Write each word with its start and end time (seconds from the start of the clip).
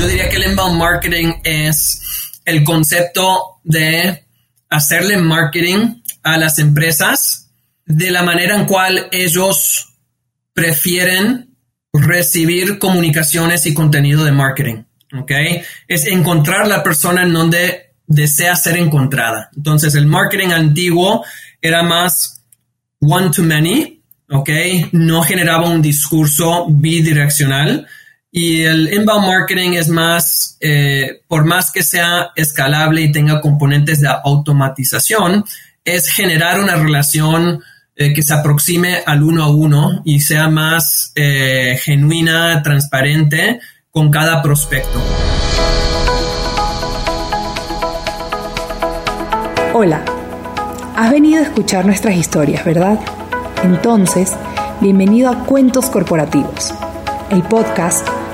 Yo 0.00 0.06
diría 0.06 0.30
que 0.30 0.36
el 0.36 0.50
inbound 0.50 0.78
marketing 0.78 1.34
es 1.44 2.40
el 2.46 2.64
concepto 2.64 3.60
de 3.62 4.24
hacerle 4.70 5.18
marketing 5.18 6.00
a 6.22 6.38
las 6.38 6.58
empresas 6.58 7.50
de 7.84 8.10
la 8.10 8.22
manera 8.22 8.56
en 8.56 8.64
cual 8.64 9.08
ellos 9.12 9.92
prefieren 10.54 11.54
recibir 11.92 12.78
comunicaciones 12.78 13.66
y 13.66 13.74
contenido 13.74 14.24
de 14.24 14.32
marketing. 14.32 14.84
¿Ok? 15.18 15.32
Es 15.86 16.06
encontrar 16.06 16.66
la 16.66 16.82
persona 16.82 17.24
en 17.24 17.34
donde 17.34 17.92
desea 18.06 18.56
ser 18.56 18.78
encontrada. 18.78 19.50
Entonces, 19.54 19.94
el 19.96 20.06
marketing 20.06 20.48
antiguo 20.48 21.26
era 21.60 21.82
más 21.82 22.42
one 23.00 23.28
to 23.28 23.42
many, 23.42 24.02
¿ok? 24.30 24.48
No 24.92 25.20
generaba 25.22 25.68
un 25.68 25.82
discurso 25.82 26.68
bidireccional. 26.70 27.86
Y 28.32 28.62
el 28.62 28.92
inbound 28.94 29.26
marketing 29.26 29.72
es 29.72 29.88
más, 29.88 30.56
eh, 30.60 31.22
por 31.26 31.44
más 31.44 31.72
que 31.72 31.82
sea 31.82 32.30
escalable 32.36 33.02
y 33.02 33.10
tenga 33.10 33.40
componentes 33.40 34.00
de 34.00 34.08
automatización, 34.08 35.44
es 35.84 36.08
generar 36.08 36.60
una 36.60 36.76
relación 36.76 37.60
eh, 37.96 38.12
que 38.12 38.22
se 38.22 38.32
aproxime 38.32 38.98
al 39.04 39.24
uno 39.24 39.42
a 39.42 39.50
uno 39.50 40.02
y 40.04 40.20
sea 40.20 40.48
más 40.48 41.10
eh, 41.16 41.76
genuina, 41.82 42.62
transparente 42.62 43.58
con 43.90 44.12
cada 44.12 44.40
prospecto. 44.40 45.02
Hola, 49.74 50.04
has 50.94 51.10
venido 51.10 51.40
a 51.40 51.46
escuchar 51.46 51.84
nuestras 51.84 52.14
historias, 52.14 52.64
¿verdad? 52.64 53.00
Entonces, 53.64 54.36
bienvenido 54.80 55.30
a 55.30 55.44
Cuentos 55.46 55.90
Corporativos, 55.90 56.72
el 57.30 57.42
podcast 57.42 58.06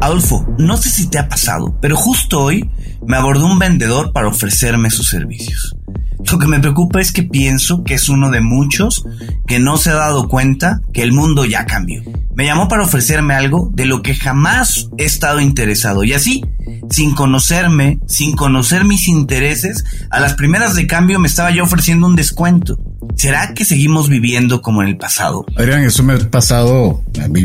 Adolfo, 0.00 0.46
no 0.58 0.76
sé 0.76 0.90
si 0.90 1.08
te 1.08 1.18
ha 1.18 1.28
pasado, 1.28 1.76
pero 1.80 1.96
justo 1.96 2.40
hoy 2.40 2.70
me 3.06 3.16
abordó 3.16 3.46
un 3.46 3.58
vendedor 3.58 4.12
para 4.12 4.28
ofrecerme 4.28 4.90
sus 4.90 5.08
servicios. 5.08 5.74
Lo 6.30 6.38
que 6.38 6.46
me 6.46 6.60
preocupa 6.60 7.00
es 7.00 7.10
que 7.10 7.22
pienso 7.22 7.84
que 7.84 7.94
es 7.94 8.08
uno 8.08 8.30
de 8.30 8.40
muchos 8.40 9.04
que 9.46 9.58
no 9.58 9.76
se 9.76 9.90
ha 9.90 9.94
dado 9.94 10.28
cuenta 10.28 10.80
que 10.92 11.02
el 11.02 11.12
mundo 11.12 11.44
ya 11.44 11.64
cambió. 11.64 12.02
Me 12.34 12.44
llamó 12.44 12.68
para 12.68 12.84
ofrecerme 12.84 13.34
algo 13.34 13.70
de 13.72 13.86
lo 13.86 14.02
que 14.02 14.14
jamás 14.14 14.88
he 14.98 15.04
estado 15.04 15.40
interesado 15.40 16.04
y 16.04 16.12
así, 16.12 16.44
sin 16.90 17.14
conocerme, 17.14 17.98
sin 18.06 18.36
conocer 18.36 18.84
mis 18.84 19.08
intereses, 19.08 19.84
a 20.10 20.20
las 20.20 20.34
primeras 20.34 20.74
de 20.74 20.86
cambio 20.86 21.18
me 21.18 21.28
estaba 21.28 21.50
yo 21.50 21.64
ofreciendo 21.64 22.06
un 22.06 22.14
descuento. 22.14 22.78
¿Será 23.16 23.54
que 23.54 23.64
seguimos 23.64 24.08
viviendo 24.08 24.60
como 24.60 24.82
en 24.82 24.88
el 24.88 24.96
pasado? 24.96 25.46
Adrián, 25.56 25.82
eso 25.84 26.02
me 26.02 26.14
ha 26.14 26.18
pasado, 26.18 27.02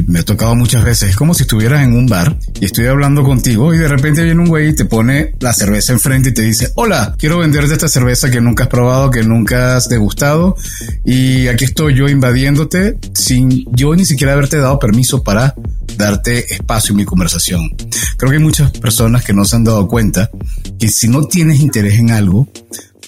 me 0.08 0.20
ha 0.20 0.24
tocado 0.26 0.56
muchas 0.56 0.84
veces. 0.84 1.12
Es 1.12 1.16
como 1.16 1.34
si 1.34 1.44
estuvieras 1.44 1.84
en 1.84 1.94
un 1.94 2.08
bar 2.08 2.38
y 2.60 2.66
estoy 2.66 2.88
hablando 2.88 3.24
contigo 3.24 3.74
y 3.74 3.78
de 3.78 3.88
repente 3.88 4.24
viene 4.24 4.42
un 4.42 4.48
güey 4.48 4.70
y 4.70 4.76
te 4.76 4.86
pone 4.86 5.36
la 5.40 5.54
cerveza 5.54 5.94
enfrente 5.94 6.30
y 6.30 6.34
te 6.34 6.42
dice, 6.42 6.72
hola, 6.76 7.16
quiero 7.18 7.40
venderte 7.40 7.74
esta 7.74 7.88
cerveza 7.88 8.32
que 8.32 8.42
nunca 8.42 8.64
has 8.64 8.70
probado, 8.70 9.12
que 9.12 9.24
nunca 9.24 9.76
has 9.76 9.90
degustado 9.90 10.56
y 11.06 11.48
aquí 11.48 11.66
estoy 11.66 11.96
yo 11.96 12.08
invadiéndote 12.08 12.98
sin 13.14 13.66
yo 13.76 13.96
ni 13.96 14.06
siquiera 14.06 14.34
haberte 14.34 14.58
dado 14.58 14.80
permiso 14.80 15.24
para 15.24 15.56
darte 15.98 16.54
espacio 16.54 16.94
en 16.94 16.98
mi 16.98 17.06
conversación. 17.06 17.76
Creo 18.18 18.32
que 18.32 18.38
hay 18.38 18.44
muchas 18.44 18.72
personas 18.72 19.24
que 19.24 19.34
no 19.34 19.46
se 19.46 19.56
han 19.56 19.64
dado 19.64 19.88
cuenta 19.88 20.30
que 20.80 20.88
si 20.88 21.08
no 21.08 21.26
tienes 21.26 21.60
interés 21.60 22.00
en 22.00 22.12
algo, 22.12 22.48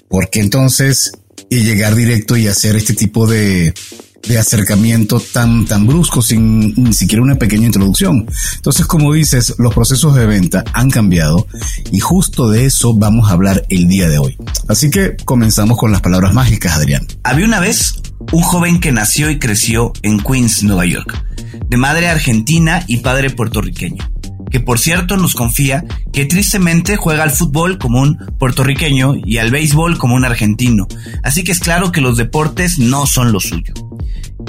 porque 0.09 0.39
entonces 0.39 1.11
y 1.49 1.63
llegar 1.63 1.95
directo 1.95 2.37
y 2.37 2.47
hacer 2.47 2.75
este 2.75 2.93
tipo 2.93 3.27
de, 3.27 3.73
de 4.27 4.37
acercamiento 4.37 5.19
tan, 5.19 5.65
tan 5.65 5.85
brusco 5.85 6.21
sin 6.21 6.73
ni 6.75 6.93
siquiera 6.93 7.23
una 7.23 7.35
pequeña 7.35 7.67
introducción. 7.67 8.27
Entonces, 8.55 8.85
como 8.85 9.13
dices, 9.13 9.55
los 9.57 9.73
procesos 9.73 10.15
de 10.15 10.25
venta 10.25 10.63
han 10.73 10.89
cambiado 10.89 11.47
y 11.91 11.99
justo 11.99 12.49
de 12.49 12.65
eso 12.65 12.93
vamos 12.93 13.29
a 13.29 13.33
hablar 13.33 13.65
el 13.69 13.87
día 13.87 14.09
de 14.09 14.17
hoy. 14.17 14.37
Así 14.67 14.89
que 14.89 15.15
comenzamos 15.25 15.77
con 15.77 15.91
las 15.91 16.01
palabras 16.01 16.33
mágicas, 16.33 16.75
Adrián. 16.75 17.07
Había 17.23 17.45
una 17.45 17.59
vez 17.59 17.95
un 18.31 18.41
joven 18.41 18.79
que 18.79 18.91
nació 18.91 19.29
y 19.29 19.39
creció 19.39 19.93
en 20.01 20.19
Queens, 20.19 20.63
Nueva 20.63 20.85
York, 20.85 21.13
de 21.69 21.77
madre 21.77 22.07
argentina 22.07 22.83
y 22.87 22.97
padre 22.97 23.29
puertorriqueño 23.29 24.14
que 24.49 24.59
por 24.59 24.79
cierto 24.79 25.17
nos 25.17 25.33
confía 25.33 25.83
que 26.13 26.25
tristemente 26.25 26.97
juega 26.97 27.23
al 27.23 27.31
fútbol 27.31 27.77
como 27.77 28.01
un 28.01 28.17
puertorriqueño 28.39 29.15
y 29.23 29.37
al 29.37 29.51
béisbol 29.51 29.97
como 29.97 30.15
un 30.15 30.25
argentino, 30.25 30.87
así 31.23 31.43
que 31.43 31.51
es 31.51 31.59
claro 31.59 31.91
que 31.91 32.01
los 32.01 32.17
deportes 32.17 32.79
no 32.79 33.05
son 33.05 33.31
lo 33.31 33.39
suyo. 33.39 33.73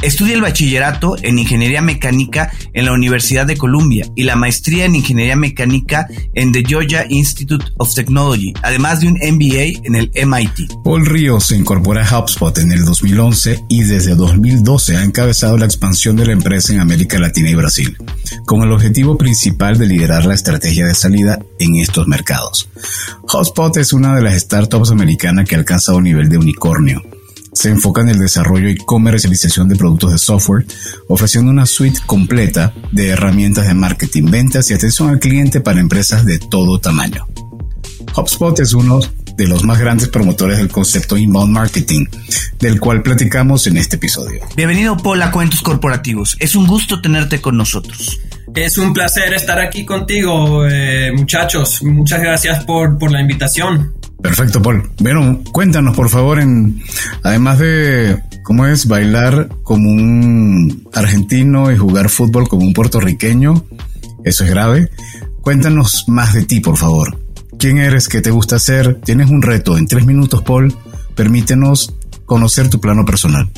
Estudia 0.03 0.35
el 0.35 0.43
bachillerato 0.43 1.17
en 1.23 1.39
Ingeniería 1.39 1.81
Mecánica 1.81 2.53
en 2.73 2.85
la 2.85 2.93
Universidad 2.93 3.47
de 3.47 3.57
Columbia 3.57 4.07
y 4.15 4.25
la 4.25 4.37
maestría 4.37 4.85
en 4.85 4.95
Ingeniería 4.95 5.37
Mecánica 5.37 6.07
en 6.35 6.53
The 6.53 6.65
Georgia 6.67 7.07
Institute 7.09 7.65
of 7.79 7.95
Technology, 7.95 8.53
además 8.63 9.01
de 9.01 9.09
un 9.09 9.15
MBA 9.15 9.81
en 9.85 9.95
el 9.97 10.11
MIT. 10.15 10.83
Paul 10.85 11.07
Ríos 11.07 11.47
se 11.47 11.57
incorpora 11.57 12.07
a 12.07 12.19
HubSpot 12.19 12.57
en 12.59 12.73
el 12.73 12.85
2011 12.85 13.65
y 13.69 13.83
desde 13.85 14.15
2012 14.15 14.97
ha 14.97 15.05
encabezado 15.05 15.57
la 15.57 15.65
expansión 15.65 16.17
de 16.17 16.27
la 16.27 16.33
empresa 16.33 16.73
en 16.73 16.81
América 16.81 17.19
Latina 17.19 17.51
y 17.51 17.55
Brasil, 17.55 17.97
con 18.45 18.63
el 18.63 18.73
objetivo 18.73 19.17
principal 19.17 19.79
de 19.79 19.87
liderar 19.87 20.27
la 20.27 20.35
estrategia 20.35 20.87
de 20.87 20.95
salida 20.95 21.39
en 21.59 21.77
estos 21.77 22.07
mercados. 22.07 22.69
HubSpot 23.23 23.77
es 23.79 23.93
una 23.93 24.15
de 24.15 24.23
las 24.23 24.41
startups 24.41 24.91
americanas 24.91 25.49
que 25.49 25.55
ha 25.55 25.59
alcanzado 25.59 25.99
un 25.99 26.05
nivel 26.05 26.29
de 26.29 26.39
unicornio 26.39 27.03
se 27.57 27.71
enfoca 27.71 28.03
en 28.03 28.11
el 28.11 28.19
desarrollo 28.19 28.69
y 28.69 28.77
comercialización 28.77 29.67
de 29.67 29.77
productos 29.77 30.13
de 30.13 30.19
software, 30.19 30.67
ofreciendo 31.09 31.51
una 31.51 31.65
suite 31.65 32.01
completa 32.05 32.75
de 32.93 33.09
herramientas 33.09 33.67
de 33.67 33.73
marketing, 33.73 34.25
ventas 34.31 34.71
y 34.71 34.75
atención 34.75 35.09
al 35.09 35.19
cliente 35.19 35.63
para 35.63 35.81
empresas 35.81 36.27
de 36.27 36.39
todo 36.39 36.79
tamaño. 36.79 37.27
HubSpot 38.15 38.61
es 38.61 38.75
uno 38.75 39.01
de 39.37 39.47
los 39.47 39.65
más 39.65 39.79
grandes 39.79 40.09
promotores 40.09 40.59
del 40.59 40.69
concepto 40.69 41.17
inbound 41.17 41.53
marketing, 41.53 42.05
del 42.59 42.79
cual 42.79 43.03
platicamos 43.03 43.67
en 43.67 43.79
este 43.79 43.97
episodio. 43.97 44.43
Bienvenido 44.55 44.99
Paul 44.99 45.23
a 45.23 45.31
Cuentos 45.31 45.63
Corporativos. 45.63 46.37
Es 46.41 46.57
un 46.57 46.67
gusto 46.67 47.01
tenerte 47.01 47.41
con 47.41 47.57
nosotros. 47.57 48.21
Es 48.57 48.79
un 48.79 48.95
placer 48.95 49.35
estar 49.35 49.61
aquí 49.61 49.85
contigo, 49.85 50.67
eh, 50.67 51.13
muchachos. 51.15 51.83
Muchas 51.83 52.23
gracias 52.23 52.65
por, 52.65 52.97
por 52.97 53.13
la 53.13 53.21
invitación. 53.21 53.93
Perfecto, 54.23 54.63
Paul. 54.63 54.91
Bueno, 54.99 55.43
cuéntanos, 55.53 55.95
por 55.95 56.09
favor, 56.09 56.41
en 56.41 56.83
además 57.23 57.59
de 57.59 58.19
cómo 58.43 58.67
es 58.67 58.89
bailar 58.89 59.51
como 59.63 59.91
un 59.91 60.89
argentino 60.95 61.71
y 61.71 61.77
jugar 61.77 62.09
fútbol 62.09 62.49
como 62.49 62.65
un 62.65 62.73
puertorriqueño, 62.73 63.63
eso 64.25 64.45
es 64.45 64.51
grave. 64.51 64.91
Cuéntanos 65.43 66.05
más 66.09 66.33
de 66.33 66.45
ti, 66.45 66.61
por 66.61 66.79
favor. 66.79 67.21
¿Quién 67.59 67.77
eres? 67.77 68.09
¿Qué 68.09 68.23
te 68.23 68.31
gusta 68.31 68.57
hacer? 68.57 69.01
Tienes 69.05 69.29
un 69.29 69.43
reto 69.43 69.77
en 69.77 69.87
tres 69.87 70.07
minutos, 70.07 70.43
Paul. 70.43 70.75
Permítenos 71.15 71.95
conocer 72.25 72.71
tu 72.71 72.81
plano 72.81 73.05
personal. 73.05 73.51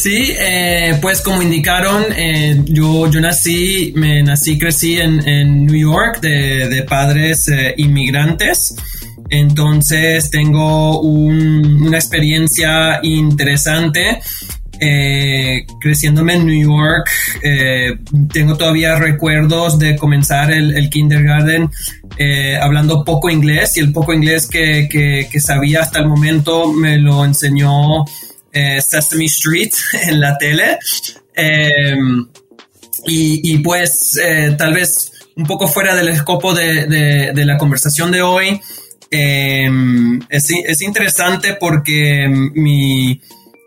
Sí, 0.00 0.32
eh, 0.38 0.96
pues 1.02 1.20
como 1.20 1.42
indicaron, 1.42 2.06
eh, 2.16 2.58
yo, 2.64 3.10
yo 3.10 3.20
nací, 3.20 3.92
me 3.96 4.22
nací, 4.22 4.58
crecí 4.58 4.96
en, 4.96 5.28
en 5.28 5.66
New 5.66 5.76
York 5.76 6.22
de, 6.22 6.70
de 6.70 6.82
padres 6.84 7.46
eh, 7.48 7.74
inmigrantes. 7.76 8.74
Entonces 9.28 10.30
tengo 10.30 11.02
una 11.02 11.98
experiencia 11.98 13.00
interesante 13.02 14.20
eh, 14.80 15.66
creciéndome 15.78 16.36
en 16.36 16.46
New 16.46 16.70
York. 16.70 17.06
Tengo 18.32 18.56
todavía 18.56 18.98
recuerdos 18.98 19.78
de 19.78 19.96
comenzar 19.96 20.50
el, 20.50 20.88
kindergarten 20.88 21.68
hablando 22.58 23.04
poco 23.04 23.28
inglés 23.28 23.76
y 23.76 23.80
el 23.80 23.92
poco 23.92 24.14
inglés 24.14 24.46
que, 24.46 24.88
que, 24.90 25.40
sabía 25.40 25.80
hasta 25.82 25.98
el 25.98 26.08
momento 26.08 26.72
me 26.72 26.96
lo 26.96 27.22
enseñó 27.22 28.04
Sesame 28.52 29.26
Street 29.26 29.72
en 30.08 30.20
la 30.20 30.36
tele. 30.38 30.78
Y, 33.06 33.52
y, 33.52 33.58
pues 33.58 34.20
tal 34.58 34.74
vez 34.74 35.12
un 35.36 35.46
poco 35.46 35.66
fuera 35.66 35.94
del 35.94 36.08
escopo 36.08 36.52
de, 36.52 37.32
la 37.34 37.56
conversación 37.56 38.10
de 38.10 38.22
hoy, 38.22 38.60
Em, 39.12 40.20
es, 40.28 40.82
interesante 40.82 41.56
porque 41.58 42.28
mi 42.28 43.20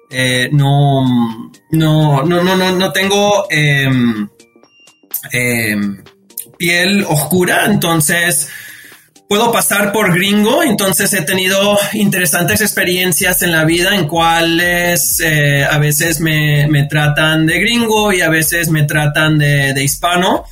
eh, 0.10 0.48
no, 0.54 1.52
no, 1.72 2.24
no, 2.24 2.44
no, 2.44 2.72
no, 2.72 2.92
tengo 2.94 3.48
em, 3.50 4.26
em, 5.34 6.02
piel 6.58 7.04
oscura, 7.10 7.66
entonces 7.66 8.48
puedo 9.28 9.52
pasar 9.52 9.92
por 9.92 10.14
gringo, 10.14 10.64
entonces 10.64 11.14
he 11.14 11.22
tenido 11.22 11.78
interesantes 11.94 12.62
experiencias 12.62 13.42
en 13.42 13.52
la 13.52 13.66
vida 13.66 13.96
en 13.96 14.08
cuales 14.08 15.20
eh, 15.22 15.64
a 15.64 15.78
veces 15.78 16.20
me, 16.20 16.88
tratan 16.90 17.46
de 17.46 17.60
gringo 17.60 18.12
y 18.12 18.22
a 18.22 18.30
veces 18.30 18.70
me 18.70 18.84
tratan 18.84 19.38
de, 19.38 19.84
hispano. 19.84 20.46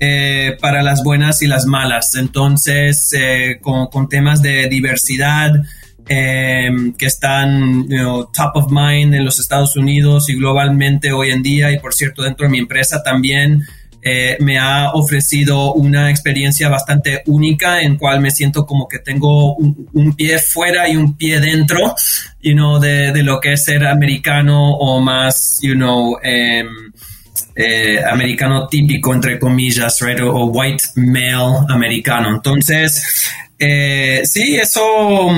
Eh, 0.00 0.56
para 0.60 0.84
las 0.84 1.02
buenas 1.02 1.42
y 1.42 1.48
las 1.48 1.66
malas. 1.66 2.14
Entonces, 2.14 3.12
eh, 3.18 3.58
con, 3.60 4.08
temas 4.08 4.40
de 4.40 4.68
diversidad 4.68 5.50
que 6.06 6.94
están 7.00 7.88
top 8.32 8.50
of 8.54 8.70
mind 8.70 9.12
en 9.12 9.24
los 9.24 9.40
Estados 9.40 9.74
Unidos 9.76 10.30
y 10.30 10.36
globalmente 10.36 11.10
hoy 11.10 11.32
en 11.32 11.42
día, 11.42 11.72
y 11.72 11.80
por 11.80 11.92
cierto, 11.92 12.22
dentro 12.22 12.46
de 12.46 12.52
mi 12.52 12.60
empresa 12.60 13.02
también, 13.02 13.64
eh, 14.00 14.36
me 14.40 14.58
ha 14.58 14.92
ofrecido 14.92 15.74
una 15.74 16.10
experiencia 16.10 16.68
bastante 16.68 17.22
única 17.26 17.82
en 17.82 17.96
cual 17.96 18.20
me 18.20 18.30
siento 18.30 18.64
como 18.64 18.86
que 18.86 19.00
tengo 19.00 19.56
un, 19.56 20.14
pie 20.16 20.38
fuera 20.38 20.88
y 20.88 20.96
un 20.96 21.16
pie 21.16 21.40
dentro, 21.40 21.94
you 22.40 22.52
know, 22.52 22.78
de, 22.78 23.12
lo 23.22 23.40
que 23.40 23.54
es 23.54 23.64
ser 23.64 23.84
americano 23.86 24.72
o 24.72 25.00
más, 25.00 25.58
you 25.62 25.74
know, 25.74 26.16
em, 26.22 26.66
eh, 27.56 28.00
americano 28.08 28.68
típico, 28.68 29.12
entre 29.12 29.38
comillas, 29.38 30.00
right, 30.00 30.20
o, 30.20 30.46
white 30.46 30.84
male 30.94 31.66
americano. 31.68 32.30
Entonces, 32.30 33.28
eh, 33.58 34.22
sí, 34.24 34.56
eso, 34.56 35.28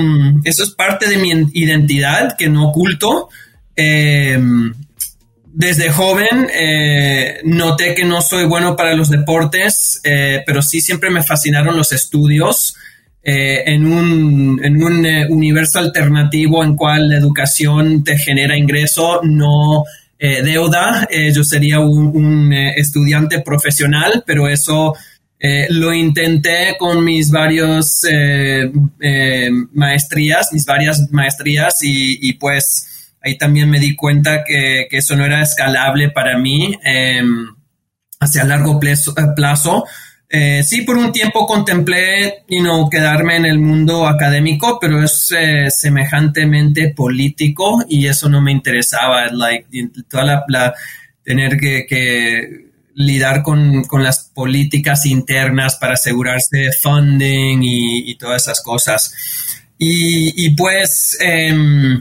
eso 0.45 0.63
es 0.65 0.71
parte 0.73 1.09
de 1.09 1.17
mi 1.17 1.31
identidad 1.55 2.37
que 2.37 2.51
no 2.51 2.69
oculto. 2.69 3.31
Desde 5.53 5.91
joven 5.91 6.49
eh, 6.55 7.41
noté 7.43 7.95
que 7.95 8.05
no 8.05 8.23
soy 8.23 8.47
bueno 8.47 8.77
para 8.77 8.95
los 8.95 9.11
deportes, 9.11 10.01
eh, 10.05 10.43
pero 10.47 10.63
sí 10.63 10.81
siempre 10.81 11.11
me 11.11 11.25
fascinaron 11.25 11.77
los 11.77 11.93
estudios. 11.93 12.77
Eh, 13.23 13.65
en 13.67 13.87
un, 13.87 14.61
en 14.65 14.83
un 14.83 15.05
universo 15.29 15.79
alternativo 15.79 16.65
en 16.65 16.75
cual 16.75 17.11
la 17.11 17.19
educación 17.19 18.03
te 18.03 18.17
genera 18.17 18.57
ingreso, 18.57 19.21
no 19.23 19.85
deuda. 20.19 21.09
yo 21.33 21.43
sería 21.45 21.81
un, 21.81 22.53
estudiante 22.53 23.41
profesional, 23.41 24.23
pero 24.27 24.49
eso 24.49 24.95
lo 25.71 25.95
intenté 25.95 26.77
con 26.79 27.03
mis 27.03 27.31
varios 27.31 28.03
maestrías, 29.73 30.53
mis 30.53 30.67
varias 30.67 31.11
maestrías 31.11 31.79
y 31.83 32.35
pues 32.35 32.90
ahí 33.23 33.37
también 33.37 33.69
me 33.69 33.81
di 33.81 33.95
cuenta 33.95 34.45
que, 34.45 34.87
eso 34.91 35.17
no 35.17 35.25
era 35.25 35.43
escalable 35.43 36.11
para 36.11 36.39
mí 36.39 36.79
em, 36.85 37.47
hacia 38.19 38.45
largo 38.45 38.79
plazo. 38.81 39.85
Eh, 40.33 40.63
sí, 40.63 40.83
por 40.83 40.97
un 40.97 41.11
tiempo 41.11 41.45
contemplé 41.45 42.45
you 42.49 42.61
know, 42.61 42.89
quedarme 42.89 43.35
en 43.35 43.47
el 43.47 43.59
mundo 43.59 44.07
académico, 44.07 44.79
pero 44.81 45.03
es 45.03 45.35
eh, 45.37 45.69
semejantemente 45.71 46.95
político 46.95 47.85
y 47.89 48.07
eso 48.07 48.29
no 48.29 48.41
me 48.41 48.53
interesaba. 48.53 49.27
Like, 49.27 49.67
toda 50.09 50.45
la, 50.47 50.75
tener 51.25 51.57
que, 51.57 52.71
lidar 52.95 53.43
con, 53.43 53.83
las 54.05 54.31
políticas 54.33 55.07
internas 55.07 55.77
para 55.77 55.95
asegurarse 55.95 56.59
de 56.59 56.73
funding 56.73 57.59
y, 57.63 58.15
todas 58.17 58.43
esas 58.43 58.63
cosas. 58.63 59.13
Y, 59.79 60.51
pues 60.51 61.17
em, 61.21 62.01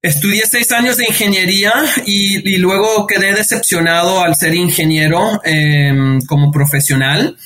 Estudié 0.00 0.42
seis 0.46 0.70
años 0.70 0.96
de 0.96 1.06
ingeniería 1.08 1.72
y, 2.06 2.56
luego 2.58 3.04
quedé 3.04 3.34
decepcionado 3.34 4.22
al 4.22 4.36
ser 4.36 4.54
ingeniero 4.54 5.40
em, 5.44 6.20
como 6.22 6.52
profesional. 6.52 7.36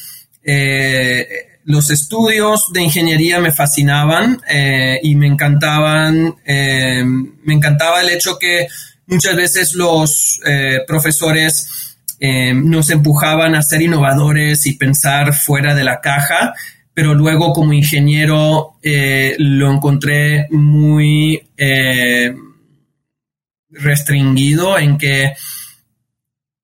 Eh, 0.45 1.27
los 1.65 1.91
estudios 1.91 2.71
de 2.71 2.83
ingeniería 2.83 3.41
me 3.41 3.53
fascinaban 3.53 4.43
eh, 4.51 5.01
y 5.03 5.15
me 5.15 5.29
encantaban. 5.29 6.37
Em, 6.45 7.37
me 7.43 7.55
encantaba 7.55 8.03
el 8.03 8.11
hecho 8.11 8.39
que 8.39 8.69
muchas 9.07 9.35
veces 9.35 9.73
los 9.73 10.39
eh, 10.45 10.81
profesores 10.87 11.97
em, 12.21 12.69
nos 12.69 12.91
empujaban 12.91 13.55
a 13.55 13.63
ser 13.63 13.81
innovadores 13.81 14.67
y 14.67 14.77
pensar 14.77 15.33
fuera 15.33 15.75
de 15.75 15.85
la 15.85 16.03
caja 16.03 16.53
pero 16.95 17.15
luego 17.15 17.53
como 17.53 17.73
ingeniero 17.73 18.75
eh, 18.83 19.35
lo 19.39 19.73
encontré 19.73 20.47
muy 20.51 21.43
eh, 21.57 22.35
restringido 23.71 24.79
en 24.79 24.99
que 24.99 25.33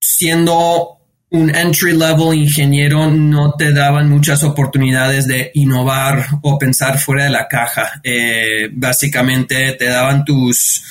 siendo 0.01 0.99
un 1.31 1.55
entry 1.55 1.93
level 1.93 2.35
ingeniero 2.35 3.11
no 3.11 3.53
te 3.53 3.73
daban 3.73 4.09
muchas 4.09 4.43
oportunidades 4.45 5.27
de 5.27 5.51
innovar 5.55 6.27
o 6.43 6.59
pensar 6.59 6.99
fuera 6.99 7.25
de 7.25 7.31
la 7.31 7.49
caja. 7.49 8.01
Eh, 8.03 8.69
básicamente 8.73 9.75
te 9.75 9.87
daban 9.87 10.25
tus, 10.25 10.83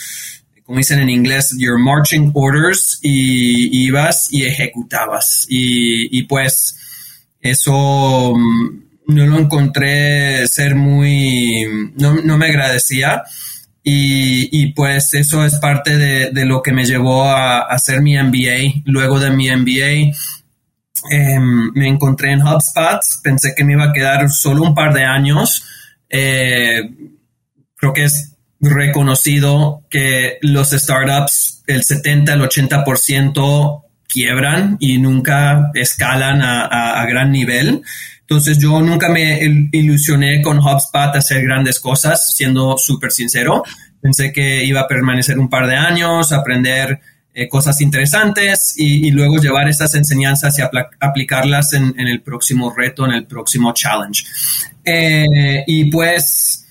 como 0.63 0.77
dicen 0.77 0.99
en 0.99 1.09
inglés, 1.09 1.55
your 1.57 1.79
marching 1.79 2.31
orders 2.35 2.99
y 3.01 3.85
ibas 3.85 4.31
y 4.31 4.45
ejecutabas. 4.45 5.47
Y, 5.49 6.19
y 6.19 6.23
pues 6.23 6.77
eso 7.41 8.35
no 9.07 9.25
lo 9.25 9.39
encontré 9.39 10.47
ser 10.47 10.75
muy, 10.75 11.65
no, 11.95 12.15
no 12.15 12.37
me 12.37 12.47
agradecía. 12.47 13.23
Y, 13.83 14.49
y, 14.51 14.73
pues 14.73 15.13
eso 15.13 15.45
es 15.45 15.55
parte 15.55 15.97
de, 15.97 16.31
de 16.31 16.45
lo 16.45 16.61
que 16.61 16.73
me 16.73 16.83
llevó 16.83 17.23
a, 17.23 17.61
hacer 17.61 18.01
mi 18.01 18.17
MBA. 18.17 18.81
Luego 18.85 19.17
de 19.17 19.31
mi 19.31 19.49
MBA 19.49 20.13
em, 21.09 21.71
me 21.73 21.87
encontré 21.87 22.33
en 22.33 22.41
HubSpot, 22.41 22.99
pensé 23.23 23.53
que 23.55 23.63
me 23.63 23.73
iba 23.73 23.85
a 23.85 23.93
quedar 23.93 24.29
solo 24.29 24.63
un 24.63 24.75
par 24.75 24.93
de 24.93 25.05
años. 25.05 25.63
Eh, 26.09 26.81
creo 27.77 27.93
que 27.93 28.03
es 28.03 28.33
reconocido 28.59 29.83
que 29.89 30.37
los 30.41 30.71
startups, 30.71 31.63
el 31.67 31.83
70 31.83 32.33
al 32.33 32.41
80% 32.41 33.83
quiebran 34.09 34.75
y 34.81 34.97
nunca 34.97 35.71
escalan 35.75 36.41
a, 36.41 36.65
a, 36.65 37.01
a 37.01 37.05
gran 37.05 37.31
nivel. 37.31 37.83
Entonces 38.29 38.57
yo 38.57 38.81
nunca 38.81 39.07
me 39.07 39.39
ilusioné 39.71 40.41
con 40.41 40.59
HubSpot 40.59 41.15
a 41.15 41.19
hacer 41.19 41.43
grandes 41.43 41.79
cosas, 41.79 42.35
siendo 42.35 42.77
súper 42.77 43.11
sincero. 43.11 43.63
Pensé 44.01 44.33
que 44.33 44.65
iba 44.65 44.81
a 44.81 44.87
permanecer 44.87 45.39
un 45.39 45.49
par 45.49 45.65
de 45.65 45.77
años, 45.77 46.33
aprender 46.33 46.99
eh, 47.33 47.47
cosas 47.47 47.79
interesantes 47.79 48.73
y, 48.75 49.11
luego 49.11 49.37
llevar 49.37 49.69
esas 49.69 49.95
enseñanzas 49.95 50.59
y 50.59 50.61
aplicarlas 50.99 51.71
en, 51.71 51.93
el 51.99 52.21
próximo 52.21 52.73
reto, 52.75 53.05
en 53.05 53.13
el 53.13 53.25
próximo 53.25 53.73
challenge. 53.73 54.25
Eh, 54.83 55.63
y 55.65 55.85
pues, 55.85 56.65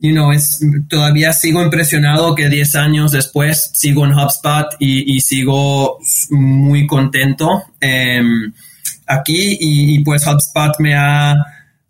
you 0.00 0.12
know, 0.12 0.32
es, 0.32 0.60
todavía 0.88 1.34
sigo 1.34 1.62
impresionado 1.62 2.34
que 2.34 2.48
10 2.48 2.76
años 2.76 3.12
después 3.12 3.72
sigo 3.74 4.06
en 4.06 4.12
HubSpot 4.12 4.74
y, 4.78 5.16
y 5.16 5.20
sigo 5.20 5.98
muy 6.30 6.86
contento. 6.86 7.64
Em, 7.78 8.54
aquí 9.06 9.56
y, 9.60 9.98
pues 10.00 10.26
HubSpot 10.26 10.78
me 10.78 10.94
ha 10.94 11.34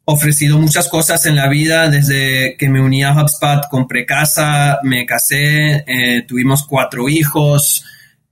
ofrecido 0.05 0.59
muchas 0.59 0.89
cosas 0.89 1.25
en 1.27 1.37
la 1.37 1.49
vida 1.49 1.89
desde 1.89 2.57
que 2.59 2.69
me 2.69 2.81
uní 2.81 3.03
a 3.03 3.13
HubSpot, 3.13 3.69
compré 3.71 4.05
casa, 4.05 4.79
me 4.83 5.07
casé, 5.07 5.85
eh, 5.87 6.25
tuvimos 6.27 6.67
cuatro 6.67 7.09
hijos, 7.09 7.85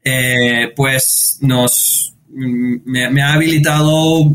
eh, 0.04 0.72
pues 0.76 1.38
nos 1.40 2.14
me, 2.28 3.22
ha 3.22 3.34
habilitado 3.34 4.34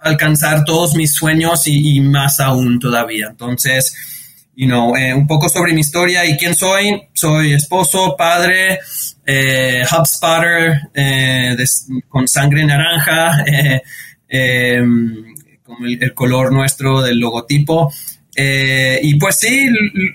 alcanzar 0.00 0.64
todos 0.64 0.94
mis 0.94 1.14
sueños 1.14 1.66
y, 1.66 1.96
y 1.96 2.00
más 2.00 2.40
aún 2.40 2.78
todavía. 2.78 3.28
Entonces, 3.30 3.94
you 4.56 4.66
know, 4.66 4.96
eh, 4.96 5.12
un 5.14 5.26
poco 5.26 5.48
sobre 5.48 5.72
mi 5.72 5.82
historia 5.82 6.24
y 6.24 6.36
quién 6.36 6.54
soy. 6.54 7.02
Soy 7.12 7.52
esposo, 7.52 8.16
padre, 8.16 8.80
eh, 9.26 9.84
HubSpotter 9.90 10.90
eh, 10.94 11.56
con 12.08 12.28
sangre 12.28 12.64
naranja, 12.64 13.44
eh, 13.46 13.82
em, 14.28 15.34
como 15.62 15.86
el, 15.86 16.14
color 16.14 16.52
nuestro 16.52 17.02
del 17.02 17.18
logotipo. 17.18 17.92
y 18.36 19.14
pues 19.16 19.36
sí, 19.36 19.66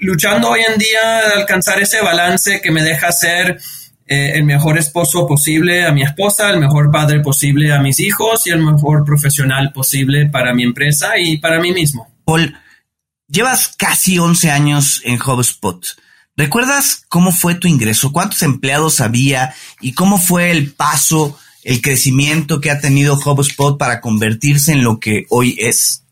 luchando 0.01 0.50
hoy 0.50 0.62
en 0.62 0.77
día 0.77 1.32
alcanzar 1.36 1.82
ese 1.82 2.01
balance 2.01 2.62
que 2.62 2.72
me 2.72 2.84
deja 2.84 3.12
ser 3.12 3.60
el 4.06 4.44
mejor 4.44 4.77
esposo 4.77 5.25
posible 5.25 5.86
a 5.86 5.91
mi 5.91 6.03
esposa, 6.03 6.50
el 6.50 6.60
mejor 6.60 6.91
padre 6.91 7.22
posible 7.22 7.72
a 7.72 7.80
mis 7.80 8.00
hijos 8.00 8.46
y 8.46 8.51
el 8.51 8.60
mejor 8.60 9.06
profesional 9.06 9.72
posible 9.72 10.25
para 10.25 10.53
mi 10.53 10.63
empresa 10.63 11.18
y 11.18 11.38
para 11.38 11.60
mí 11.60 11.72
mismo. 11.72 12.08
Paul, 12.25 12.53
Llevas 13.32 13.74
casi 13.77 14.20
11 14.20 14.51
años 14.51 15.01
en 15.06 15.18
HubSpot. 15.18 15.86
¿Recuerdas 16.38 17.04
cómo 17.10 17.32
fue 17.32 17.56
tu 17.56 17.68
ingreso? 17.68 18.12
¿Cuántos 18.12 18.42
empleados 18.42 19.02
había? 19.02 19.54
¿Y 19.82 19.94
cómo 19.94 20.18
fue 20.18 20.52
el 20.52 20.72
paso, 20.72 21.38
el 21.64 21.82
crecimiento 21.82 22.62
que 22.62 22.72
ha 22.72 22.80
tenido 22.80 23.16
HubSpot 23.16 23.78
para 23.78 24.02
convertirse 24.02 24.72
en 24.72 24.84
lo 24.84 25.00
que 25.00 25.26
hoy 25.30 25.58
es? 25.60 26.04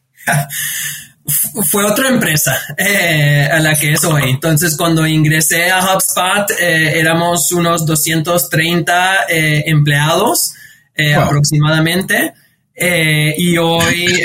fue 1.70 1.86
otra 1.86 2.10
empresa 2.10 2.58
eh, 2.78 3.48
a 3.52 3.60
la 3.60 3.76
que 3.76 3.94
es 3.94 4.04
hoy. 4.04 4.24
Entonces, 4.30 4.76
cuando 4.76 5.06
ingresé 5.06 5.70
a 5.70 5.80
HubSpot, 5.80 6.52
eh, 6.60 7.00
éramos 7.00 7.52
unos 7.52 7.86
230 7.86 9.26
eh, 9.30 9.64
empleados 9.68 10.54
aproximadamente. 11.16 12.34
Y 12.76 13.58
hoy 13.58 14.18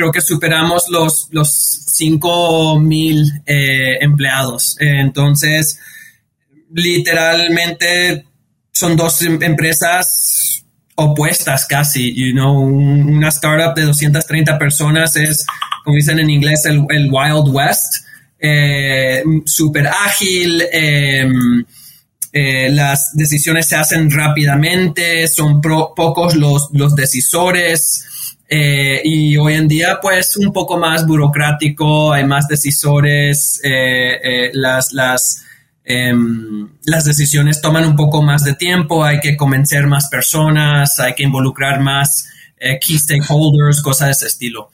creo 0.00 0.12
que 0.12 0.22
superamos 0.22 0.88
los, 0.88 1.28
los 1.30 1.50
5 1.50 2.80
mil 2.80 3.30
eh, 3.44 3.98
empleados. 4.00 4.76
entonces, 4.80 5.78
literalmente 6.72 8.24
son 8.72 8.96
dos 8.96 9.20
em, 9.20 9.38
empresas 9.42 10.64
opuestas 10.94 11.66
casi, 11.66 12.14
you 12.14 12.32
know, 12.32 12.62
una 12.62 13.28
startup 13.28 13.74
de 13.74 13.82
230 13.82 14.58
personas 14.58 15.16
es, 15.16 15.44
como 15.84 15.96
dicen 15.96 16.18
en 16.18 16.30
inglés, 16.30 16.64
el, 16.64 16.80
Wild 17.10 17.48
West, 17.48 18.06
súper 19.44 19.86
ágil, 19.86 20.62
em, 20.72 21.64
las 22.70 23.10
decisiones 23.14 23.66
se 23.66 23.76
hacen 23.76 24.10
rápidamente, 24.10 25.26
son 25.28 25.60
pocos 25.60 26.34
los, 26.36 26.68
los 26.72 26.94
decisores, 26.94 28.06
eh, 28.52 29.00
y 29.04 29.36
hoy 29.36 29.54
en 29.54 29.68
día, 29.68 30.00
pues, 30.02 30.36
un 30.36 30.52
poco 30.52 30.76
más 30.76 31.06
burocrático, 31.06 32.12
hay 32.12 32.24
más 32.24 32.48
decisores, 32.48 33.60
eh, 33.62 34.18
eh, 34.24 34.50
las, 34.54 34.92
las, 34.92 35.44
em, 35.84 36.68
las 36.84 37.04
decisiones 37.04 37.60
toman 37.60 37.84
un 37.84 37.94
poco 37.94 38.22
más 38.22 38.42
de 38.42 38.54
tiempo, 38.54 39.04
hay 39.04 39.20
que 39.20 39.36
convencer 39.36 39.86
más 39.86 40.08
personas, 40.08 40.98
hay 40.98 41.14
que 41.14 41.22
involucrar 41.22 41.78
más 41.78 42.26
key 42.80 42.98
stakeholders, 42.98 43.80
cosas 43.82 44.08
de 44.08 44.12
ese 44.12 44.26
estilo. 44.26 44.70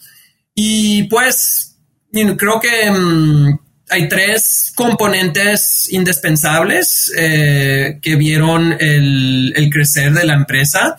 Y 0.54 1.04
pues, 1.04 1.76
creo 2.10 2.58
que 2.58 2.86
em, 2.86 3.58
hay 3.90 4.08
tres 4.08 4.72
componentes 4.74 5.92
indispensables 5.92 7.12
que 7.14 8.16
vieron 8.16 8.74
el, 8.80 9.52
el 9.54 9.70
crecer 9.70 10.14
de 10.14 10.24
la 10.24 10.34
empresa. 10.34 10.96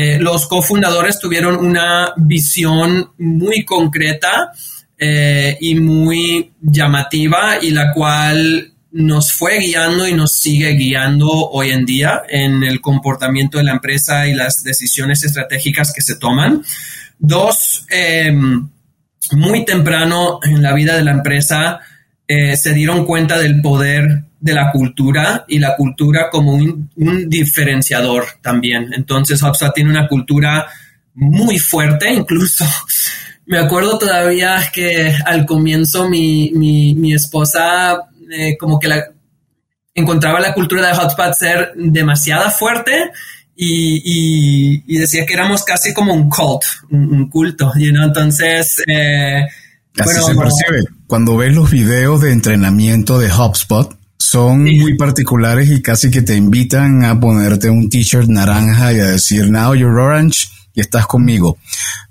Eh, 0.00 0.16
los 0.20 0.46
cofundadores 0.46 1.18
tuvieron 1.18 1.56
una 1.56 2.12
visión 2.16 3.10
muy 3.18 3.64
concreta 3.64 4.52
eh, 4.96 5.58
y 5.60 5.74
muy 5.74 6.52
llamativa 6.60 7.58
y 7.60 7.72
la 7.72 7.92
cual 7.92 8.74
nos 8.92 9.32
fue 9.32 9.58
guiando 9.58 10.06
y 10.06 10.14
nos 10.14 10.36
sigue 10.36 10.70
guiando 10.74 11.26
hoy 11.28 11.70
en 11.70 11.84
día 11.84 12.22
en 12.28 12.62
el 12.62 12.80
comportamiento 12.80 13.58
de 13.58 13.64
la 13.64 13.72
empresa 13.72 14.28
y 14.28 14.34
las 14.34 14.62
decisiones 14.62 15.24
estratégicas 15.24 15.92
que 15.92 16.02
se 16.02 16.14
toman. 16.14 16.62
Dos, 17.18 17.84
em, 17.90 18.68
muy 19.32 19.64
temprano 19.64 20.38
en 20.44 20.62
la 20.62 20.74
vida 20.74 20.96
de 20.96 21.02
la 21.02 21.10
empresa 21.10 21.80
eh, 22.28 22.56
se 22.56 22.72
dieron 22.72 23.04
cuenta 23.04 23.36
del 23.36 23.60
poder 23.60 24.27
de 24.40 24.54
la 24.54 24.70
cultura 24.70 25.44
y 25.48 25.58
la 25.58 25.74
cultura 25.76 26.30
como 26.30 26.54
un, 26.54 26.90
diferenciador 27.28 28.24
también. 28.40 28.92
Entonces 28.92 29.42
HubSpot 29.42 29.74
tiene 29.74 29.90
una 29.90 30.08
cultura 30.08 30.66
muy 31.14 31.58
fuerte, 31.58 32.12
incluso 32.12 32.64
me 33.46 33.58
acuerdo 33.58 33.98
todavía 33.98 34.60
que 34.72 35.14
al 35.24 35.44
comienzo 35.44 36.08
mi, 36.08 36.52
mi, 36.54 37.12
esposa 37.12 37.98
eh, 38.30 38.56
como 38.56 38.78
que 38.78 38.88
la, 38.88 39.04
encontraba 39.94 40.38
la 40.38 40.54
cultura 40.54 40.86
de 40.86 40.96
HubSpot 40.96 41.34
ser 41.34 41.72
demasiado 41.74 42.50
fuerte 42.50 43.10
y, 43.60 44.84
y, 44.86 44.98
decía 44.98 45.26
que 45.26 45.34
éramos 45.34 45.64
casi 45.64 45.92
como 45.92 46.14
un 46.14 46.30
cult, 46.30 46.62
un, 46.90 47.28
culto, 47.28 47.72
you 47.76 47.92
entonces... 48.00 48.80
Eh, 48.86 49.44
Así 49.98 50.22
se 50.22 50.34
percibe. 50.36 50.84
Cuando 51.08 51.36
ves 51.36 51.52
los 51.52 51.68
videos 51.72 52.20
de 52.20 52.30
entrenamiento 52.30 53.18
de 53.18 53.32
HubSpot, 53.32 53.97
son 54.18 54.64
muy 54.64 54.94
particulares 54.94 55.70
y 55.70 55.80
casi 55.80 56.10
que 56.10 56.22
te 56.22 56.36
invitan 56.36 57.04
a 57.04 57.18
ponerte 57.18 57.70
un 57.70 57.88
t-shirt 57.88 58.28
naranja 58.28 58.92
y 58.92 59.00
a 59.00 59.06
decir, 59.06 59.50
now 59.50 59.74
you're 59.74 60.00
orange 60.00 60.48
y 60.74 60.80
estás 60.80 61.06
conmigo. 61.06 61.58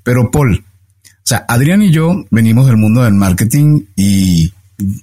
Pero 0.03 0.31
Paul, 0.31 0.63
o 1.03 1.09
sea, 1.23 1.45
Adrián 1.47 1.81
y 1.81 1.91
yo 1.91 2.25
venimos 2.31 2.67
del 2.67 2.77
mundo 2.77 3.03
del 3.03 3.13
marketing 3.13 3.83
y 3.95 4.53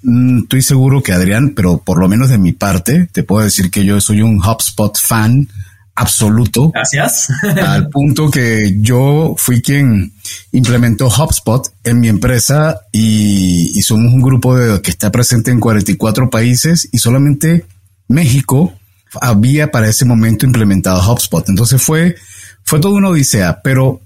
mm, 0.03 0.45
estoy 0.45 0.63
seguro 0.63 1.03
que 1.03 1.13
Adrián, 1.13 1.53
pero 1.55 1.79
por 1.79 1.99
lo 1.99 2.09
menos 2.09 2.31
de 2.31 2.39
mi 2.39 2.53
parte, 2.53 3.09
te 3.13 3.23
puedo 3.23 3.45
decir 3.45 3.71
que 3.71 3.85
yo 3.85 4.01
soy 4.01 4.23
un 4.23 4.39
HubSpot 4.39 4.99
fan 4.99 5.49
absoluto. 5.95 6.71
Gracias. 6.71 7.29
al 7.43 7.89
punto 7.89 8.31
que 8.31 8.77
yo 8.81 9.35
fui 9.37 9.63
quien 9.63 10.13
implementó 10.53 11.07
HubSpot 11.09 11.73
en 11.85 12.01
mi 12.01 12.09
empresa 12.09 12.81
y, 12.93 13.81
somos 13.83 14.13
un 14.13 14.23
grupo 14.23 14.57
de, 14.57 14.81
que 14.81 14.91
está 14.91 15.11
presente 15.11 15.51
en 15.51 15.61
44 15.61 16.31
países 16.31 16.89
y 16.93 16.99
solamente 16.99 17.67
México 18.09 18.73
había 19.21 19.71
para 19.71 19.89
ese 19.89 20.05
momento 20.05 20.47
implementado 20.47 21.01
HubSpot. 21.13 21.49
Entonces 21.49 21.83
fue, 21.83 22.17
fue 22.63 22.81
toda 22.81 22.95
una 22.95 23.11
odisea, 23.11 23.61
pero 23.63 24.01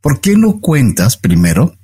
¿por 0.00 0.20
qué 0.20 0.36
no 0.36 0.60
cuentas 0.60 1.16
primero 1.16 1.74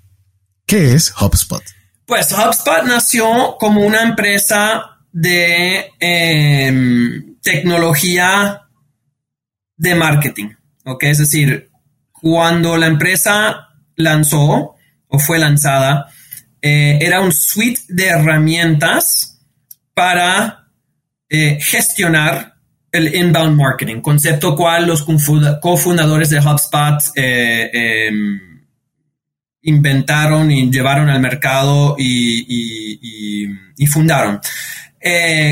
qué 0.66 0.94
es 0.94 1.12
HubSpot? 1.20 1.62
Pues 2.06 2.32
HubSpot 2.32 2.84
nació 2.84 3.56
como 3.58 3.80
una 3.84 4.02
empresa 4.02 4.82
de 5.12 5.86
em, 5.98 7.36
tecnología 7.42 8.65
de 9.76 9.94
marketing. 9.94 10.50
¿ok? 10.84 11.02
Es 11.04 11.18
decir, 11.18 11.70
cuando 12.12 12.76
la 12.76 12.86
empresa 12.86 13.68
lanzó 13.96 14.76
o 15.08 15.18
fue 15.18 15.38
lanzada, 15.38 16.08
eh, 16.62 16.98
era 17.00 17.20
un 17.20 17.32
suite 17.32 17.80
de 17.88 18.06
herramientas 18.06 19.38
para 19.94 20.68
eh, 21.28 21.58
gestionar 21.60 22.54
el 22.90 23.14
inbound 23.14 23.56
marketing, 23.56 24.00
concepto 24.00 24.56
cual 24.56 24.86
los 24.86 25.04
cofundadores 25.60 26.30
de 26.30 26.38
HubSpot 26.38 27.02
eh, 27.14 27.70
em, 27.72 28.40
inventaron 29.62 30.50
y 30.50 30.70
llevaron 30.70 31.10
al 31.10 31.20
mercado 31.20 31.96
y 31.98 33.86
fundaron. 33.90 34.40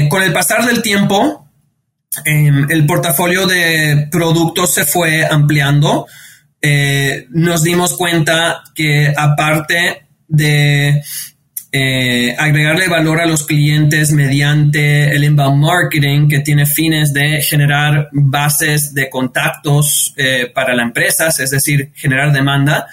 con 0.08 0.22
el 0.22 0.32
pasar 0.32 0.64
del 0.64 0.82
tiempo, 0.82 1.43
Em, 2.24 2.66
el 2.70 2.86
portafolio 2.86 3.46
de 3.46 4.08
productos 4.10 4.74
se 4.74 4.84
fue 4.84 5.24
ampliando. 5.24 6.06
Eh, 6.60 7.26
nos 7.30 7.62
dimos 7.62 7.94
cuenta 7.94 8.62
que 8.74 9.12
aparte 9.16 10.06
de 10.28 11.02
eh, 11.76 12.36
agregarle 12.38 12.88
valor 12.88 13.20
a 13.20 13.26
los 13.26 13.44
clientes 13.44 14.12
mediante 14.12 15.10
el 15.10 15.24
inbound 15.24 15.60
marketing 15.60 16.28
que 16.28 16.38
tiene 16.38 16.66
fines 16.66 17.12
de 17.12 17.42
generar 17.42 18.08
bases 18.12 18.94
de 18.94 19.10
contactos 19.10 20.14
eh, 20.16 20.52
para 20.54 20.74
las 20.74 20.86
empresas, 20.86 21.40
es 21.40 21.50
decir, 21.50 21.90
generar 21.96 22.32
demanda, 22.32 22.86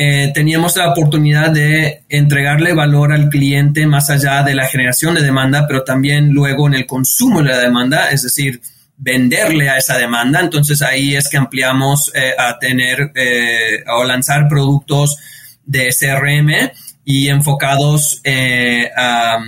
eh, 0.00 0.30
teníamos 0.32 0.76
la 0.76 0.92
oportunidad 0.92 1.50
de 1.50 2.04
entregarle 2.08 2.72
valor 2.72 3.12
al 3.12 3.28
cliente 3.28 3.84
más 3.84 4.10
allá 4.10 4.44
de 4.44 4.54
la 4.54 4.68
generación 4.68 5.16
de 5.16 5.22
demanda, 5.22 5.66
pero 5.66 5.82
también 5.82 6.30
luego 6.30 6.68
en 6.68 6.74
el 6.74 6.86
consumo 6.86 7.42
de 7.42 7.50
la 7.50 7.58
demanda, 7.58 8.08
es 8.10 8.22
decir, 8.22 8.60
venderle 8.96 9.68
a 9.68 9.76
esa 9.76 9.98
demanda. 9.98 10.38
Entonces 10.38 10.82
ahí 10.82 11.16
es 11.16 11.28
que 11.28 11.36
ampliamos 11.36 12.12
eh, 12.14 12.30
a 12.38 12.60
tener 12.60 13.10
eh, 13.16 13.82
o 13.88 14.04
lanzar 14.04 14.46
productos 14.46 15.16
de 15.66 15.88
CRM 15.88 16.70
y 17.04 17.26
enfocados 17.26 18.22
a, 18.96 19.38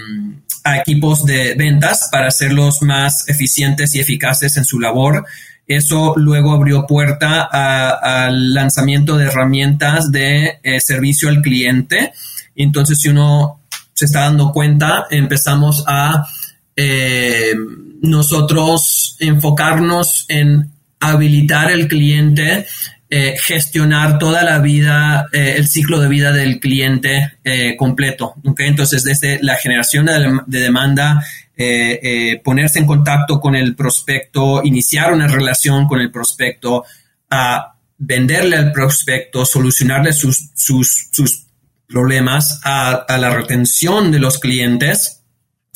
a, 0.64 0.78
equipos 0.78 1.24
de 1.24 1.54
ventas 1.54 2.08
para 2.10 2.26
hacerlos 2.26 2.82
más 2.82 3.28
eficientes 3.28 3.94
y 3.94 4.00
eficaces 4.00 4.56
en 4.56 4.64
su 4.64 4.80
labor 4.80 5.24
eso 5.70 6.14
luego 6.16 6.52
abrió 6.52 6.84
puerta 6.84 7.42
al 7.44 8.52
lanzamiento 8.52 9.16
de 9.16 9.26
herramientas 9.26 10.10
de 10.10 10.58
eh, 10.64 10.80
servicio 10.80 11.28
al 11.28 11.42
cliente. 11.42 12.12
Entonces, 12.56 12.98
si 12.98 13.08
uno 13.08 13.60
se 13.92 14.06
está 14.06 14.22
dando 14.22 14.50
cuenta, 14.50 15.06
empezamos 15.12 15.84
a 15.86 16.26
eh, 16.74 17.54
nosotros 18.02 19.16
enfocarnos 19.20 20.26
en 20.28 20.72
habilitar 20.98 21.70
el 21.70 21.86
cliente, 21.86 22.66
eh, 23.08 23.36
gestionar 23.40 24.18
toda 24.18 24.42
la 24.42 24.58
vida, 24.58 25.28
el 25.32 25.68
ciclo 25.68 26.00
de 26.00 26.08
vida 26.08 26.32
del 26.32 26.58
cliente 26.58 27.38
completo. 27.78 28.34
Entonces, 28.58 29.04
desde 29.04 29.38
la 29.40 29.54
generación 29.54 30.06
de 30.46 30.58
demanda, 30.58 31.22
eh, 31.62 32.00
eh, 32.02 32.40
ponerse 32.42 32.78
en 32.78 32.86
contacto 32.86 33.38
con 33.38 33.54
el 33.54 33.76
prospecto, 33.76 34.62
iniciar 34.64 35.12
una 35.12 35.26
relación 35.28 35.86
con 35.86 36.00
el 36.00 36.10
prospecto, 36.10 36.84
a 37.28 37.74
venderle 37.98 38.56
al 38.56 38.72
prospecto, 38.72 39.44
solucionarle 39.44 40.14
sus, 40.14 40.52
sus, 40.54 41.46
problemas, 41.86 42.62
a, 42.64 43.04
la 43.18 43.28
retención 43.28 44.10
de 44.10 44.20
los 44.20 44.38
clientes 44.38 45.22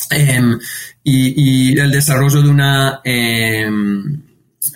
em, 0.09 0.59
y, 1.03 1.79
el 1.79 1.91
desarrollo 1.91 2.41
de 2.41 2.49
una 2.49 3.03
em, 3.05 4.23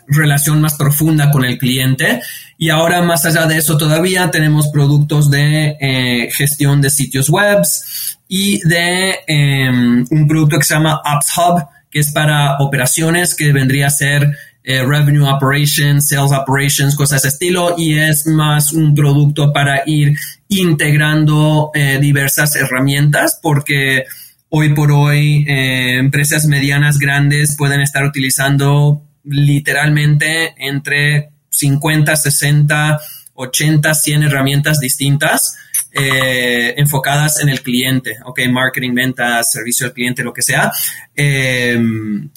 relación 0.08 0.60
más 0.60 0.74
profunda 0.74 1.30
con 1.30 1.46
el 1.46 1.56
cliente. 1.56 2.20
Y 2.58 2.68
ahora, 2.68 3.00
más 3.00 3.24
allá 3.24 3.46
de 3.46 3.56
eso, 3.56 3.78
todavía 3.78 4.30
tenemos 4.30 4.68
productos 4.68 5.30
de 5.30 5.78
eh, 5.80 6.30
gestión 6.32 6.82
de 6.82 6.90
sitios 6.90 7.30
webs, 7.30 8.17
y 8.28 8.60
de 8.68 9.16
em, 9.26 10.04
un 10.10 10.28
producto 10.28 10.58
que 10.58 10.64
se 10.64 10.74
llama 10.74 11.00
Ops 11.04 11.36
Hub, 11.36 11.66
que 11.90 12.00
es 12.00 12.12
para 12.12 12.58
operaciones, 12.58 13.34
que 13.34 13.52
vendría 13.52 13.86
a 13.86 13.90
ser 13.90 14.30
revenue 14.64 15.26
operations, 15.26 16.08
sales 16.08 16.30
operations, 16.30 16.94
cosas 16.94 17.22
de 17.22 17.30
estilo, 17.30 17.74
y 17.78 17.98
es 17.98 18.26
más 18.26 18.72
un 18.72 18.94
producto 18.94 19.50
para 19.50 19.82
ir 19.86 20.14
integrando 20.48 21.70
diversas 22.02 22.54
herramientas 22.54 23.38
porque 23.42 24.04
hoy 24.50 24.74
por 24.74 24.92
hoy 24.92 25.46
empresas 25.48 26.44
medianas 26.44 26.98
grandes 26.98 27.56
pueden 27.56 27.80
estar 27.80 28.04
utilizando 28.04 29.02
literalmente 29.24 30.54
entre 30.58 31.30
50, 31.50 32.16
60, 32.16 33.00
80, 33.38 33.94
100 33.94 34.22
herramientas 34.24 34.80
distintas 34.80 35.56
eh, 35.92 36.74
enfocadas 36.76 37.40
en 37.40 37.48
el 37.48 37.62
cliente, 37.62 38.18
ok, 38.24 38.40
marketing, 38.50 38.94
ventas, 38.94 39.52
servicio 39.52 39.86
al 39.86 39.92
cliente, 39.92 40.24
lo 40.24 40.32
que 40.32 40.42
sea. 40.42 40.72
Eh, 41.14 41.80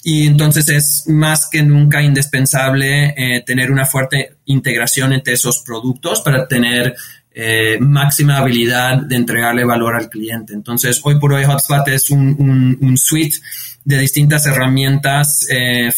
y 0.04 0.26
entonces 0.26 0.68
es 0.68 1.04
más 1.08 1.48
que 1.50 1.62
nunca 1.62 2.00
indispensable 2.00 3.14
eh, 3.16 3.42
tener 3.44 3.70
una 3.70 3.84
fuerte 3.84 4.36
integración 4.46 5.12
entre 5.12 5.34
esos 5.34 5.60
productos 5.60 6.20
para 6.20 6.46
tener 6.46 6.94
máxima 7.80 8.36
habilidad 8.36 8.98
de 8.98 9.16
entregarle 9.16 9.64
valor 9.64 9.96
al 9.96 10.10
cliente. 10.10 10.52
Entonces, 10.52 11.00
hoy 11.02 11.18
por 11.18 11.32
hoy 11.32 11.44
HubSpot 11.44 11.88
es 11.88 12.10
un 12.10 12.94
suite 12.98 13.38
de 13.84 13.96
distintas 13.96 14.44
herramientas 14.44 15.46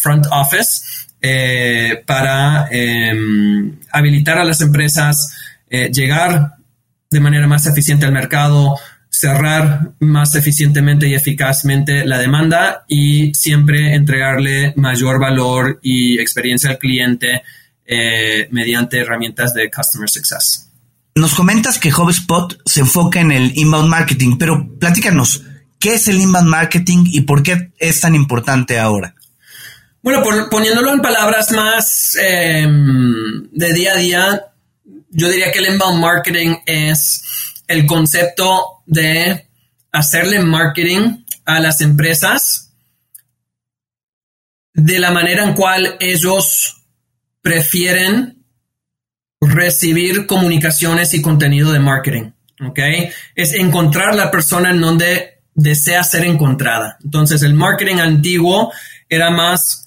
front 0.00 0.26
office 0.30 0.82
eh, 1.26 2.02
para 2.04 2.68
em, 2.70 3.78
habilitar 3.90 4.36
a 4.36 4.44
las 4.44 4.60
empresas, 4.60 5.34
eh, 5.70 5.90
llegar 5.90 6.56
de 7.08 7.18
manera 7.18 7.46
más 7.46 7.64
eficiente 7.64 8.04
al 8.04 8.12
mercado, 8.12 8.76
cerrar 9.08 9.92
más 10.00 10.34
eficientemente 10.34 11.08
y 11.08 11.14
eficazmente 11.14 12.04
la 12.04 12.18
demanda 12.18 12.84
y 12.88 13.32
siempre 13.32 13.94
entregarle 13.94 14.74
mayor 14.76 15.18
valor 15.18 15.80
y 15.82 16.18
experiencia 16.20 16.68
al 16.68 16.78
cliente 16.78 17.40
eh, 17.86 18.46
mediante 18.50 18.98
herramientas 18.98 19.54
de 19.54 19.70
Customer 19.70 20.10
Success. 20.10 20.68
Nos 21.14 21.34
comentas 21.34 21.78
que 21.78 21.90
HubSpot 21.90 22.60
se 22.66 22.80
enfoca 22.80 23.20
en 23.22 23.32
el 23.32 23.56
inbound 23.56 23.88
marketing, 23.88 24.36
pero 24.36 24.78
platícanos, 24.78 25.42
¿qué 25.78 25.94
es 25.94 26.06
el 26.06 26.20
inbound 26.20 26.48
marketing 26.48 27.04
y 27.06 27.22
por 27.22 27.42
qué 27.42 27.70
es 27.78 28.00
tan 28.02 28.14
importante 28.14 28.78
ahora? 28.78 29.13
Bueno, 30.04 30.22
poniéndolo 30.50 30.92
en 30.92 31.00
palabras 31.00 31.50
más 31.52 32.14
em, 32.20 33.48
de 33.50 33.72
día 33.72 33.94
a 33.94 33.96
día, 33.96 34.46
yo 35.08 35.30
diría 35.30 35.50
que 35.50 35.60
el 35.60 35.72
inbound 35.72 35.98
marketing 35.98 36.56
es 36.66 37.24
el 37.66 37.86
concepto 37.86 38.82
de 38.84 39.48
hacerle 39.92 40.40
marketing 40.40 41.24
a 41.46 41.58
las 41.58 41.80
empresas 41.80 42.74
de 44.74 44.98
la 44.98 45.10
manera 45.10 45.42
en 45.42 45.54
cual 45.54 45.96
ellos 46.00 46.82
prefieren 47.40 48.44
recibir 49.40 50.26
comunicaciones 50.26 51.14
y 51.14 51.22
contenido 51.22 51.72
de 51.72 51.80
marketing. 51.80 52.32
¿Ok? 52.60 52.78
Es 53.34 53.54
encontrar 53.54 54.14
la 54.14 54.30
persona 54.30 54.68
en 54.68 54.82
donde 54.82 55.40
desea 55.54 56.04
ser 56.04 56.26
encontrada. 56.26 56.98
Entonces, 57.02 57.42
el 57.42 57.54
marketing 57.54 58.00
antiguo 58.00 58.70
era 59.08 59.30
más 59.30 59.83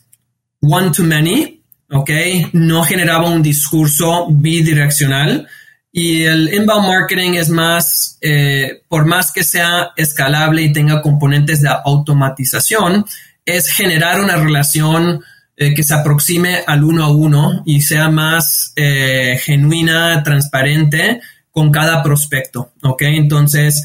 one 0.61 0.91
to 0.91 1.03
many, 1.03 1.61
¿ok? 1.91 2.09
No 2.53 2.83
generaba 2.83 3.29
un 3.29 3.41
discurso 3.41 4.27
bidireccional. 4.29 5.47
Y 5.91 6.23
el 6.23 6.53
inbound 6.53 6.87
marketing 6.87 7.33
es 7.33 7.49
más, 7.49 8.17
eh, 8.21 8.83
por 8.87 9.05
más 9.05 9.31
que 9.31 9.43
sea 9.43 9.91
escalable 9.95 10.61
y 10.61 10.73
tenga 10.73 11.01
componentes 11.01 11.61
de 11.61 11.69
automatización, 11.85 13.05
es 13.45 13.71
generar 13.71 14.19
una 14.19 14.35
relación 14.35 15.21
eh, 15.55 15.73
que 15.73 15.83
se 15.83 15.95
aproxime 15.95 16.59
al 16.67 16.83
uno 16.83 17.03
a 17.03 17.09
uno 17.09 17.63
y 17.65 17.81
sea 17.81 18.09
más 18.09 18.73
eh, 18.75 19.39
genuina, 19.43 20.21
transparente 20.23 21.21
con 21.49 21.71
cada 21.71 22.03
prospecto, 22.03 22.73
¿ok? 22.83 23.01
Entonces, 23.03 23.83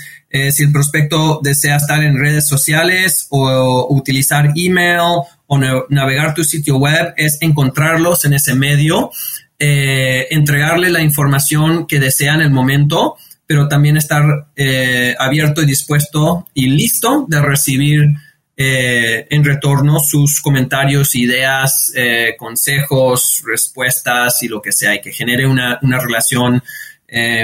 si 0.50 0.62
el 0.62 0.72
prospecto 0.72 1.40
desea 1.42 1.76
estar 1.76 2.02
en 2.02 2.18
redes 2.18 2.46
sociales 2.46 3.26
o 3.28 3.86
utilizar 3.94 4.50
email 4.56 5.24
o 5.52 5.58
navegar 5.90 6.32
tu 6.32 6.44
sitio 6.44 6.78
web 6.78 7.12
es 7.14 7.36
encontrarlos 7.42 8.24
en 8.24 8.32
ese 8.32 8.54
medio, 8.54 9.10
eh, 9.58 10.26
entregarle 10.30 10.88
la 10.88 11.02
información 11.02 11.86
que 11.86 12.00
desea 12.00 12.34
en 12.34 12.40
el 12.40 12.50
momento, 12.50 13.16
pero 13.46 13.68
también 13.68 13.98
estar 13.98 14.48
eh, 14.56 15.14
abierto 15.18 15.60
y 15.60 15.66
dispuesto 15.66 16.46
y 16.54 16.68
listo 16.70 17.26
de 17.28 17.42
recibir 17.42 18.14
eh, 18.56 19.26
en 19.28 19.44
retorno 19.44 20.00
sus 20.00 20.40
comentarios, 20.40 21.14
ideas, 21.16 21.92
consejos, 22.38 23.42
respuestas 23.46 24.42
y 24.42 24.48
lo 24.48 24.62
que 24.62 24.72
sea, 24.72 24.94
y 24.94 25.02
que 25.02 25.12
genere 25.12 25.46
una, 25.46 25.78
una 25.82 25.98
relación 25.98 26.62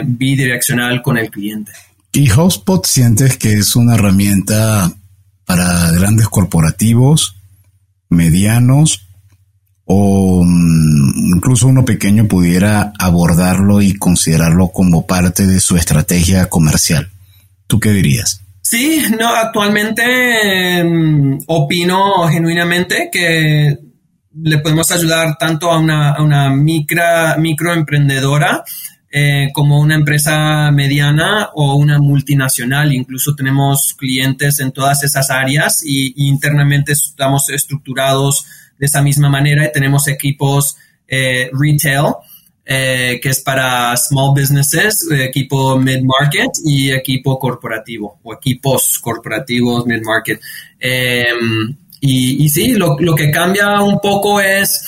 bidireccional 0.07 1.03
con 1.03 1.19
el 1.19 1.31
cliente. 1.31 1.73
¿Y 2.15 2.31
HubSpot 2.31 2.87
sientes 2.87 3.37
que 3.37 3.53
es 3.53 3.77
una 3.77 3.97
herramienta 3.97 4.91
para 5.45 5.91
grandes 5.91 6.27
corporativos 6.29 7.38
medianos 8.09 9.09
o 9.85 10.43
mm, 10.45 11.35
incluso 11.35 11.67
uno 11.67 11.85
pequeño 11.85 12.29
pudiera 12.29 12.93
abordarlo 12.99 13.81
y 13.81 13.95
considerarlo 13.95 14.69
como 14.69 15.07
parte 15.07 15.47
de 15.47 15.61
su 15.61 15.77
estrategia 15.77 16.47
comercial. 16.47 17.11
¿Tú 17.67 17.81
qué 17.81 17.91
dirías? 17.93 18.43
Sí, 18.61 19.03
no, 19.19 19.29
actualmente 19.29 20.85
mm, 20.85 21.39
opino 21.47 22.29
genuinamente 22.29 23.09
que 23.11 23.79
le 24.43 24.59
podemos 24.59 24.91
ayudar 24.91 25.37
tanto 25.39 25.71
a 25.71 25.79
una, 25.79 26.13
a 26.13 26.23
una 26.23 26.51
micro, 26.51 27.03
microemprendedora 27.39 28.63
eh, 29.11 29.49
como 29.55 29.81
una 29.81 29.95
empresa 29.95 30.71
mediana 30.71 31.49
o 31.55 31.77
una 31.77 31.99
multinacional. 31.99 32.93
Incluso 32.93 33.35
tenemos 33.35 33.95
clientes 33.95 34.61
en 34.61 34.73
todas 34.73 35.03
esas 35.03 35.31
áreas 35.31 35.83
y, 35.85 36.29
internamente 36.29 36.93
estamos 36.93 37.49
estructurados 37.49 38.45
de 38.79 38.87
esa 38.87 39.03
misma 39.03 39.29
manera 39.29 39.65
y 39.65 39.73
tenemos 39.73 40.09
equipos 40.09 40.77
eh, 41.07 41.51
retail. 41.53 42.15
Eh, 42.71 43.19
que 43.23 43.31
es 43.31 43.41
para 43.41 43.97
small 43.97 44.35
businesses, 44.39 45.09
equipo 45.11 45.79
mid-market 45.79 46.51
y 46.67 46.91
equipo 46.91 47.39
corporativo 47.39 48.21
o 48.23 48.35
equipos 48.35 48.99
corporativos 48.99 49.87
mid-market. 49.87 50.39
Em, 50.79 51.75
y, 51.99 52.47
sí, 52.51 52.75
lo, 52.75 52.95
que 53.17 53.31
cambia 53.31 53.81
un 53.81 53.99
poco 54.01 54.39
es 54.39 54.85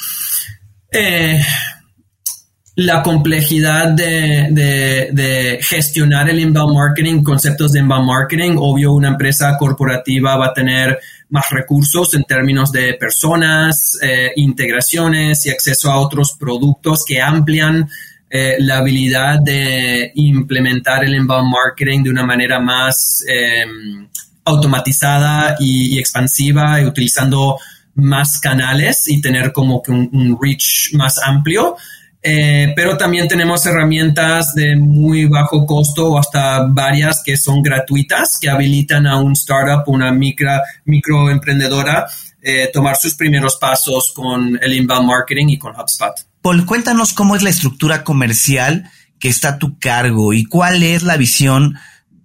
la 2.80 3.02
complejidad 3.02 3.88
de, 3.92 5.58
gestionar 5.60 6.30
el 6.30 6.40
inbound 6.40 6.74
marketing, 6.74 7.22
conceptos 7.22 7.72
de 7.72 7.80
inbound 7.80 8.06
marketing. 8.06 8.52
Obvio, 8.56 8.94
una 8.94 9.08
empresa 9.08 9.54
corporativa 9.58 10.34
va 10.36 10.46
a 10.46 10.54
tener 10.54 10.98
más 11.28 11.50
recursos 11.50 12.14
en 12.14 12.24
términos 12.24 12.72
de 12.72 12.94
personas, 12.94 13.98
eh, 14.00 14.32
integraciones 14.36 15.44
y 15.44 15.50
acceso 15.50 15.90
a 15.90 15.98
otros 15.98 16.36
productos 16.40 17.04
que 17.06 17.20
amplian 17.20 17.86
eh, 18.30 18.56
la 18.60 18.78
habilidad 18.78 19.40
de 19.40 20.12
implementar 20.14 21.04
el 21.04 21.14
inbound 21.14 21.52
marketing 21.52 22.02
de 22.04 22.10
una 22.10 22.24
manera 22.24 22.60
más 22.60 23.22
em, 23.28 24.08
automatizada 24.46 25.56
y, 25.60 25.98
expansiva 25.98 26.80
y 26.80 26.86
utilizando 26.86 27.58
más 27.96 28.40
canales 28.40 29.06
y 29.06 29.20
tener 29.20 29.52
como 29.52 29.82
que 29.82 29.90
un 29.90 30.38
reach 30.40 30.94
más 30.94 31.18
amplio. 31.22 31.76
Eh, 32.22 32.74
pero 32.76 32.98
también 32.98 33.28
tenemos 33.28 33.64
herramientas 33.64 34.52
de 34.54 34.76
muy 34.76 35.24
bajo 35.24 35.64
costo 35.64 36.12
o 36.12 36.18
hasta 36.18 36.66
varias 36.66 37.22
que 37.24 37.37
son 37.37 37.62
gratuitas 37.62 38.38
que 38.38 38.50
habilitan 38.50 39.06
a 39.06 39.18
un 39.18 39.33
startup, 39.33 39.85
una 39.87 40.12
micro, 40.12 40.50
microemprendedora, 40.85 42.06
eh, 42.42 42.68
tomar 42.72 42.96
sus 42.96 43.14
primeros 43.14 43.56
pasos 43.56 44.12
con 44.14 44.59
el 44.61 44.72
inbound 44.74 45.06
marketing 45.06 45.48
y 45.48 45.59
con 45.59 45.74
HubSpot. 45.74 46.12
Paul, 46.42 46.66
cuéntanos 46.66 47.14
cómo 47.14 47.37
es 47.37 47.42
la 47.42 47.50
estructura 47.50 48.04
comercial 48.04 48.90
que 49.18 49.28
está 49.28 49.50
a 49.50 49.59
tu 49.59 49.78
cargo 49.78 50.35
y 50.35 50.44
cuál 50.44 50.83
es 50.83 51.02
la 51.02 51.16
visión 51.16 51.78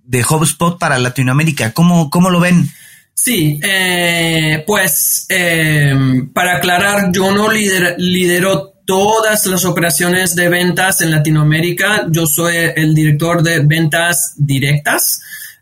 de 0.03 0.23
HubSpot 0.23 0.77
para 0.77 0.99
Latinoamérica. 0.99 1.71
¿Cómo, 1.71 2.09
cómo 2.09 2.29
lo 2.29 2.39
ven? 2.41 2.69
Sí, 3.13 3.59
eh, 3.63 4.63
pues 4.67 5.27
para 6.33 6.57
aclarar, 6.57 7.11
yo 7.13 7.31
no 7.31 7.49
lidero 7.49 8.74
todas 8.85 9.45
las 9.47 9.65
operaciones 9.65 10.35
de 10.35 10.49
ventas 10.49 11.01
en 11.01 11.11
Latinoamérica. 11.11 12.07
Yo 12.09 12.25
soy 12.25 12.55
el 12.75 12.93
director 12.93 13.43
de 13.43 13.59
ventas 13.59 14.33
directas. 14.37 15.21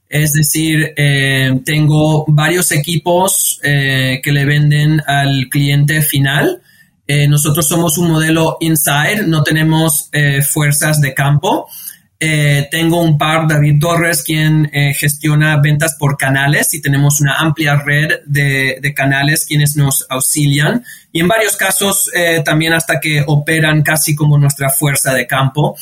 Es 0.10 0.34
decir, 0.34 0.94
eh, 0.96 1.60
tengo 1.66 2.26
varios 2.28 2.72
equipos 2.72 3.60
eh, 3.64 4.20
que 4.24 4.32
le 4.32 4.46
venden 4.46 5.02
al 5.08 5.48
cliente 5.50 6.02
final. 6.02 6.62
Eh, 7.08 7.28
nosotros 7.28 7.68
somos 7.68 7.98
un 7.98 8.10
modelo 8.10 8.58
inside, 8.60 9.24
no 9.26 9.44
tenemos 9.44 10.10
fuerzas 10.52 11.02
de 11.02 11.14
campo. 11.14 11.68
Eh, 12.26 12.70
tengo 12.72 13.02
un 13.02 13.18
par, 13.18 13.50
David 13.50 13.80
Torres, 13.82 14.24
quien 14.24 14.70
eh, 14.72 14.94
gestiona 14.94 15.58
ventas 15.58 15.98
por 16.00 16.16
canales 16.16 16.74
y 16.74 16.82
tenemos 16.82 17.20
una 17.20 17.34
amplia 17.34 17.76
red 17.76 18.22
de, 18.26 18.94
canales 18.96 19.44
quienes 19.46 19.76
nos 19.76 20.06
auxilian 20.10 20.86
y 21.12 21.20
en 21.20 21.28
varios 21.28 21.58
casos 21.58 22.10
eh, 22.16 22.42
también 22.46 22.72
hasta 22.72 23.02
que 23.02 23.26
operan 23.28 23.82
casi 23.82 24.16
como 24.16 24.38
nuestra 24.38 24.70
fuerza 24.70 25.14
de 25.14 25.28
campo. 25.28 25.76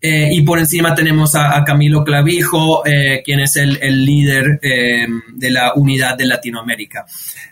y 0.00 0.40
por 0.42 0.60
encima 0.60 0.94
tenemos 0.94 1.34
a, 1.34 1.64
Camilo 1.64 2.04
Clavijo, 2.04 2.84
quien 3.24 3.40
es 3.40 3.56
el, 3.56 4.04
líder 4.04 4.60
de 4.60 5.50
la 5.50 5.72
unidad 5.74 6.16
de 6.16 6.26
Latinoamérica. 6.26 7.04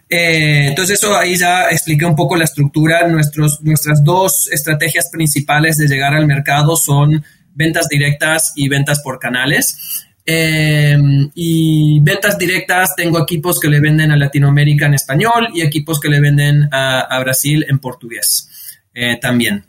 entonces 0.08 1.00
eso 1.00 1.16
ahí 1.16 1.36
ya 1.36 1.68
expliqué 1.70 2.04
un 2.04 2.14
poco 2.14 2.36
la 2.36 2.44
estructura. 2.44 3.08
Nuestros, 3.08 3.60
nuestras 3.62 4.04
dos 4.04 4.48
estrategias 4.52 5.08
principales 5.10 5.76
de 5.78 5.88
llegar 5.88 6.14
al 6.14 6.28
mercado 6.28 6.76
son 6.76 7.24
ventas 7.56 7.88
directas 7.88 8.52
y 8.54 8.68
ventas 8.68 9.00
por 9.00 9.18
canales. 9.18 10.06
Eh, 10.24 10.98
y 11.34 12.00
ventas 12.00 12.36
directas, 12.36 12.94
tengo 12.96 13.20
equipos 13.20 13.60
que 13.60 13.68
le 13.68 13.80
venden 13.80 14.10
a 14.10 14.16
Latinoamérica 14.16 14.86
en 14.86 14.94
español 14.94 15.48
y 15.54 15.62
equipos 15.62 16.00
que 16.00 16.08
le 16.08 16.20
venden 16.20 16.68
a, 16.72 17.18
Brasil 17.20 17.64
en 17.68 17.78
portugués 17.78 18.48
eh, 18.92 19.18
también. 19.20 19.64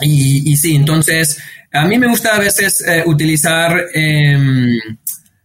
Y, 0.00 0.56
sí, 0.56 0.74
entonces 0.74 1.38
a 1.72 1.84
mí 1.86 1.98
me 1.98 2.08
gusta 2.08 2.34
a 2.34 2.40
veces 2.40 2.84
eh, 2.86 3.04
utilizar 3.06 3.76
em, 3.94 4.76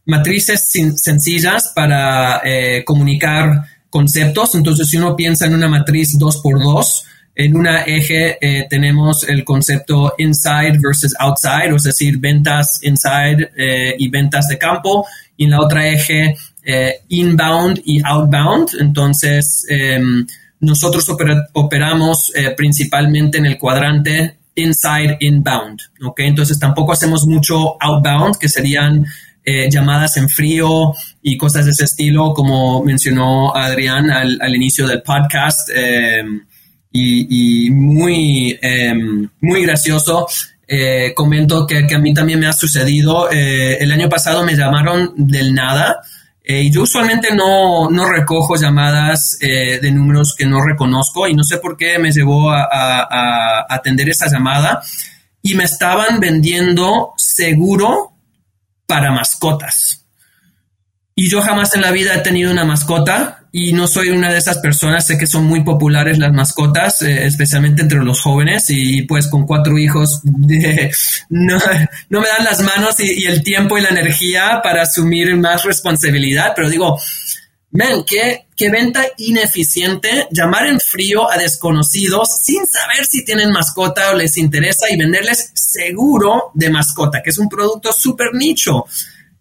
matrices 0.05 0.71
sencillas 0.95 1.71
para 1.75 2.41
comunicar 2.85 3.65
conceptos. 3.91 4.55
Entonces, 4.55 4.89
si 4.89 4.97
uno 4.97 5.15
piensa 5.15 5.45
en 5.45 5.53
una 5.53 5.67
matriz 5.67 6.17
2x2, 6.17 7.03
en 7.39 7.55
una 7.55 7.83
eje 7.83 8.37
eh, 8.41 8.67
tenemos 8.69 9.23
el 9.23 9.45
concepto 9.45 10.13
inside 10.17 10.77
versus 10.83 11.15
outside, 11.19 11.73
es 11.73 11.83
decir, 11.83 12.17
ventas 12.17 12.81
inside 12.83 13.49
eh, 13.55 13.95
y 13.97 14.09
ventas 14.09 14.49
de 14.49 14.57
campo. 14.57 15.07
Y 15.37 15.45
en 15.45 15.51
la 15.51 15.61
otra 15.61 15.87
eje, 15.87 16.35
eh, 16.65 16.95
inbound 17.07 17.81
y 17.85 18.01
outbound. 18.03 18.71
Entonces, 18.81 19.65
em, 19.69 20.27
nosotros 20.59 21.07
operamos 21.53 22.33
principalmente 22.57 23.37
en 23.37 23.45
el 23.45 23.57
cuadrante 23.57 24.39
inside 24.55 25.15
inbound. 25.21 25.79
¿ok? 26.03 26.19
Entonces, 26.19 26.59
tampoco 26.59 26.91
hacemos 26.91 27.25
mucho 27.25 27.81
outbound, 27.81 28.37
que 28.37 28.49
serían 28.49 29.05
llamadas 29.71 30.17
en 30.17 30.27
frío 30.27 30.93
y 31.23 31.37
cosas 31.37 31.65
de 31.65 31.71
ese 31.71 31.85
estilo, 31.85 32.33
como 32.33 32.83
mencionó 32.83 33.55
Adrián 33.55 34.11
al, 34.11 34.37
al 34.41 34.53
inicio 34.53 34.85
del 34.85 35.01
podcast. 35.01 35.69
Em, 35.73 36.41
y, 36.91 37.69
muy, 37.71 38.57
em, 38.61 39.29
muy 39.41 39.63
gracioso. 39.63 40.27
Eh, 40.67 41.13
comento 41.15 41.65
que, 41.65 41.85
a 41.93 41.99
mí 41.99 42.13
también 42.13 42.39
me 42.39 42.47
ha 42.47 42.53
sucedido. 42.53 43.29
Eh, 43.31 43.77
el 43.79 43.91
año 43.91 44.09
pasado 44.09 44.45
me 44.45 44.55
llamaron 44.55 45.13
del 45.15 45.53
nada 45.53 46.01
eh, 46.43 46.63
y 46.63 46.71
yo 46.71 46.83
usualmente 46.83 47.35
no, 47.35 47.89
no 47.89 48.07
recojo 48.07 48.55
llamadas 48.55 49.37
de 49.39 49.91
números 49.91 50.35
que 50.35 50.45
no 50.45 50.61
reconozco 50.61 51.27
y 51.27 51.35
no 51.35 51.43
sé 51.43 51.57
por 51.57 51.77
qué 51.77 51.99
me 51.99 52.11
llevó 52.11 52.51
a, 52.51 52.67
a 52.71 53.65
atender 53.69 54.09
esa 54.09 54.27
llamada 54.27 54.81
y 55.41 55.55
me 55.55 55.63
estaban 55.63 56.19
vendiendo 56.19 57.13
seguro 57.17 58.13
para 58.85 59.11
mascotas. 59.11 60.08
Y 61.19 61.27
yo 61.27 61.41
jamás 61.41 61.75
en 61.75 61.81
la 61.81 61.91
vida 61.91 62.15
he 62.15 62.19
tenido 62.19 62.49
una 62.49 62.63
mascota 62.63 63.43
y 63.51 63.73
no 63.73 63.87
soy 63.87 64.09
una 64.09 64.31
de 64.31 64.37
esas 64.37 64.59
personas, 64.59 65.05
sé 65.05 65.17
que 65.17 65.27
son 65.27 65.43
muy 65.43 65.65
populares 65.65 66.17
las 66.17 66.31
mascotas, 66.31 67.01
eh, 67.01 67.25
especialmente 67.25 67.81
entre 67.81 67.99
los 67.99 68.21
jóvenes. 68.21 68.69
Y 68.69 69.01
pues 69.01 69.27
con 69.27 69.45
cuatro 69.45 69.77
hijos 69.77 70.21
no, 70.23 71.57
me 72.09 72.27
dan 72.27 72.45
las 72.45 72.63
manos 72.63 73.01
y, 73.01 73.25
el 73.25 73.43
tiempo 73.43 73.77
y 73.77 73.81
la 73.81 73.89
energía 73.89 74.61
para 74.63 74.83
asumir 74.83 75.35
más 75.35 75.65
responsabilidad, 75.65 76.53
pero 76.55 76.69
digo, 76.69 76.97
men, 77.71 78.05
qué, 78.07 78.45
qué 78.55 78.69
venta 78.69 79.03
ineficiente 79.17 80.29
llamar 80.31 80.67
en 80.67 80.79
frío 80.79 81.29
a 81.29 81.37
desconocidos 81.37 82.29
sin 82.41 82.65
saber 82.65 83.05
si 83.05 83.25
tienen 83.25 83.51
mascota 83.51 84.11
o 84.11 84.15
les 84.15 84.37
interesa 84.37 84.85
y 84.89 84.95
venderles 84.95 85.51
seguro 85.53 86.51
de 86.53 86.69
mascota, 86.69 87.21
que 87.21 87.31
es 87.31 87.37
un 87.37 87.49
producto 87.49 87.91
súper 87.91 88.33
nicho. 88.33 88.85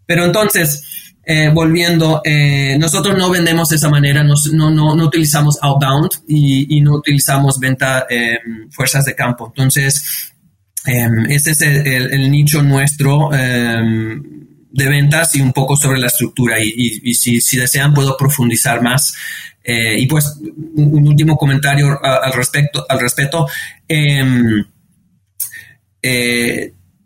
Pero 0.05 0.25
entonces, 0.25 0.83
eh, 1.31 1.51
volviendo, 1.53 2.23
eh, 2.25 2.79
nosotros 2.79 3.15
no 3.19 3.29
vendemos 3.29 3.69
de 3.69 3.77
esa 3.77 3.91
manera, 3.91 4.25
no, 4.25 4.35
no, 4.71 4.97
no 4.97 5.05
utilizamos 5.05 5.59
outbound 5.61 6.09
y, 6.27 6.81
no 6.81 6.95
utilizamos 6.95 7.59
venta 7.61 8.07
em, 8.09 8.71
fuerzas 8.71 9.05
de 9.05 9.15
campo. 9.15 9.49
Entonces, 9.49 10.33
em, 10.87 11.27
ese 11.31 11.51
es 11.51 11.61
el, 11.61 12.31
nicho 12.31 12.63
nuestro 12.63 13.31
em, 13.35 14.23
de 14.73 14.89
ventas 14.89 15.35
y 15.35 15.43
un 15.43 15.53
poco 15.53 15.77
sobre 15.77 15.99
la 15.99 16.07
estructura. 16.07 16.57
Y, 16.65 17.13
si, 17.13 17.43
si, 17.43 17.59
desean, 17.59 17.93
puedo 17.93 18.17
profundizar 18.17 18.81
más. 18.81 19.15
Eh, 19.63 20.01
y 20.01 20.07
pues, 20.07 20.35
un, 20.77 21.07
último 21.07 21.37
comentario 21.37 22.01
al 22.03 22.33
respecto. 22.33 22.87
Al 22.89 23.01
respecto 23.01 23.47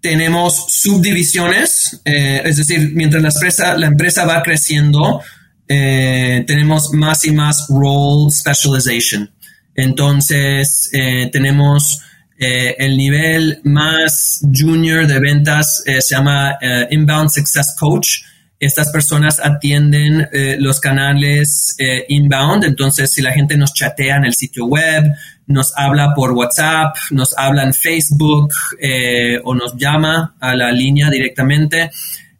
tenemos 0.02 0.66
subdivisiones, 0.68 2.00
eh, 2.04 2.42
es 2.44 2.56
decir, 2.56 2.90
mientras 2.92 3.22
la 3.22 3.28
empresa, 3.30 3.78
la 3.78 3.86
empresa 3.86 4.26
va 4.26 4.42
creciendo, 4.42 5.22
eh, 5.68 6.44
tenemos 6.46 6.92
más 6.92 7.24
y 7.24 7.30
más 7.30 7.66
role 7.68 8.30
specialization. 8.30 9.30
Entonces, 9.74 10.90
eh, 10.92 11.30
tenemos 11.32 12.00
el 12.44 12.96
nivel 12.96 13.60
más 13.62 14.40
junior 14.52 15.06
de 15.06 15.20
ventas, 15.20 15.84
se 15.86 16.00
llama 16.00 16.58
Inbound 16.90 17.30
Success 17.30 17.76
Coach. 17.78 18.22
Estas 18.58 18.90
personas 18.90 19.38
atienden 19.38 20.28
los 20.58 20.80
canales 20.80 21.76
inbound, 22.08 22.64
entonces 22.64 23.12
si 23.12 23.22
la 23.22 23.32
gente 23.32 23.56
nos 23.56 23.72
chatea 23.72 24.16
en 24.16 24.24
el 24.24 24.34
sitio 24.34 24.64
web, 24.64 25.04
nos 25.46 25.72
habla 25.76 26.14
por 26.14 26.32
WhatsApp, 26.32 26.94
nos 27.10 27.36
habla 27.36 27.64
en 27.64 27.74
Facebook 27.74 28.52
eh, 28.80 29.40
o 29.44 29.54
nos 29.54 29.76
llama 29.76 30.34
a 30.40 30.54
la 30.54 30.70
línea 30.72 31.10
directamente, 31.10 31.90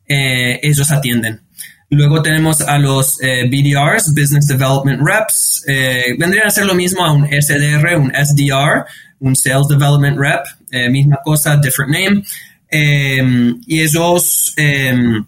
eh, 0.06 0.60
ellos 0.62 0.90
atienden. 0.90 1.40
Luego 1.90 2.22
tenemos 2.22 2.62
a 2.62 2.78
los 2.78 3.20
eh, 3.22 3.44
BDRs, 3.50 4.14
Business 4.14 4.46
Development 4.46 5.00
Reps. 5.04 5.64
vendrían 6.18 6.46
a 6.46 6.50
ser 6.50 6.64
lo 6.64 6.74
mismo 6.74 7.04
a 7.04 7.12
un 7.12 7.26
SDR, 7.26 7.96
un 7.96 8.10
SDR, 8.10 8.86
un 9.20 9.36
Sales 9.36 9.68
Development 9.68 10.18
Rep, 10.18 10.44
misma 10.90 11.18
cosa, 11.22 11.56
different 11.56 11.92
name. 11.92 12.22
Em, 12.74 13.60
y 13.66 13.80
ellos, 13.80 14.54
em, 14.56 15.22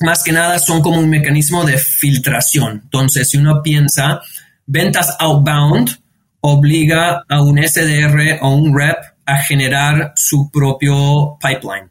más 0.00 0.22
que 0.22 0.32
nada, 0.32 0.58
son 0.58 0.82
como 0.82 0.98
un 0.98 1.08
mecanismo 1.08 1.64
de 1.64 1.78
filtración. 1.78 2.82
Entonces, 2.84 3.30
si 3.30 3.38
uno 3.38 3.62
piensa 3.62 4.20
ventas 4.66 5.16
outbound, 5.18 5.98
obliga 6.46 7.24
a 7.26 7.42
un 7.42 7.58
SDR 7.58 8.38
o 8.42 8.54
un 8.54 8.78
rep 8.78 8.98
a 9.24 9.38
generar 9.38 10.12
su 10.14 10.50
propio 10.50 11.38
pipeline. 11.40 11.88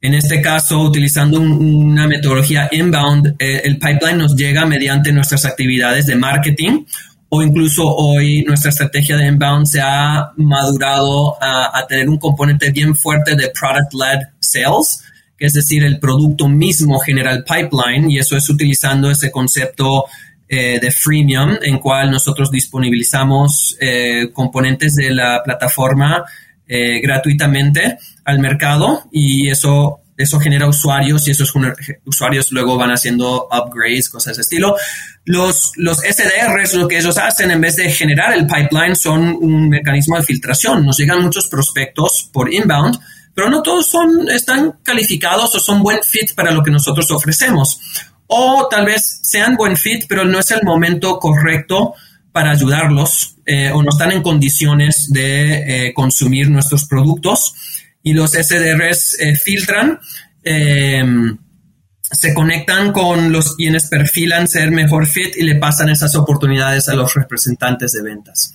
En 0.00 0.14
este 0.14 0.40
caso, 0.40 0.80
utilizando 0.80 1.40
una 1.40 2.06
metodología 2.06 2.68
inbound, 2.70 3.34
eh, 3.38 3.62
el 3.64 3.78
pipeline 3.78 4.16
nos 4.16 4.36
llega 4.36 4.64
mediante 4.64 5.12
nuestras 5.12 5.44
actividades 5.44 6.06
de 6.06 6.14
marketing 6.14 6.84
o 7.30 7.42
incluso 7.42 7.84
hoy 7.84 8.44
nuestra 8.44 8.70
estrategia 8.70 9.16
de 9.16 9.26
inbound 9.26 9.66
se 9.66 9.80
ha 9.80 10.30
madurado 10.36 11.36
a, 11.42 11.84
tener 11.88 12.08
un 12.08 12.18
componente 12.18 12.70
bien 12.70 12.94
fuerte 12.94 13.34
de 13.34 13.50
product-led 13.50 14.20
sales, 14.38 15.02
que 15.36 15.46
es 15.46 15.54
decir, 15.54 15.82
el 15.82 15.98
producto 15.98 16.48
mismo 16.48 17.00
genera 17.00 17.32
el 17.32 17.42
pipeline 17.42 18.08
y 18.08 18.18
eso 18.18 18.36
es 18.36 18.48
utilizando 18.48 19.10
ese 19.10 19.32
concepto 19.32 20.04
eh, 20.52 20.80
de 20.80 20.90
freemium, 20.90 21.58
en 21.62 21.78
cual 21.78 22.10
nosotros 22.10 22.50
disponibilizamos 22.50 23.76
eh, 23.80 24.30
componentes 24.32 24.96
de 24.96 25.12
la 25.12 25.40
plataforma 25.44 26.24
eh, 26.66 27.00
gratuitamente 27.00 27.98
al 28.24 28.40
mercado 28.40 29.04
y 29.12 29.48
eso, 29.48 30.00
eso 30.16 30.40
genera 30.40 30.66
usuarios 30.66 31.28
y 31.28 31.30
esos 31.30 31.54
usuarios 32.04 32.50
luego 32.50 32.76
van 32.76 32.90
haciendo 32.90 33.46
upgrades, 33.46 34.08
cosas 34.08 34.38
de 34.38 34.42
estilo. 34.42 34.74
Los, 35.24 35.70
los 35.76 35.98
SDRs, 35.98 36.74
lo 36.74 36.88
que 36.88 36.98
ellos 36.98 37.16
hacen 37.16 37.52
en 37.52 37.60
vez 37.60 37.76
de 37.76 37.88
generar 37.88 38.32
el 38.32 38.48
pipeline, 38.48 38.96
son 38.96 39.36
un 39.40 39.68
mecanismo 39.68 40.16
de 40.16 40.24
filtración. 40.24 40.84
Nos 40.84 40.98
llegan 40.98 41.22
muchos 41.22 41.46
prospectos 41.46 42.28
por 42.32 42.52
inbound, 42.52 42.98
pero 43.36 43.50
no 43.50 43.62
todos 43.62 43.88
son, 43.88 44.28
están 44.28 44.80
calificados 44.82 45.54
o 45.54 45.60
son 45.60 45.80
buen 45.80 46.00
fit 46.02 46.34
para 46.34 46.50
lo 46.50 46.64
que 46.64 46.72
nosotros 46.72 47.08
ofrecemos 47.12 47.78
o 48.32 48.68
tal 48.70 48.86
vez 48.86 49.18
sean 49.22 49.56
buen 49.56 49.76
fit, 49.76 50.04
pero 50.08 50.24
no 50.24 50.38
es 50.38 50.50
el 50.52 50.62
momento 50.62 51.18
correcto 51.18 51.94
para 52.30 52.52
ayudarlos 52.52 53.34
eh, 53.44 53.70
o 53.72 53.82
no 53.82 53.90
están 53.90 54.12
en 54.12 54.22
condiciones 54.22 55.08
de 55.10 55.88
eh, 55.88 55.94
consumir 55.94 56.48
nuestros 56.48 56.84
productos. 56.84 57.54
Y 58.04 58.12
los 58.12 58.30
SDRs 58.30 59.20
eh, 59.20 59.34
filtran 59.34 59.98
se 62.10 62.34
conectan 62.34 62.92
con 62.92 63.30
los 63.30 63.54
quienes 63.54 63.86
perfilan 63.86 64.48
ser 64.48 64.70
mejor 64.70 65.06
fit 65.06 65.36
y 65.36 65.44
le 65.44 65.54
pasan 65.56 65.88
esas 65.90 66.16
oportunidades 66.16 66.88
a 66.88 66.94
los 66.94 67.14
representantes 67.14 67.92
de 67.92 68.02
ventas. 68.02 68.52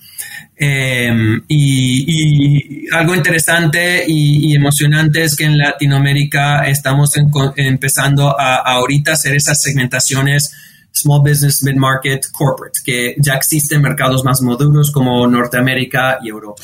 Em, 0.56 1.42
y, 1.48 2.86
algo 2.92 3.14
interesante 3.14 4.04
y, 4.06 4.54
emocionante 4.54 5.24
es 5.24 5.36
que 5.36 5.44
en 5.44 5.58
Latinoamérica 5.58 6.66
estamos 6.66 7.12
empezando 7.56 8.38
a, 8.38 8.56
ahorita 8.56 9.12
hacer 9.12 9.34
esas 9.34 9.60
segmentaciones 9.60 10.52
small 10.92 11.20
business, 11.20 11.62
mid 11.62 11.76
market, 11.76 12.26
corporate, 12.32 12.80
que 12.84 13.16
ya 13.18 13.34
existen 13.34 13.82
mercados 13.82 14.24
más 14.24 14.40
maduros 14.40 14.90
como 14.90 15.26
Norteamérica 15.26 16.18
y 16.22 16.30
Europa. 16.30 16.62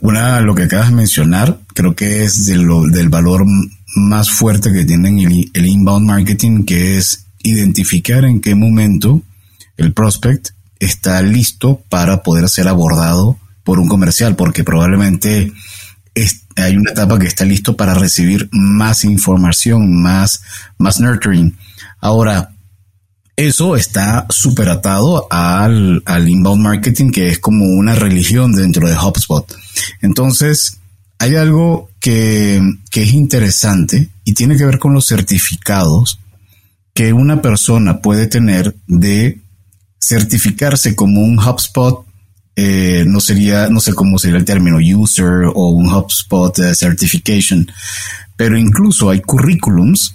Una, 0.00 0.40
lo 0.40 0.54
que 0.54 0.64
acabas 0.64 0.90
de 0.90 0.96
mencionar, 0.96 1.58
creo 1.74 1.94
que 1.94 2.24
es 2.24 2.46
del 2.46 3.08
valor 3.08 3.44
más 3.96 4.30
fuerte 4.30 4.72
que 4.72 4.84
tiene 4.84 5.08
el, 5.52 5.66
inbound 5.66 6.06
marketing, 6.06 6.64
que 6.64 6.98
es 6.98 7.26
identificar 7.42 8.24
en 8.24 8.40
qué 8.40 8.54
momento 8.54 9.22
el 9.76 9.92
prospect 9.92 10.50
está 10.80 11.22
listo 11.22 11.82
para 11.88 12.22
poder 12.22 12.48
ser 12.48 12.68
abordado 12.68 13.38
por 13.64 13.78
un 13.78 13.88
comercial, 13.88 14.36
porque 14.36 14.64
probablemente 14.64 15.52
hay 16.56 16.76
una 16.76 16.90
etapa 16.90 17.18
que 17.18 17.26
está 17.26 17.44
listo 17.44 17.76
para 17.76 17.94
recibir 17.94 18.48
más 18.52 19.04
información, 19.04 20.02
más, 20.02 20.42
más 20.78 21.00
nurturing. 21.00 21.56
Ahora, 22.00 22.50
eso 23.36 23.76
está 23.76 24.26
súper 24.30 24.68
atado 24.68 25.28
al, 25.30 26.02
al 26.06 26.28
inbound 26.28 26.62
marketing, 26.62 27.10
que 27.10 27.28
es 27.28 27.38
como 27.38 27.66
una 27.66 27.94
religión 27.94 28.52
dentro 28.52 28.88
de 28.88 28.96
HubSpot. 28.96 29.54
Entonces, 30.02 30.78
hay 31.18 31.36
algo 31.36 31.87
que, 32.90 33.02
es 33.02 33.12
interesante 33.12 34.08
y 34.24 34.32
tiene 34.32 34.56
que 34.56 34.64
ver 34.64 34.78
con 34.78 34.94
los 34.94 35.06
certificados 35.06 36.18
que 36.94 37.12
una 37.12 37.42
persona 37.42 38.00
puede 38.00 38.26
tener 38.26 38.74
de 38.86 39.40
certificarse 40.00 40.96
como 40.96 41.20
un 41.20 41.38
HubSpot, 41.38 42.04
eh, 42.56 43.04
no 43.06 43.20
sería, 43.20 43.68
no 43.68 43.78
sé 43.78 43.94
cómo 43.94 44.18
sería 44.18 44.38
el 44.38 44.44
término 44.44 44.78
user 44.78 45.44
o 45.54 45.68
un 45.68 45.88
HubSpot 45.88 46.58
eh, 46.58 46.74
certification, 46.74 47.70
pero 48.36 48.58
incluso 48.58 49.10
hay 49.10 49.20
currículums 49.20 50.14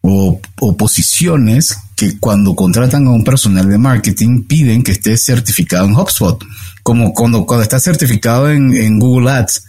o, 0.00 0.40
posiciones 0.78 1.76
que 1.96 2.18
cuando 2.18 2.54
contratan 2.54 3.06
a 3.06 3.10
un 3.10 3.24
personal 3.24 3.68
de 3.68 3.78
marketing 3.78 4.44
piden 4.44 4.82
que 4.82 4.92
esté 4.92 5.16
certificado 5.16 5.86
en 5.86 5.96
HubSpot, 5.96 6.42
como 6.82 7.12
cuando, 7.12 7.44
cuando 7.44 7.62
está 7.62 7.80
certificado 7.80 8.50
en, 8.50 8.74
en 8.74 8.98
Google 8.98 9.30
Ads. 9.30 9.64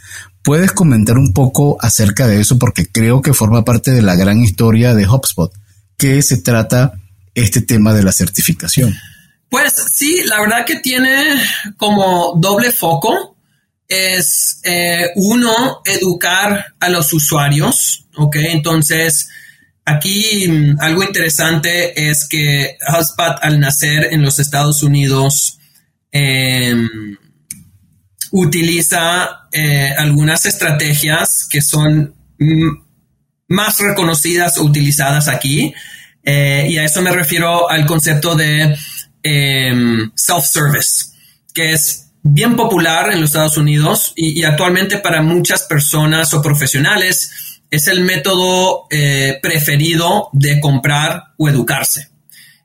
¿Puedes 0.46 0.72
comentar 0.72 1.18
un 1.18 1.34
poco 1.34 1.78
acerca 1.82 2.28
de 2.28 2.40
eso? 2.40 2.60
Porque 2.60 2.86
creo 2.86 3.22
que 3.22 3.34
forma 3.34 3.66
parte 3.66 3.92
de 3.92 4.02
la 4.02 4.16
gran 4.16 4.42
historia 4.42 4.94
de 4.94 5.08
HubSpot. 5.08 5.52
¿Qué 5.98 6.22
se 6.22 6.38
trata 6.38 6.94
este 7.34 7.62
tema 7.62 7.94
de 7.94 8.04
la 8.04 8.12
certificación? 8.12 8.96
Pues 9.50 9.74
sí, 9.92 10.22
la 10.26 10.40
verdad 10.40 10.66
que 10.66 10.76
tiene 10.76 11.42
como 11.78 12.36
doble 12.38 12.72
foco. 12.72 13.36
Es 13.88 14.62
eh, 14.64 15.10
uno, 15.16 15.82
educar 15.84 16.74
a 16.80 16.90
los 16.90 17.12
usuarios, 17.12 18.06
¿ok? 18.16 18.36
Entonces, 18.38 19.28
Aquí 19.86 20.48
mm, 20.48 20.78
algo 20.80 21.04
interesante 21.04 22.10
es 22.10 22.28
que 22.28 22.78
HubSpot 22.92 23.38
al 23.42 23.60
nacer 23.60 24.08
en 24.12 24.24
los 24.24 24.40
Estados 24.40 24.82
Unidos 24.82 25.60
em, 26.12 27.16
utiliza 28.36 29.48
eh, 29.52 29.94
algunas 29.98 30.46
estrategias 30.46 31.48
que 31.50 31.62
son 31.62 32.14
mm, 32.38 32.70
más 33.48 33.80
reconocidas 33.80 34.58
o 34.58 34.64
utilizadas 34.64 35.28
aquí. 35.28 35.74
Eh, 36.24 36.68
y 36.70 36.78
a 36.78 36.84
eso 36.84 37.02
me 37.02 37.12
refiero 37.12 37.70
al 37.70 37.86
concepto 37.86 38.36
de 38.36 38.76
em, 39.24 40.12
self-service, 40.16 41.06
que 41.54 41.72
es 41.72 42.12
bien 42.24 42.56
popular 42.56 43.12
en 43.12 43.22
los 43.22 43.30
Estados 43.30 43.58
Unidos 43.58 44.12
y 44.16 44.44
actualmente 44.44 44.98
para 44.98 45.22
muchas 45.22 45.64
personas 45.64 46.34
o 46.34 46.42
profesionales 46.42 47.62
es 47.70 47.88
el 47.88 48.02
método 48.02 48.88
eh, 48.90 49.40
preferido 49.42 50.30
de 50.34 50.60
comprar 50.60 51.24
o 51.38 51.48
educarse. 51.48 52.10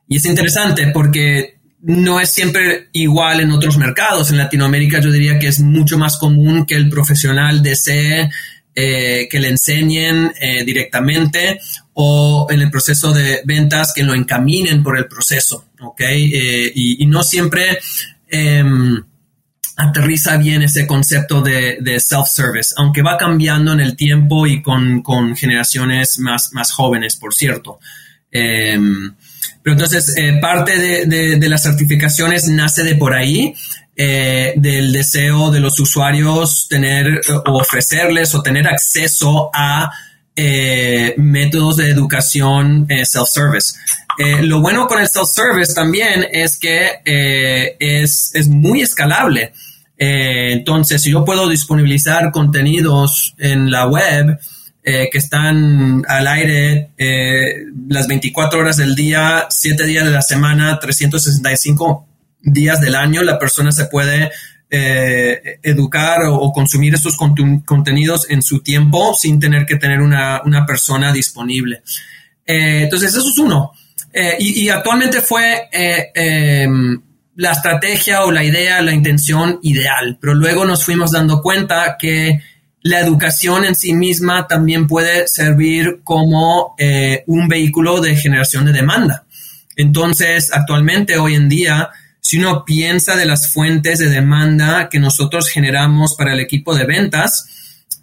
Y 0.07 0.17
es 0.17 0.25
interesante 0.25 0.87
porque 0.87 1.60
no 1.83 2.19
es 2.19 2.29
siempre 2.29 2.89
igual 2.93 3.39
en 3.39 3.51
otros 3.51 3.77
mercados. 3.77 4.29
En 4.29 4.37
Latinoamérica 4.37 4.99
yo 4.99 5.11
diría 5.11 5.39
que 5.39 5.47
es 5.47 5.59
mucho 5.59 5.97
más 5.97 6.17
común 6.17 6.65
que 6.65 6.75
el 6.75 6.89
profesional 6.89 7.63
desee 7.63 8.29
eh, 8.73 9.27
que 9.29 9.39
le 9.39 9.49
enseñen 9.49 10.31
eh, 10.39 10.63
directamente 10.63 11.59
o 11.93 12.47
en 12.49 12.61
el 12.61 12.71
proceso 12.71 13.11
de 13.11 13.41
ventas 13.43 13.91
que 13.93 14.03
lo 14.03 14.13
encaminen 14.13 14.81
por 14.81 14.97
el 14.97 15.07
proceso, 15.07 15.65
¿ok? 15.81 16.01
Y, 16.15 17.03
y, 17.03 17.05
no 17.05 17.21
siempre 17.21 17.79
em, 18.29 19.03
aterriza 19.75 20.37
bien 20.37 20.61
ese 20.61 20.87
concepto 20.87 21.41
de, 21.41 21.99
self-service, 21.99 22.73
aunque 22.77 23.01
va 23.01 23.17
cambiando 23.17 23.73
en 23.73 23.81
el 23.81 23.97
tiempo 23.97 24.47
y 24.47 24.61
con, 24.61 25.35
generaciones 25.35 26.17
más, 26.19 26.53
más 26.53 26.71
jóvenes, 26.71 27.17
por 27.17 27.33
cierto. 27.33 27.79
Em, 28.31 29.13
pero 29.63 29.73
entonces, 29.73 30.15
eh, 30.17 30.37
parte 30.41 31.05
de, 31.05 31.49
las 31.49 31.63
certificaciones 31.63 32.47
nace 32.47 32.83
de 32.83 32.95
por 32.95 33.13
ahí, 33.13 33.53
eh, 33.95 34.53
del 34.55 34.91
deseo 34.91 35.51
de 35.51 35.59
los 35.59 35.79
usuarios 35.79 36.67
tener 36.69 37.21
o 37.45 37.59
ofrecerles 37.59 38.33
o 38.33 38.41
tener 38.41 38.67
acceso 38.67 39.49
a 39.53 39.91
eh, 40.35 41.13
métodos 41.17 41.77
de 41.77 41.89
educación 41.89 42.87
self-service. 42.87 43.73
lo 44.41 44.61
bueno 44.61 44.87
con 44.87 44.99
el 45.01 45.07
self-service 45.07 45.73
también 45.73 46.25
es 46.31 46.57
que 46.57 47.75
es, 47.79 48.31
es 48.33 48.47
muy 48.47 48.81
escalable. 48.81 49.51
Eh, 50.03 50.53
entonces, 50.53 51.03
si 51.03 51.11
yo 51.11 51.23
puedo 51.23 51.47
disponibilizar 51.47 52.31
contenidos 52.31 53.35
en 53.37 53.69
la 53.69 53.85
web 53.85 54.39
eh, 54.83 55.09
que 55.11 55.19
están 55.19 56.03
al 56.07 56.27
aire 56.27 56.89
eh, 56.97 57.65
las 57.87 58.07
24 58.07 58.59
horas 58.59 58.77
del 58.77 58.95
día, 58.95 59.45
7 59.49 59.85
días 59.85 60.05
de 60.05 60.11
la 60.11 60.21
semana, 60.21 60.79
365 60.79 62.07
días 62.41 62.81
del 62.81 62.95
año, 62.95 63.21
la 63.21 63.37
persona 63.37 63.71
se 63.71 63.85
puede 63.85 64.31
educar 64.73 66.21
o, 66.29 66.53
consumir 66.53 66.93
estos 66.95 67.17
contenidos 67.17 68.25
en 68.29 68.41
su 68.41 68.61
tiempo 68.61 69.13
sin 69.13 69.37
tener 69.37 69.65
que 69.65 69.75
tener 69.75 69.99
una, 69.99 70.41
persona 70.65 71.11
disponible. 71.11 71.83
entonces, 72.45 73.13
eso 73.13 73.27
es 73.27 73.37
uno. 73.37 73.73
Y, 74.39 74.61
y, 74.61 74.69
actualmente 74.69 75.19
fue 75.19 75.67
em, 75.73 77.01
la 77.35 77.51
estrategia 77.51 78.23
o 78.23 78.31
la 78.31 78.43
idea, 78.43 78.81
la 78.81 78.93
intención 78.93 79.59
ideal, 79.61 80.17
pero 80.21 80.35
luego 80.35 80.63
nos 80.63 80.85
fuimos 80.85 81.11
dando 81.11 81.41
cuenta 81.41 81.97
que 81.99 82.39
la 82.83 82.99
educación 82.99 83.65
en 83.65 83.75
sí 83.75 83.93
misma 83.93 84.47
también 84.47 84.87
puede 84.87 85.27
servir 85.27 86.01
como 86.03 86.75
eh, 86.77 87.23
un 87.27 87.47
vehículo 87.47 88.01
de 88.01 88.15
generación 88.15 88.65
de 88.65 88.73
demanda. 88.73 89.25
Entonces, 89.75 90.49
actualmente, 90.51 91.17
hoy 91.17 91.35
en 91.35 91.47
día, 91.47 91.89
si 92.19 92.39
uno 92.39 92.65
piensa 92.65 93.15
de 93.15 93.25
las 93.25 93.51
fuentes 93.53 93.99
de 93.99 94.09
demanda 94.09 94.89
que 94.89 94.99
nosotros 94.99 95.49
generamos 95.49 96.15
para 96.15 96.33
el 96.33 96.39
equipo 96.39 96.75
de 96.75 96.85
ventas, 96.85 97.45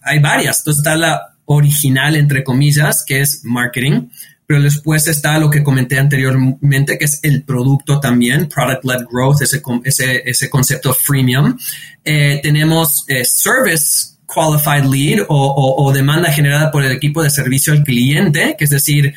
hay 0.03 0.21
varias. 0.21 0.59
Entonces 0.59 0.79
está 0.79 0.97
la 0.97 1.35
original, 1.47 2.17
entre 2.17 2.45
comillas, 2.45 3.05
que 3.07 3.21
es 3.21 3.41
marketing 3.45 4.09
pero 4.49 4.62
después 4.62 5.07
está 5.07 5.38
lo 5.38 5.51
que 5.51 5.62
comenté 5.62 5.99
anteriormente, 5.99 6.97
que 6.97 7.05
es 7.05 7.21
el 7.23 7.43
producto 7.43 8.01
también, 8.01 8.49
product-led 8.49 9.05
growth, 9.12 9.43
ese, 9.43 9.61
ese, 9.85 10.23
ese 10.25 10.49
concepto 10.49 10.95
freemium. 10.95 11.55
Eh, 12.03 12.41
tenemos 12.43 13.05
eh, 13.09 13.27
service 13.27 14.17
qualified 14.33 14.85
lead 14.85 15.25
o, 15.29 15.91
demanda 15.93 16.31
generada 16.31 16.71
por 16.71 16.85
el 16.85 16.93
equipo 16.93 17.23
de 17.23 17.31
servicio 17.31 17.73
al 17.73 17.83
cliente, 17.83 18.55
que 18.59 18.64
es 18.64 18.71
decir, 18.71 19.14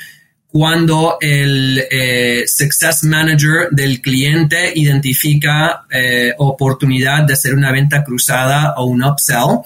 cuando 0.48 1.18
el 1.22 1.84
eh, 1.92 2.44
success 2.48 3.04
manager 3.04 3.70
del 3.72 4.02
cliente 4.02 4.72
identifica 4.76 5.86
oportunidad 6.38 7.24
de 7.24 7.34
hacer 7.34 7.54
una 7.54 7.72
venta 7.72 8.04
cruzada 8.04 8.74
o 8.78 8.86
un 8.86 9.04
upsell, 9.04 9.60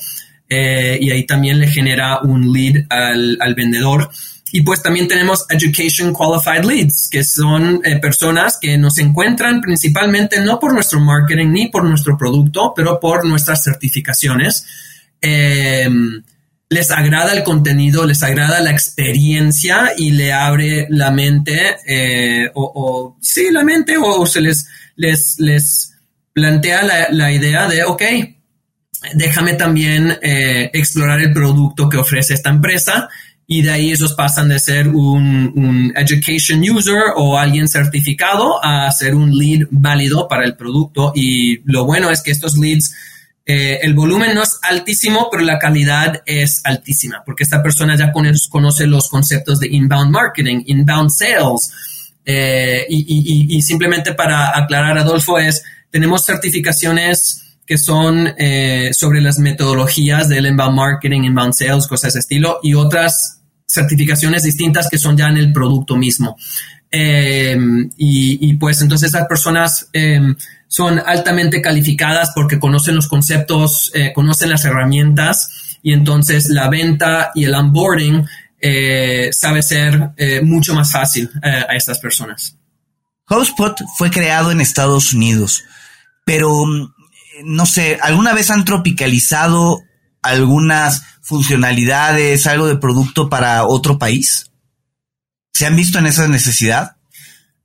y 0.50 1.12
ahí 1.12 1.26
también 1.26 1.60
le 1.60 1.68
genera 1.68 2.20
un 2.22 2.52
lead 2.52 2.86
al, 2.90 3.38
al 3.40 3.56
vendedor. 3.56 4.10
Y 4.56 4.62
pues 4.62 4.82
también 4.82 5.10
tenemos 5.10 5.46
Education 5.50 6.14
Qualified 6.14 6.64
Leads, 6.64 7.10
que 7.12 7.26
son 7.26 7.82
eh, 7.84 8.00
personas 8.00 8.58
que 8.58 8.78
nos 8.78 8.98
encuentran 9.00 9.60
principalmente 9.60 10.40
no 10.40 10.62
por 10.62 10.74
nuestro 10.74 11.02
marketing 11.02 11.48
ni 11.48 11.68
por 11.68 11.84
nuestro 11.84 12.18
producto, 12.18 12.72
pero 12.74 12.98
por 12.98 13.26
nuestras 13.26 13.62
certificaciones. 13.66 14.66
Em, 15.28 16.22
les 16.70 16.92
agrada 16.92 17.34
el 17.34 17.44
contenido, 17.44 18.06
les 18.06 18.22
agrada 18.22 18.60
la 18.60 18.72
experiencia 18.72 19.94
y 19.98 20.12
le 20.12 20.34
abre 20.34 20.88
la 20.90 21.10
mente, 21.10 21.78
eh, 21.88 22.50
o, 22.54 23.18
sí, 23.22 23.50
la 23.52 23.64
mente, 23.64 23.96
o, 23.98 24.26
se 24.26 24.42
les, 24.42 24.68
les, 24.96 25.40
les 25.40 25.94
plantea 26.34 26.84
la, 26.84 27.08
la 27.10 27.32
idea 27.32 27.68
de, 27.68 27.84
ok, 27.84 28.04
déjame 29.16 29.54
también 29.54 30.18
eh, 30.22 30.70
explorar 30.74 31.20
el 31.22 31.34
producto 31.34 31.90
que 31.90 31.98
ofrece 31.98 32.34
esta 32.34 32.50
empresa 32.50 33.10
y 33.48 33.62
de 33.62 33.72
ahí 33.72 33.92
ellos 33.92 34.14
pasan 34.14 34.50
de 34.50 34.60
ser 34.60 34.88
un, 34.88 35.54
un, 35.56 35.94
education 35.96 36.62
user 36.62 37.02
o 37.16 37.38
alguien 37.38 37.68
certificado 37.68 38.64
a 38.64 38.92
ser 38.92 39.14
un 39.14 39.38
lead 39.38 39.68
válido 39.70 40.28
para 40.28 40.46
el 40.46 40.56
producto. 40.56 41.12
Y 41.14 41.60
lo 41.72 41.86
bueno 41.86 42.10
es 42.10 42.24
que 42.24 42.32
estos 42.32 42.58
leads, 42.58 42.94
eh, 43.48 43.80
el 43.84 43.94
volumen 43.94 44.34
no 44.34 44.42
es 44.42 44.58
altísimo, 44.64 45.28
pero 45.32 45.44
la 45.44 45.60
calidad 45.60 46.24
es 46.26 46.62
altísima, 46.64 47.22
porque 47.24 47.44
esta 47.44 47.62
persona 47.62 47.96
ya 47.96 48.12
conoce, 48.12 48.88
los 48.88 49.08
conceptos 49.08 49.60
de 49.60 49.68
inbound 49.68 50.12
marketing, 50.12 50.64
inbound 50.66 51.12
sales. 51.12 51.72
Eh, 52.26 52.88
y, 52.90 53.06
y, 53.08 53.56
y, 53.56 53.62
simplemente 53.62 54.14
para 54.14 54.58
aclarar, 54.58 54.98
Adolfo, 54.98 55.38
es, 55.38 55.62
tenemos 55.92 56.26
certificaciones 56.26 57.60
que 57.68 57.78
son 57.78 58.34
eh, 58.40 58.90
sobre 58.94 59.22
las 59.22 59.38
metodologías 59.38 60.28
del 60.28 60.48
inbound 60.48 60.76
marketing, 60.76 61.22
inbound 61.22 61.54
sales, 61.54 61.86
cosas 61.88 62.02
de 62.02 62.10
ese 62.10 62.20
estilo, 62.20 62.60
y 62.64 62.74
otras 62.74 63.42
certificaciones 63.68 64.42
distintas 64.42 64.90
que 64.90 64.98
son 64.98 65.18
ya 65.18 65.28
en 65.28 65.38
el 65.38 65.54
producto 65.54 65.96
mismo. 65.96 66.36
Eh, 66.90 67.58
y, 67.98 68.54
pues 68.56 68.82
entonces 68.82 69.10
esas 69.10 69.28
personas 69.28 69.90
son 70.76 71.00
altamente 71.00 71.62
calificadas 71.62 72.32
porque 72.36 72.60
conocen 72.60 72.96
los 72.96 73.08
conceptos, 73.08 73.92
eh, 73.94 74.12
conocen 74.14 74.50
las 74.50 74.66
herramientas 74.66 75.78
y 75.82 75.94
entonces 75.94 76.50
la 76.50 76.70
venta 76.70 77.32
y 77.34 77.46
el 77.46 77.56
onboarding 77.56 78.26
sabe 79.32 79.62
ser 79.62 80.10
mucho 80.42 80.74
más 80.74 80.92
fácil 80.92 81.30
a 81.44 81.76
estas 81.76 82.00
personas. 82.00 82.58
HubSpot 83.30 83.80
fue 83.96 84.10
creado 84.12 84.52
en 84.52 84.60
Estados 84.60 85.14
Unidos, 85.14 85.64
pero 86.26 86.66
mm, 86.66 86.94
no 87.44 87.66
sé, 87.66 87.98
¿alguna 88.02 88.34
vez 88.34 88.52
han 88.52 88.66
tropicalizado 88.66 89.82
algunas 90.22 91.04
funcionalidades, 91.22 92.48
algo 92.48 92.68
de 92.68 92.78
producto 92.78 93.30
para 93.30 93.66
otro 93.66 93.98
país? 93.98 94.52
¿Se 95.54 95.66
han 95.66 95.76
visto 95.76 96.00
en 96.00 96.08
esa 96.08 96.28
necesidad? 96.28 96.95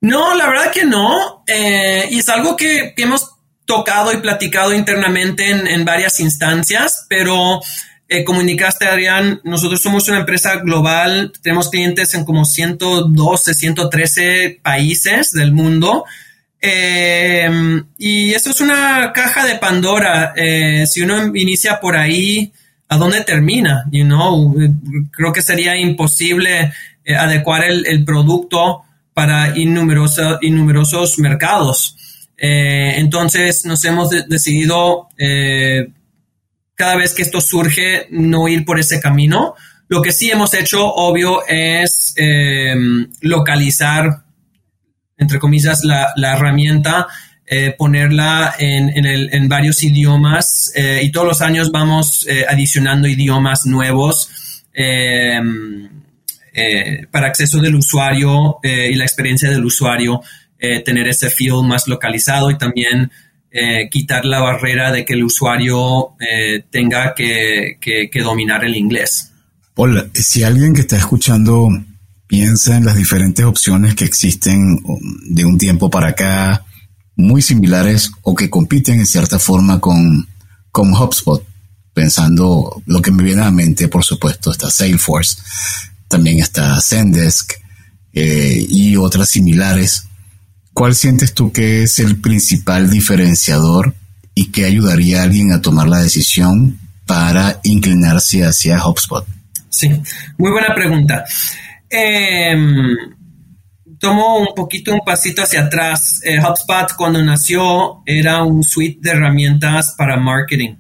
No, 0.01 0.35
la 0.35 0.47
verdad 0.49 0.73
que 0.73 0.85
no. 0.85 1.45
Eh, 1.47 2.09
y 2.11 2.19
es 2.19 2.29
algo 2.29 2.57
que, 2.57 2.95
hemos 2.97 3.37
tocado 3.65 4.13
y 4.13 4.19
platicado 4.19 4.75
internamente 4.75 5.49
en, 5.49 5.85
varias 5.85 6.19
instancias, 6.19 7.07
pero 7.09 7.61
eh, 8.09 8.25
comunicaste, 8.25 8.87
Adrián, 8.87 9.41
nosotros 9.45 9.81
somos 9.81 10.09
una 10.09 10.21
empresa 10.21 10.57
global, 10.57 11.33
tenemos 11.41 11.71
clientes 11.71 12.13
en 12.15 12.25
como 12.25 12.45
112, 12.45 13.55
113 13.55 14.61
países 14.63 15.33
del 15.33 15.53
mundo. 15.53 16.05
Eh, 16.61 17.49
y 17.97 18.35
eso 18.35 18.51
es 18.51 18.61
una 18.61 19.13
caja 19.15 19.47
de 19.47 19.57
Pandora. 19.57 20.35
si 20.87 21.01
uno 21.03 21.35
inicia 21.37 21.79
por 21.79 21.97
ahí, 21.97 22.53
a 22.91 22.97
dónde 22.97 23.23
termina, 23.23 23.87
you 23.93 24.05
know? 24.05 24.55
Creo 25.13 25.33
que 25.33 25.43
sería 25.43 25.77
imposible 25.77 26.73
eh, 27.05 27.15
adecuar 27.15 27.65
el, 27.65 28.05
producto 28.05 28.83
para 29.15 29.57
innumerosos 29.57 31.19
mercados. 31.19 31.97
Eh, 32.37 32.95
entonces 32.97 33.65
nos 33.67 33.85
hemos 33.85 34.11
decidido 34.11 35.09
eh, 35.19 35.89
cada 36.75 36.97
vez 36.97 37.15
que 37.15 37.23
esto 37.23 37.41
surge 37.41 38.07
no 38.11 38.49
ir 38.49 38.65
por 38.65 38.79
ese 38.81 39.01
camino. 39.01 39.55
Lo 39.89 40.01
que 40.03 40.13
sí 40.13 40.31
hemos 40.31 40.55
hecho, 40.55 40.87
obvio, 40.87 41.43
es 41.49 42.15
localizar, 43.21 44.23
entre 45.19 45.39
comillas, 45.41 45.83
la, 45.83 46.13
la 46.17 46.37
herramienta 46.37 47.09
eh, 47.53 47.75
ponerla 47.77 48.55
en, 48.61 49.49
varios 49.49 49.83
idiomas 49.83 50.71
eh, 50.77 51.01
y 51.03 51.11
todos 51.11 51.27
los 51.27 51.41
años 51.41 51.73
vamos 51.73 52.25
eh, 52.29 52.45
adicionando 52.49 53.09
idiomas 53.09 53.67
nuevos 53.67 54.31
para 57.11 57.29
acceso 57.29 57.61
del 57.61 57.75
usuario 57.75 58.59
y 58.63 58.95
la 58.95 59.05
experiencia 59.05 59.51
del 59.51 59.65
usuario, 59.65 60.21
tener 60.85 61.09
ese 61.09 61.31
feel 61.31 61.63
más 61.63 61.89
localizado 61.89 62.51
y 62.51 62.59
también 62.59 63.11
quitar 63.91 64.25
la 64.25 64.41
barrera 64.41 64.93
de 64.93 65.05
que 65.05 65.15
el 65.15 65.25
usuario 65.25 66.17
tenga 66.71 67.15
que, 67.15 67.79
que 67.81 68.23
dominar 68.23 68.65
el 68.65 68.77
inglés. 68.77 69.33
Hola, 69.75 70.07
si 70.13 70.43
alguien 70.43 70.75
que 70.75 70.83
está 70.83 70.97
escuchando 70.97 71.69
piensa 72.31 72.77
en 72.77 72.85
las 72.85 72.95
diferentes 72.95 73.45
opciones 73.45 73.97
que 73.97 74.05
existen 74.05 74.79
um, 74.85 75.01
de 75.35 75.45
un 75.45 75.59
tiempo 75.59 75.91
para 75.91 76.11
acá, 76.11 76.65
muy 77.17 77.43
similares 77.43 78.13
o 78.23 78.37
que 78.37 78.49
compiten 78.49 79.01
en 79.01 79.07
cierta 79.07 79.41
forma 79.41 79.81
con, 79.81 80.29
con 80.71 80.95
HubSpot. 80.95 81.45
Pensando 81.93 82.81
lo 82.87 83.03
que 83.03 83.11
me 83.11 83.25
viene 83.25 83.43
a 83.43 83.47
la 83.47 83.51
mente, 83.51 83.89
por 83.89 84.05
supuesto, 84.05 84.53
está 84.53 84.71
Salesforce, 84.71 85.39
también 86.11 86.41
está 86.41 86.79
Zendesk 86.81 87.53
eh, 88.13 88.67
y 88.69 88.97
otras 88.97 89.31
similares. 89.31 90.09
¿Cuál 90.75 90.95
sientes 90.97 91.33
tú 91.33 91.53
que 91.53 91.85
es 91.85 92.01
el 92.01 92.21
principal 92.21 92.91
diferenciador 92.91 93.95
y 94.35 94.51
que 94.51 94.65
ayudaría 94.65 95.21
a 95.21 95.23
alguien 95.23 95.53
a 95.53 95.63
tomar 95.63 95.89
la 95.89 95.99
decisión 95.99 96.79
para 97.07 97.61
inclinarse 97.63 98.45
hacia 98.45 98.85
HubSpot? 98.85 99.25
Sí, 99.69 99.89
muy 100.37 100.51
buena 100.51 100.75
pregunta. 100.75 101.25
Eh, 101.89 102.57
tomo 104.01 104.39
un 104.39 104.55
poquito 104.57 104.93
un 104.93 105.01
pasito 105.07 105.43
hacia 105.43 105.63
atrás. 105.63 106.21
Eh, 106.25 106.41
HubSpot 106.41 106.93
cuando 106.97 107.23
nació 107.23 108.03
era 108.05 108.43
un 108.43 108.65
suite 108.65 108.99
de 109.01 109.11
herramientas 109.11 109.95
para 109.97 110.17
marketing. 110.17 110.75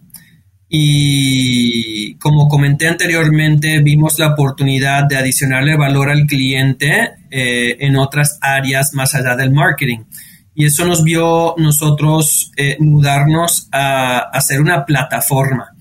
Y 0.72 2.14
como 2.14 2.48
comenté 2.48 2.86
anteriormente, 2.86 3.80
vimos 3.80 4.18
la 4.20 4.28
oportunidad 4.28 5.04
de 5.04 5.16
adicionarle 5.16 5.76
valor 5.76 6.10
al 6.10 6.26
cliente 6.26 7.10
eh, 7.30 7.76
en 7.80 7.96
otras 7.96 8.38
áreas 8.40 8.90
más 8.94 9.14
allá 9.14 9.34
del 9.34 9.50
marketing. 9.50 10.04
Y 10.54 10.66
eso 10.66 10.86
nos 10.86 11.02
vio 11.02 11.54
nosotros 11.58 12.52
eh, 12.56 12.76
mudarnos 12.78 13.68
a, 13.72 14.20
hacer 14.32 14.60
una 14.60 14.84
plataforma. 14.84 15.74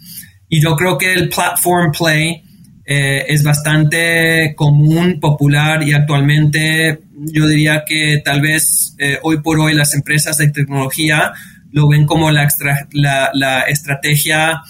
Y 0.49 0.59
yo 0.59 0.75
creo 0.75 0.97
que 0.97 1.13
el 1.13 1.29
platform 1.29 1.91
play 1.91 2.43
es 2.91 3.43
bastante 3.43 4.55
común, 4.55 5.19
popular 5.19 5.83
y 5.83 5.93
actualmente 5.93 7.01
yo 7.25 7.47
diría 7.47 7.83
que 7.85 8.21
tal 8.23 8.41
vez 8.41 8.95
eh, 8.97 9.17
hoy 9.23 9.41
por 9.41 9.59
hoy 9.59 9.73
las 9.73 9.93
empresas 9.93 10.37
de 10.37 10.49
tecnología 10.51 11.33
lo 11.71 11.87
ven 11.87 12.05
como 12.05 12.31
la, 12.31 12.47
la, 13.33 13.61
estrategia 13.63 14.61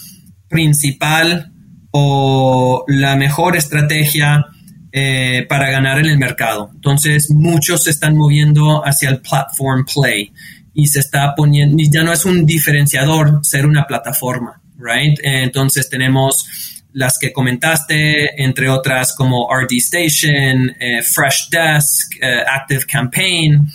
principal 0.50 1.52
o 1.92 2.84
la 2.88 3.16
mejor 3.16 3.56
estrategia 3.56 4.46
eh, 4.92 5.46
para 5.48 5.70
ganar 5.70 6.00
en 6.00 6.08
el 6.08 6.18
mercado. 6.18 6.72
Entonces, 6.74 7.30
muchos 7.30 7.84
se 7.84 7.92
están 7.92 8.18
moviendo 8.18 8.82
hacia 8.86 9.10
el 9.10 9.22
platform 9.22 9.86
play 9.86 10.32
y 10.74 10.88
se 10.88 11.00
está 11.00 11.36
poniendo, 11.36 11.82
ya 11.92 12.04
no 12.04 12.12
es 12.12 12.26
un 12.26 12.46
diferenciador 12.46 13.40
ser 13.44 13.66
una 13.66 13.86
plataforma, 13.86 14.62
right? 14.80 15.20
entonces, 15.24 15.90
tenemos 15.90 16.48
las 16.94 17.18
que 17.20 17.32
comentaste, 17.32 18.42
entre 18.44 18.70
otras 18.70 19.16
como 19.16 19.48
RD 19.54 19.78
Station, 19.78 20.76
eh, 20.80 21.04
Fresh 21.04 21.50
Desk, 21.50 22.16
eh, 22.22 22.44
Active 22.48 22.86
Campaign. 22.86 23.68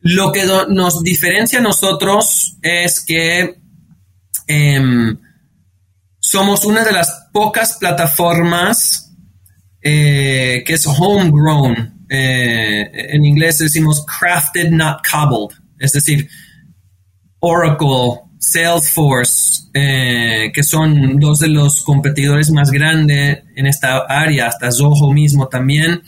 Lo 0.00 0.32
que 0.32 0.44
nos 0.68 1.02
diferencia 1.02 1.60
a 1.60 1.62
nosotros 1.62 2.56
es 2.60 3.00
que 3.00 3.54
em, 4.46 5.16
somos 6.34 6.64
una 6.64 6.82
de 6.82 6.90
las 6.90 7.28
pocas 7.32 7.76
plataformas 7.78 9.14
eh, 9.80 10.64
que 10.66 10.74
es 10.74 10.84
homegrown. 10.84 12.06
en 12.08 13.24
inglés 13.24 13.58
decimos 13.58 14.04
crafted, 14.04 14.70
not 14.70 14.98
cobbled. 15.08 15.56
Es 15.78 15.92
decir, 15.92 16.28
Oracle, 17.38 18.22
Salesforce, 18.36 19.68
eh, 19.74 20.50
que 20.52 20.64
son 20.64 21.20
dos 21.20 21.38
de 21.38 21.46
los 21.46 21.84
competidores 21.84 22.50
más 22.50 22.72
grandes 22.72 23.44
en 23.54 23.66
esta 23.66 23.98
área, 24.08 24.48
hasta 24.48 24.72
Zoho 24.72 25.12
mismo 25.12 25.46
también, 25.46 26.02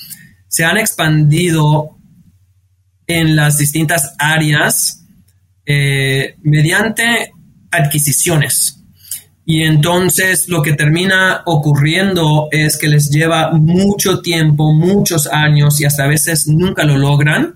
se 0.48 0.64
han 0.64 0.76
expandido 0.76 1.98
en 3.06 3.36
las 3.36 3.58
distintas 3.58 4.16
áreas 4.18 5.04
eh, 5.64 6.34
mediante 6.42 7.30
adquisiciones. 7.70 8.75
Y 9.48 9.62
entonces 9.62 10.48
lo 10.48 10.60
que 10.60 10.72
termina 10.72 11.42
ocurriendo 11.46 12.48
es 12.50 12.76
que 12.76 12.88
les 12.88 13.08
lleva 13.10 13.52
mucho 13.52 14.20
tiempo, 14.20 14.74
muchos 14.74 15.28
años 15.28 15.80
y 15.80 15.84
hasta 15.84 16.02
a 16.02 16.08
veces 16.08 16.48
nunca 16.48 16.82
lo 16.82 16.98
logran, 16.98 17.54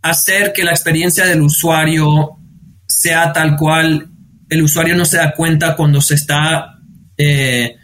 hacer 0.00 0.52
que 0.52 0.62
la 0.62 0.70
experiencia 0.70 1.26
del 1.26 1.42
usuario 1.42 2.38
sea 2.86 3.32
tal 3.32 3.56
cual 3.56 4.08
el 4.48 4.62
usuario 4.62 4.94
no 4.94 5.04
se 5.04 5.16
da 5.16 5.34
cuenta 5.34 5.74
cuando 5.74 6.00
se 6.00 6.14
está 6.14 6.78
eh, 7.16 7.74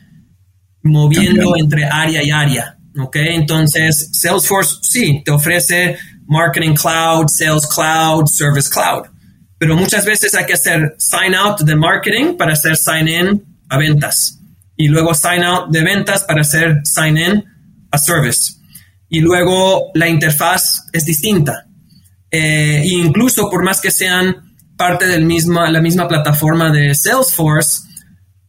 moviendo 0.85 1.57
entre 1.57 1.87
área 1.87 2.23
y 2.23 2.31
área. 2.31 2.79
¿ok? 3.01 3.17
Entonces, 3.17 4.11
Salesforce 4.13 4.77
sí, 4.83 5.23
te 5.25 5.33
ofrece 5.33 5.99
Marketing 6.27 6.75
Cloud, 6.75 7.27
Sales 7.29 7.67
Cloud, 7.67 8.27
Service 8.27 8.71
Cloud, 8.71 9.07
pero 9.59 9.77
muchas 9.77 10.05
veces 10.05 10.35
hay 10.35 10.47
que 10.47 10.55
hacer 10.55 10.95
sign 10.99 11.35
out 11.35 11.61
de 11.61 11.77
marketing 11.77 12.37
para 12.37 12.53
hacer 12.53 12.77
sign 12.77 13.09
in 13.09 13.45
a 13.69 13.79
ventas 13.79 14.41
y 14.77 14.89
luego 14.89 15.15
sign 15.15 15.43
out 15.43 15.71
de 15.71 15.83
ventas 15.83 16.25
para 16.25 16.41
hacer 16.41 16.81
sign 16.85 17.17
in 17.17 17.33
a 17.39 17.55
a 17.95 17.99
service. 17.99 18.55
Y 19.09 19.21
luego 19.21 19.91
la 19.95 20.09
interfaz 20.09 20.87
es 20.93 21.05
distinta. 21.05 21.67
Eh, 22.31 22.83
incluso 22.85 23.49
por 23.49 23.63
más 23.63 23.81
que 23.81 23.91
sean 23.91 24.57
parte 24.77 25.07
de 25.07 25.21
la 25.21 25.81
misma 25.81 26.09
plataforma 26.09 26.71
de 26.73 26.95
Salesforce, 26.95 27.83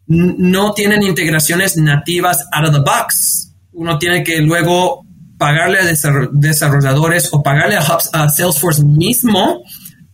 no 0.07 0.73
tienen 0.73 1.03
integraciones 1.03 1.77
nativas 1.77 2.43
out 2.51 2.67
of 2.67 2.73
the 2.73 2.79
box. 2.79 3.53
Uno 3.73 3.97
tiene 3.99 4.23
que 4.23 4.39
luego 4.39 5.05
pagarle 5.37 5.79
a 5.79 5.85
desarrolladores 5.85 7.29
o 7.31 7.43
pagarle 7.43 7.77
a, 7.77 8.29
Salesforce 8.29 8.83
mismo 8.83 9.63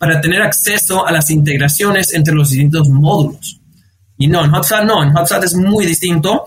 para 0.02 0.20
tener 0.20 0.42
acceso 0.42 1.06
a 1.06 1.12
las 1.12 1.30
integraciones 1.30 2.12
entre 2.16 2.34
los 2.34 2.50
distintos 2.50 2.90
módulos. 2.90 3.62
Y 4.18 4.28
no, 4.28 4.44
en 4.44 4.52
HubSpot 4.52 4.84
no, 4.84 5.04
en 5.04 5.16
HubSpot 5.16 5.44
es 5.44 5.54
muy 5.54 5.86
distinto. 5.86 6.44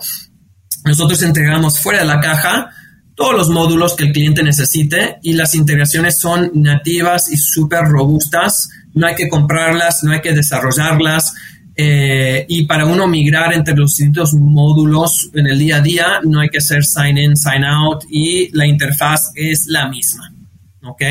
Nosotros 0.83 1.23
entregamos 1.23 1.79
fuera 1.79 1.99
de 1.99 2.05
la 2.05 2.19
caja 2.19 2.69
todos 3.15 3.33
los 3.33 3.49
módulos 3.49 3.95
que 3.95 4.03
el 4.03 4.11
cliente 4.11 4.43
necesite 4.43 5.19
y 5.23 5.31
las 5.31 5.55
integraciones 5.55 6.19
son 6.19 6.51
nativas 6.53 7.31
y 7.31 7.37
súper 7.37 7.85
robustas. 7.85 8.67
No 8.93 9.07
hay 9.07 9.15
que 9.15 9.29
comprarlas, 9.29 10.03
no 10.03 10.11
hay 10.11 10.19
que 10.19 10.33
desarrollarlas. 10.33 11.33
Eh, 11.77 12.45
y 12.49 12.65
para 12.65 12.85
uno 12.85 13.07
migrar 13.07 13.53
entre 13.53 13.73
los 13.73 13.91
distintos 13.91 14.33
módulos 14.33 15.29
en 15.33 15.47
el 15.47 15.57
día 15.57 15.77
a 15.77 15.81
día, 15.81 16.07
no 16.25 16.41
hay 16.41 16.49
que 16.49 16.57
hacer 16.57 16.83
sign 16.83 17.17
in, 17.17 17.37
sign 17.37 17.63
out 17.63 18.03
y 18.09 18.49
la 18.51 18.67
interfaz 18.67 19.31
es 19.33 19.67
la 19.67 19.87
misma. 19.87 20.29
¿Ok? 20.83 21.01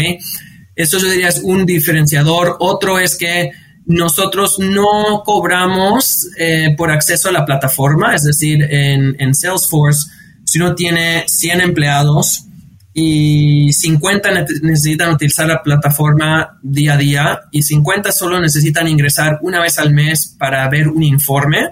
Eso 0.76 0.98
yo 0.98 1.10
diría 1.10 1.28
es 1.28 1.40
un 1.42 1.66
diferenciador. 1.66 2.56
Otro 2.60 2.98
es 2.98 3.16
que 3.16 3.52
nosotros 3.86 4.58
no 4.58 5.22
cobramos 5.24 6.28
eh, 6.38 6.74
por 6.76 6.90
acceso 6.90 7.28
a 7.28 7.32
la 7.32 7.44
plataforma, 7.44 8.14
es 8.14 8.24
decir, 8.24 8.62
en, 8.62 9.14
en 9.18 9.34
Salesforce 9.34 10.08
si 10.44 10.58
uno 10.58 10.74
tiene 10.74 11.24
100 11.26 11.60
empleados 11.60 12.44
y 12.92 13.72
50 13.72 14.30
necesitan 14.62 15.12
utilizar 15.12 15.48
la 15.48 15.62
plataforma 15.62 16.60
día 16.62 16.94
a 16.94 16.96
día 16.96 17.40
y 17.50 17.62
50 17.62 18.12
solo 18.12 18.40
necesitan 18.40 18.86
ingresar 18.86 19.38
una 19.42 19.60
vez 19.60 19.78
al 19.78 19.92
mes 19.92 20.36
para 20.38 20.68
ver 20.68 20.88
un 20.88 21.02
informe, 21.02 21.70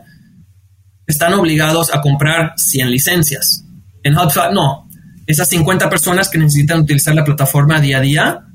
están 1.07 1.34
obligados 1.34 1.94
a 1.94 2.00
comprar 2.00 2.55
100 2.57 2.90
licencias. 2.90 3.64
En 4.03 4.16
HubSpot 4.16 4.53
no. 4.53 4.88
Esas 5.26 5.48
50 5.50 5.88
personas 5.88 6.28
que 6.28 6.38
necesitan 6.38 6.80
utilizar 6.80 7.14
la 7.14 7.24
plataforma 7.24 7.80
día 7.80 7.98
a 7.98 8.00
día 8.00 8.46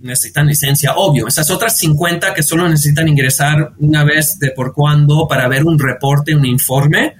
necesitan 0.00 0.46
licencia, 0.46 0.94
obvio. 0.96 1.26
Esas 1.28 1.50
otras 1.50 1.76
50 1.78 2.34
que 2.34 2.42
solo 2.42 2.68
necesitan 2.68 3.08
ingresar 3.08 3.72
una 3.78 4.04
vez 4.04 4.38
de 4.38 4.50
por 4.50 4.72
cuando 4.72 5.26
para 5.28 5.48
ver 5.48 5.64
un 5.64 5.78
reporte, 5.78 6.34
un 6.34 6.46
informe, 6.46 7.14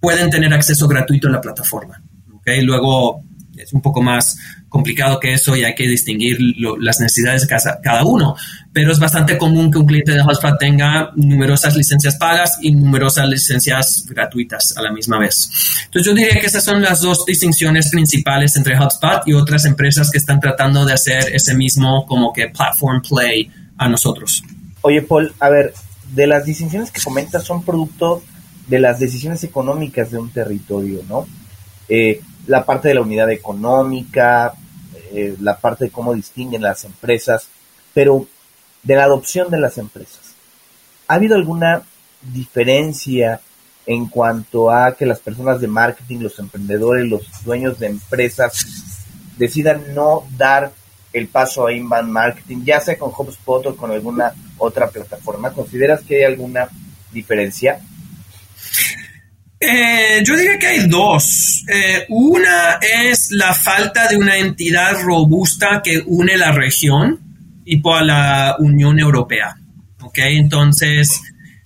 pueden 0.00 0.30
tener 0.30 0.52
acceso 0.54 0.86
gratuito 0.86 1.28
a 1.28 1.32
la 1.32 1.40
plataforma. 1.40 2.02
¿okay? 2.36 2.62
Luego 2.62 3.22
es 3.56 3.72
un 3.72 3.80
poco 3.80 4.02
más 4.02 4.38
complicado 4.68 5.18
que 5.20 5.32
eso 5.32 5.56
y 5.56 5.64
hay 5.64 5.74
que 5.74 5.86
distinguir 5.88 6.38
las 6.80 7.00
necesidades 7.00 7.46
de 7.46 7.56
cada, 7.82 8.04
uno, 8.04 8.36
pero 8.72 8.92
es 8.92 8.98
bastante 8.98 9.38
común 9.38 9.70
que 9.70 9.78
un 9.78 9.86
cliente 9.86 10.12
de 10.12 10.22
HubSpot 10.22 10.58
tenga 10.58 11.10
numerosas 11.16 11.76
licencias 11.76 12.16
pagas 12.16 12.58
y 12.60 12.72
numerosas 12.72 13.28
licencias 13.28 14.04
gratuitas 14.08 14.76
a 14.76 14.82
la 14.82 14.92
misma 14.92 15.18
vez. 15.18 15.50
Entonces 15.86 16.06
yo 16.06 16.14
diría 16.14 16.40
que 16.40 16.46
esas 16.46 16.64
son 16.64 16.82
las 16.82 17.00
dos 17.00 17.24
distinciones 17.24 17.90
principales 17.90 18.56
entre 18.56 18.78
HubSpot 18.78 19.22
y 19.26 19.32
otras 19.32 19.64
empresas 19.64 20.10
que 20.10 20.18
están 20.18 20.40
tratando 20.40 20.84
de 20.84 20.92
hacer 20.92 21.34
ese 21.34 21.54
mismo 21.54 22.06
como 22.06 22.32
que 22.32 22.48
platform 22.48 23.02
play 23.02 23.50
a 23.78 23.88
nosotros. 23.88 24.42
Oye, 24.82 25.02
Paul, 25.02 25.32
a 25.40 25.48
ver, 25.48 25.72
de 26.14 26.26
las 26.26 26.44
distinciones 26.44 26.90
que 26.90 27.00
comentas 27.00 27.44
son 27.44 27.64
producto 27.64 28.22
de 28.68 28.78
las 28.78 28.98
decisiones 28.98 29.42
económicas 29.44 30.10
de 30.10 30.18
un 30.18 30.30
territorio, 30.30 31.02
¿no? 31.08 31.26
Eh, 31.88 32.20
la 32.46 32.64
parte 32.64 32.88
de 32.88 32.94
la 32.94 33.02
unidad 33.02 33.30
económica, 33.30 34.54
eh, 35.12 35.36
la 35.40 35.58
parte 35.58 35.86
de 35.86 35.90
cómo 35.90 36.14
distinguen 36.14 36.62
las 36.62 36.84
empresas, 36.84 37.48
pero 37.92 38.26
de 38.82 38.94
la 38.94 39.04
adopción 39.04 39.50
de 39.50 39.58
las 39.58 39.78
empresas. 39.78 40.34
¿Ha 41.08 41.14
habido 41.14 41.36
alguna 41.36 41.82
diferencia 42.22 43.40
en 43.86 44.06
cuanto 44.06 44.70
a 44.70 44.96
que 44.96 45.06
las 45.06 45.20
personas 45.20 45.60
de 45.60 45.68
marketing, 45.68 46.18
los 46.20 46.38
emprendedores, 46.38 47.06
los 47.06 47.22
dueños 47.44 47.78
de 47.78 47.86
empresas 47.86 48.66
decidan 49.38 49.94
no 49.94 50.24
dar 50.36 50.72
el 51.12 51.28
paso 51.28 51.66
a 51.66 51.72
inbound 51.72 52.10
marketing, 52.10 52.64
ya 52.64 52.80
sea 52.80 52.98
con 52.98 53.12
HubSpot 53.16 53.64
o 53.66 53.76
con 53.76 53.90
alguna 53.92 54.34
otra 54.58 54.88
plataforma? 54.88 55.52
¿Consideras 55.52 56.02
que 56.02 56.16
hay 56.16 56.24
alguna 56.24 56.68
diferencia? 57.12 57.80
Eh, 59.58 60.22
yo 60.22 60.36
diría 60.36 60.58
que 60.58 60.66
hay 60.66 60.88
dos. 60.88 61.64
Eh, 61.68 62.04
una 62.08 62.78
es 62.80 63.28
la 63.30 63.54
falta 63.54 64.08
de 64.08 64.16
una 64.16 64.36
entidad 64.36 65.00
robusta 65.00 65.80
que 65.82 66.02
une 66.06 66.36
la 66.36 66.52
región, 66.52 67.18
tipo 67.64 67.94
a 67.94 68.02
la 68.02 68.56
Unión 68.58 68.98
Europea. 68.98 69.56
¿Ok? 70.02 70.18
Entonces, 70.18 71.22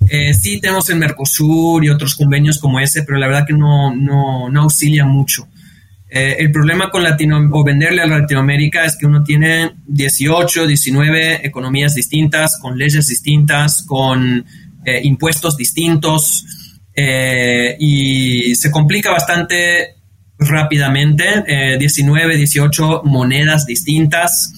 eh, 0.08 0.32
sí 0.34 0.60
tenemos 0.60 0.88
el 0.90 0.96
Mercosur 0.96 1.84
y 1.84 1.90
otros 1.90 2.14
convenios 2.14 2.58
como 2.58 2.78
ese, 2.78 3.02
pero 3.02 3.18
la 3.18 3.26
verdad 3.26 3.46
que 3.46 3.52
no, 3.52 3.94
no, 3.94 4.48
auxilia 4.62 5.04
mucho. 5.04 5.48
el 6.12 6.50
problema 6.50 6.90
con 6.90 7.04
Latino 7.04 7.38
o 7.52 7.64
venderle 7.64 8.02
a 8.02 8.06
Latinoamérica 8.06 8.84
es 8.84 8.96
que 8.96 9.06
uno 9.06 9.22
tiene 9.22 9.76
18, 9.86 10.66
19 10.66 11.46
economías 11.46 11.94
distintas, 11.94 12.58
con 12.60 12.76
leyes 12.76 13.06
distintas, 13.06 13.84
con 13.86 14.44
impuestos 15.02 15.56
distintos. 15.56 16.44
Eh, 16.94 17.76
y 17.78 18.54
se 18.56 18.70
complica 18.70 19.10
bastante 19.10 19.96
rápidamente, 20.38 21.76
19, 21.78 22.34
eh, 22.34 22.38
18 22.38 23.02
monedas 23.04 23.66
distintas. 23.66 24.52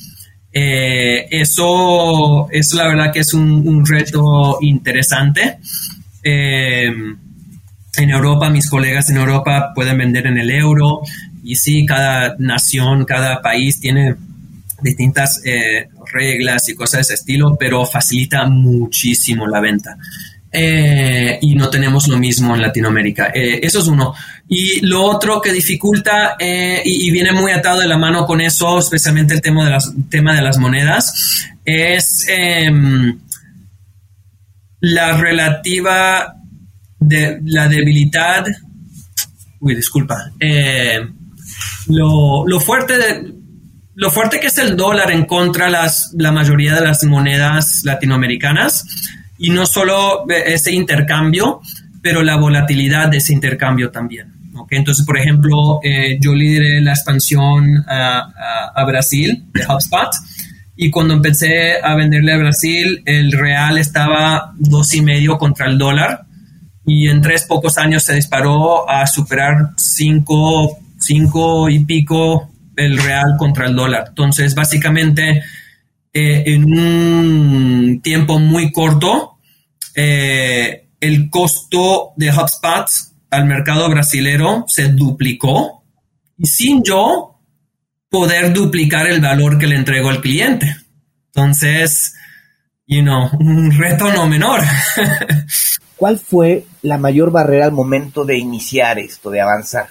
Eh, 0.53 1.26
eso, 1.30 2.49
es 2.51 2.72
la 2.74 2.87
verdad 2.87 3.12
que 3.12 3.20
es 3.20 3.35
un, 3.35 3.85
reto 3.87 4.59
interesante. 4.61 5.59
en 6.24 7.18
Europa, 8.11 8.49
mis 8.49 8.68
colegas 8.70 9.11
en 9.11 9.16
Europa 9.16 9.72
pueden 9.74 9.99
vender 9.99 10.26
en 10.26 10.39
el 10.39 10.51
euro 10.51 11.03
y 11.45 11.57
sí, 11.57 11.85
cada 11.85 12.37
nación, 12.39 13.05
cada 13.05 13.43
país 13.43 13.80
tiene 13.80 14.14
distintas 14.83 15.43
reglas 16.12 16.68
y 16.68 16.74
cosas 16.74 16.99
de 16.99 17.01
ese 17.03 17.14
estilo, 17.14 17.57
pero 17.59 17.85
facilita 17.85 18.47
muchísimo 18.47 19.47
la 19.47 19.61
venta. 19.61 19.99
Eh, 20.55 21.38
y 21.40 21.55
no 21.55 21.70
tenemos 21.70 22.09
lo 22.09 22.18
mismo 22.18 22.55
en 22.55 22.61
Latinoamérica. 22.61 23.32
Eh, 23.34 23.61
eso 23.62 23.80
es 23.80 23.86
uno. 23.86 24.14
Y 24.46 24.84
lo 24.84 25.03
otro 25.03 25.40
que 25.40 25.50
dificulta 25.50 26.36
eh, 26.38 26.82
y, 26.84 27.11
viene 27.11 27.32
muy 27.32 27.53
atado 27.53 27.80
de 27.80 27.88
la 27.88 27.96
mano 27.96 28.26
con 28.26 28.42
eso, 28.42 28.78
especialmente 28.78 29.32
el 29.32 29.40
tema 29.40 29.64
de 29.64 29.70
las, 29.70 29.90
tema 30.11 30.34
de 30.34 30.42
las 30.42 30.59
monedas, 30.59 31.46
es 31.64 32.26
em, 32.28 33.18
la 34.80 35.16
relativa 35.16 36.34
de 36.98 37.40
la 37.46 37.66
debilidad. 37.66 38.44
Uy, 39.61 39.74
disculpa. 39.74 40.32
Lo, 41.88 42.46
lo, 42.46 42.61
fuerte 42.61 42.98
de, 42.98 43.32
lo 43.94 44.11
fuerte 44.11 44.38
que 44.38 44.48
es 44.48 44.59
el 44.59 44.76
dólar 44.76 45.11
en 45.12 45.24
contra 45.24 45.70
las, 45.70 46.12
la 46.18 46.30
mayoría 46.30 46.74
de 46.74 46.82
las 46.82 47.03
monedas 47.05 47.80
latinoamericanas 47.84 48.84
y 49.43 49.51
no 49.51 49.66
solo 49.66 50.24
ese 50.28 50.70
intercambio, 50.70 51.61
pero 52.01 52.22
la 52.22 52.36
volatilidad 52.36 53.09
de 53.09 53.16
ese 53.16 53.32
intercambio 53.32 53.90
también. 53.90 54.32
¿okay? 54.55 54.78
Entonces, 54.78 55.05
por 55.05 55.18
ejemplo, 55.18 55.80
eh, 55.82 56.16
yo 56.20 56.32
lideré 56.32 56.80
la 56.80 56.93
expansión 56.93 57.84
a, 57.88 58.84
Brasil 58.86 59.45
de 59.53 59.64
HubSpot 59.66 60.11
y 60.76 60.93
cuando 60.93 61.14
empecé 61.14 61.82
a 61.82 61.97
venderle 61.97 62.32
a 62.32 62.36
Brasil, 62.36 63.03
el 63.05 63.32
real 63.32 63.78
estaba 63.78 64.53
dos 64.57 64.95
y 64.95 65.03
medio 65.03 65.38
contra 65.38 65.66
el 65.66 65.76
dólar 65.76 66.24
y 66.86 67.09
en 67.09 67.20
tres 67.20 67.43
pocos 67.43 67.78
años 67.78 68.05
se 68.05 68.14
disparó 68.14 68.88
a 68.88 69.09
superar 69.09 69.70
cinco, 69.76 70.78
cinco 71.01 71.68
y 71.68 71.84
pico 71.84 72.49
el 72.76 72.97
real 72.97 73.34
contra 73.38 73.66
el 73.66 73.74
dólar. 73.74 74.05
Entonces, 74.11 74.55
básicamente, 74.55 75.43
eh, 76.12 76.45
en 76.47 76.64
un 76.64 78.01
tiempo 78.03 78.38
muy 78.38 78.70
corto, 78.70 79.32
eh, 79.95 80.88
el 81.01 81.30
costo 81.30 82.12
de 82.16 82.30
HubSpot 82.30 82.88
al 83.30 83.47
mercado 83.47 83.88
brasilero 83.88 84.64
se 84.68 84.88
duplicó 84.88 85.82
y 86.38 86.47
sin 86.47 86.82
yo 86.82 87.40
poder 88.09 88.53
duplicar 88.53 89.09
el 89.09 89.20
valor 89.20 89.59
que 89.59 89.66
le 89.66 89.76
entrego 89.76 90.11
al 90.11 90.20
cliente. 90.20 90.76
Entonces, 91.34 92.14
you 92.86 93.01
know, 93.01 93.30
un 93.40 93.72
reto 93.76 94.12
no 94.12 94.26
menor. 94.26 94.61
¿Cuál 95.97 96.18
fue 96.18 96.64
la 96.82 96.99
mayor 96.99 97.30
barrera 97.30 97.64
al 97.64 97.72
momento 97.72 98.24
de 98.24 98.36
iniciar 98.36 98.99
esto, 98.99 99.30
de 99.30 99.40
avanzar? 99.40 99.88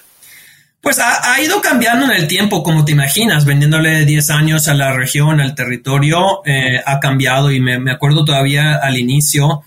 Pues 0.81 0.99
ha, 0.99 1.39
ido 1.41 1.61
cambiando 1.61 2.05
en 2.05 2.11
el 2.11 2.27
tiempo, 2.27 2.63
como 2.63 2.83
te 2.83 2.91
imaginas, 2.91 3.45
vendiéndole 3.45 4.03
10 4.03 4.29
años 4.31 4.67
a 4.67 4.73
la 4.73 4.93
región, 4.93 5.39
al 5.39 5.53
territorio, 5.53 6.43
eh, 6.43 6.81
ha 6.83 6.99
cambiado 6.99 7.51
y 7.51 7.59
me, 7.59 7.79
me, 7.79 7.91
acuerdo 7.91 8.25
todavía 8.25 8.77
al 8.77 8.97
inicio 8.97 9.61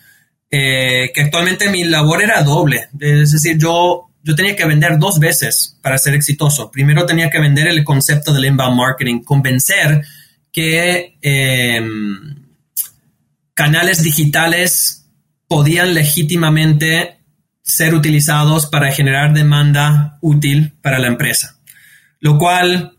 eh, 0.56 1.10
que 1.12 1.22
actualmente 1.22 1.68
mi 1.68 1.82
labor 1.82 2.22
era 2.22 2.42
doble. 2.44 2.88
Es 3.00 3.32
decir, 3.32 3.58
yo 3.58 4.08
yo 4.22 4.34
tenía 4.34 4.54
que 4.54 4.64
vender 4.64 4.98
dos 4.98 5.18
veces 5.18 5.78
para 5.82 5.98
ser 5.98 6.14
exitoso. 6.14 6.70
Primero 6.70 7.04
tenía 7.04 7.28
que 7.28 7.40
vender 7.40 7.66
el 7.66 7.82
concepto 7.82 8.32
del 8.32 8.46
inbound 8.46 8.76
marketing, 8.76 9.20
convencer 9.22 10.02
que 10.52 11.18
em, 11.20 12.36
canales 13.52 14.02
digitales 14.02 15.10
podían 15.46 15.92
legítimamente 15.92 17.18
ser 17.62 17.94
utilizados 17.94 18.66
para 18.66 18.92
generar 18.92 19.34
demanda 19.34 20.18
útil 20.20 20.72
para 20.80 21.00
la 21.00 21.08
empresa. 21.08 21.58
Lo 22.20 22.38
cual, 22.38 22.96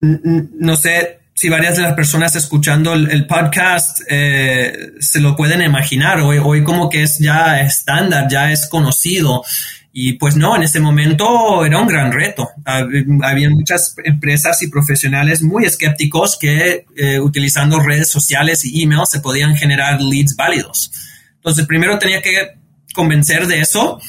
no 0.00 0.76
sé 0.76 1.17
si 1.38 1.48
varias 1.48 1.76
de 1.76 1.84
las 1.84 1.94
personas 1.94 2.34
escuchando 2.34 2.94
el, 2.94 3.24
podcast 3.28 4.00
eh, 4.08 4.94
se 4.98 5.20
lo 5.20 5.36
pueden 5.36 5.62
imaginar. 5.62 6.18
Hoy, 6.18 6.38
hoy 6.42 6.64
como 6.64 6.90
que 6.90 7.04
es 7.04 7.20
ya 7.20 7.60
estándar, 7.60 8.26
ya 8.28 8.50
es 8.50 8.66
conocido. 8.66 9.44
Y 9.92 10.14
pues 10.14 10.34
no, 10.34 10.56
en 10.56 10.64
ese 10.64 10.80
momento 10.80 11.64
era 11.64 11.80
un 11.80 11.86
gran 11.86 12.10
reto. 12.10 12.48
Había 12.64 13.50
muchas 13.50 13.94
empresas 14.02 14.60
y 14.62 14.68
profesionales 14.68 15.40
muy 15.40 15.64
escépticos 15.64 16.36
que 16.36 16.86
eh, 16.96 17.20
utilizando 17.20 17.78
redes 17.78 18.10
sociales 18.10 18.64
y 18.64 18.82
email 18.82 19.06
se 19.06 19.20
podían 19.20 19.54
generar 19.54 20.02
leads 20.02 20.34
válidos. 20.34 20.90
Entonces, 21.36 21.68
primero 21.68 22.00
tenía 22.00 22.20
que 22.20 22.56
convencer 22.92 23.46
de 23.46 23.60
eso 23.60 24.00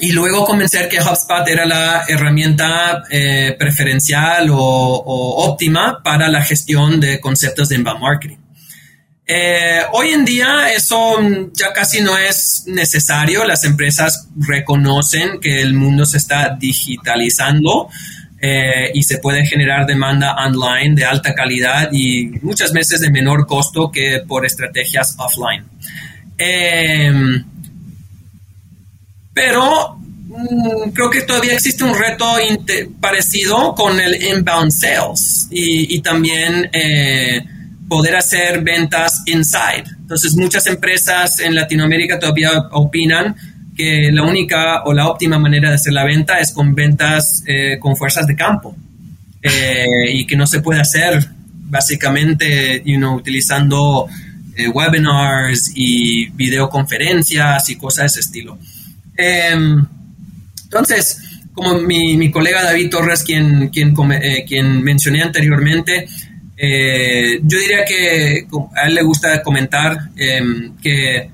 y 0.00 0.12
luego 0.12 0.44
convencer 0.44 0.88
que 0.88 1.00
HubSpot 1.00 1.46
era 1.46 1.64
la 1.64 2.04
herramienta 2.08 3.04
eh, 3.10 3.54
preferencial 3.58 4.48
o, 4.50 4.56
óptima 4.56 6.02
para 6.02 6.28
la 6.28 6.42
gestión 6.42 7.00
de 7.00 7.20
conceptos 7.20 7.68
de 7.68 7.76
inbound 7.76 8.00
marketing. 8.00 8.36
Eh, 9.26 9.80
hoy 9.92 10.08
en 10.08 10.24
día 10.24 10.70
eso 10.74 11.18
ya 11.52 11.72
casi 11.72 12.02
no 12.02 12.18
es 12.18 12.64
necesario. 12.66 13.44
Las 13.44 13.64
empresas 13.64 14.28
reconocen 14.36 15.40
que 15.40 15.62
el 15.62 15.74
mundo 15.74 16.04
se 16.04 16.18
está 16.18 16.56
digitalizando 16.58 17.88
eh, 18.40 18.90
y 18.92 19.02
se 19.04 19.18
puede 19.18 19.46
generar 19.46 19.86
demanda 19.86 20.34
online 20.34 20.96
de 20.96 21.04
alta 21.04 21.34
calidad 21.34 21.88
y 21.92 22.26
muchas 22.42 22.72
veces 22.72 23.00
de 23.00 23.10
menor 23.10 23.46
costo 23.46 23.90
que 23.92 24.22
por 24.26 24.44
estrategias 24.44 25.14
offline. 25.18 25.64
Pero 29.34 29.98
mm, 29.98 30.90
creo 30.94 31.10
que 31.10 31.22
todavía 31.22 31.54
existe 31.54 31.84
un 31.84 31.98
reto 31.98 32.24
parecido 33.00 33.74
con 33.74 34.00
el 34.00 34.22
inbound 34.22 34.70
sales 34.70 35.48
y, 35.50 36.00
también 36.00 36.70
eh, 36.72 37.44
poder 37.88 38.16
hacer 38.16 38.62
ventas 38.62 39.22
inside. 39.26 39.84
Entonces, 40.00 40.34
muchas 40.36 40.66
empresas 40.68 41.40
en 41.40 41.54
Latinoamérica 41.54 42.18
todavía 42.18 42.68
opinan 42.70 43.34
que 43.76 44.10
la 44.12 44.22
única 44.22 44.84
o 44.84 44.92
la 44.92 45.08
óptima 45.08 45.38
manera 45.38 45.68
de 45.68 45.74
hacer 45.74 45.92
la 45.92 46.04
venta 46.04 46.38
es 46.38 46.52
con 46.52 46.74
ventas 46.76 47.42
eh, 47.46 47.76
con 47.80 47.96
fuerzas 47.96 48.24
de 48.26 48.36
campo 48.36 48.76
eh, 49.42 50.12
y 50.12 50.26
que 50.26 50.36
no 50.36 50.46
se 50.46 50.60
puede 50.60 50.80
hacer 50.80 51.28
básicamente 51.66 52.84
utilizando 53.12 54.06
webinars 54.72 55.72
y 55.74 56.26
videoconferencias 56.26 57.68
y 57.70 57.76
cosas 57.76 58.02
de 58.02 58.06
ese 58.06 58.20
estilo. 58.20 58.58
Em, 59.16 59.86
entonces, 60.64 61.20
como 61.54 61.78
mi, 61.80 62.30
colega 62.32 62.64
David 62.64 62.90
Torres, 62.90 63.22
quien, 63.22 63.68
quien, 63.68 63.94
eh, 64.20 64.44
quien 64.46 64.82
mencioné 64.82 65.22
anteriormente, 65.22 66.06
eh, 66.56 67.40
yo 67.42 67.58
diría 67.58 67.84
que 67.84 68.46
a 68.74 68.86
él 68.88 68.94
le 68.94 69.02
gusta 69.02 69.42
comentar 69.42 70.10
em, 70.16 70.76
que 70.78 71.30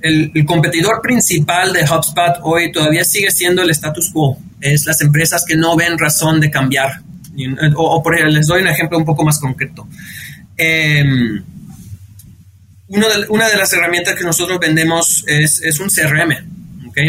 el, 0.00 0.44
competidor 0.46 1.02
principal 1.02 1.72
de 1.72 1.82
HubSpot 1.82 2.38
hoy 2.42 2.72
todavía 2.72 3.04
sigue 3.04 3.30
siendo 3.30 3.62
el 3.62 3.70
status 3.70 4.10
quo. 4.12 4.38
Es 4.60 4.86
las 4.86 5.00
empresas 5.00 5.44
que 5.46 5.56
no 5.56 5.76
ven 5.76 5.98
razón 5.98 6.40
de 6.40 6.50
cambiar. 6.50 7.02
O, 7.76 8.02
por 8.02 8.14
ejemplo, 8.14 8.36
les 8.36 8.46
doy 8.46 8.62
un 8.62 8.68
ejemplo 8.68 8.96
un 8.96 9.04
poco 9.04 9.24
más 9.24 9.38
concreto. 9.38 9.88
Em, 10.56 11.42
una 12.88 13.48
de 13.48 13.56
las 13.56 13.72
herramientas 13.72 14.14
que 14.14 14.24
nosotros 14.24 14.58
vendemos 14.60 15.24
es 15.26 15.80
un 15.80 15.88
CRM 15.88 16.59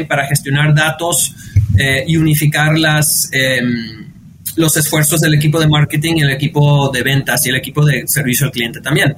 para 0.08 0.28
gestionar 0.28 0.74
datos 0.74 1.34
eh, 1.78 2.04
y 2.08 2.18
unificar 2.18 2.78
las, 2.78 3.30
em, 3.32 4.08
los 4.56 4.76
esfuerzos 4.78 5.22
del 5.22 5.34
equipo 5.34 5.60
de 5.60 5.68
marketing 5.68 6.18
el 6.18 6.32
equipo 6.32 6.90
de 6.90 7.04
ventas 7.04 7.46
y 7.46 7.50
el 7.50 7.56
equipo 7.56 7.86
de 7.86 8.08
servicio 8.08 8.46
al 8.46 8.52
cliente 8.52 8.82
también. 8.82 9.16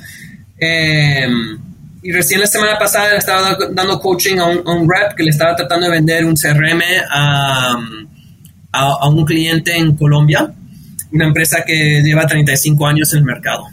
Em, 0.57 1.57
y 2.03 2.11
recién 2.11 2.39
la 2.39 2.47
semana 2.47 2.77
pasada 2.77 3.17
estaba 3.17 3.57
dando 3.71 3.99
coaching 3.99 4.37
a 4.37 4.45
un, 4.45 4.89
rep 4.89 5.15
que 5.15 5.23
le 5.23 5.29
estaba 5.29 5.55
tratando 5.55 5.85
de 5.85 5.91
vender 5.93 6.25
un 6.25 6.35
CRM 6.35 6.81
a, 7.09 7.77
a, 8.71 9.09
un 9.09 9.25
cliente 9.25 9.75
en 9.77 9.95
Colombia, 9.95 10.53
una 11.11 11.25
empresa 11.25 11.63
que 11.65 12.01
lleva 12.03 12.27
35 12.27 12.85
años 12.85 13.13
en 13.13 13.19
el 13.19 13.25
mercado. 13.25 13.67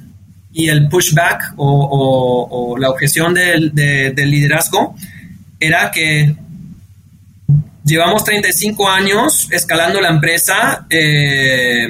Y 0.52 0.68
el 0.68 0.88
pushback 0.88 1.54
o, 1.56 2.76
la 2.78 2.90
objeción 2.90 3.34
del 3.34 3.72
liderazgo 4.16 4.94
era 5.58 5.90
que 5.90 6.34
Llevamos 7.84 8.24
35 8.24 8.88
años 8.88 9.48
escalando 9.50 10.00
la 10.00 10.10
empresa 10.10 10.86
eh, 10.90 11.88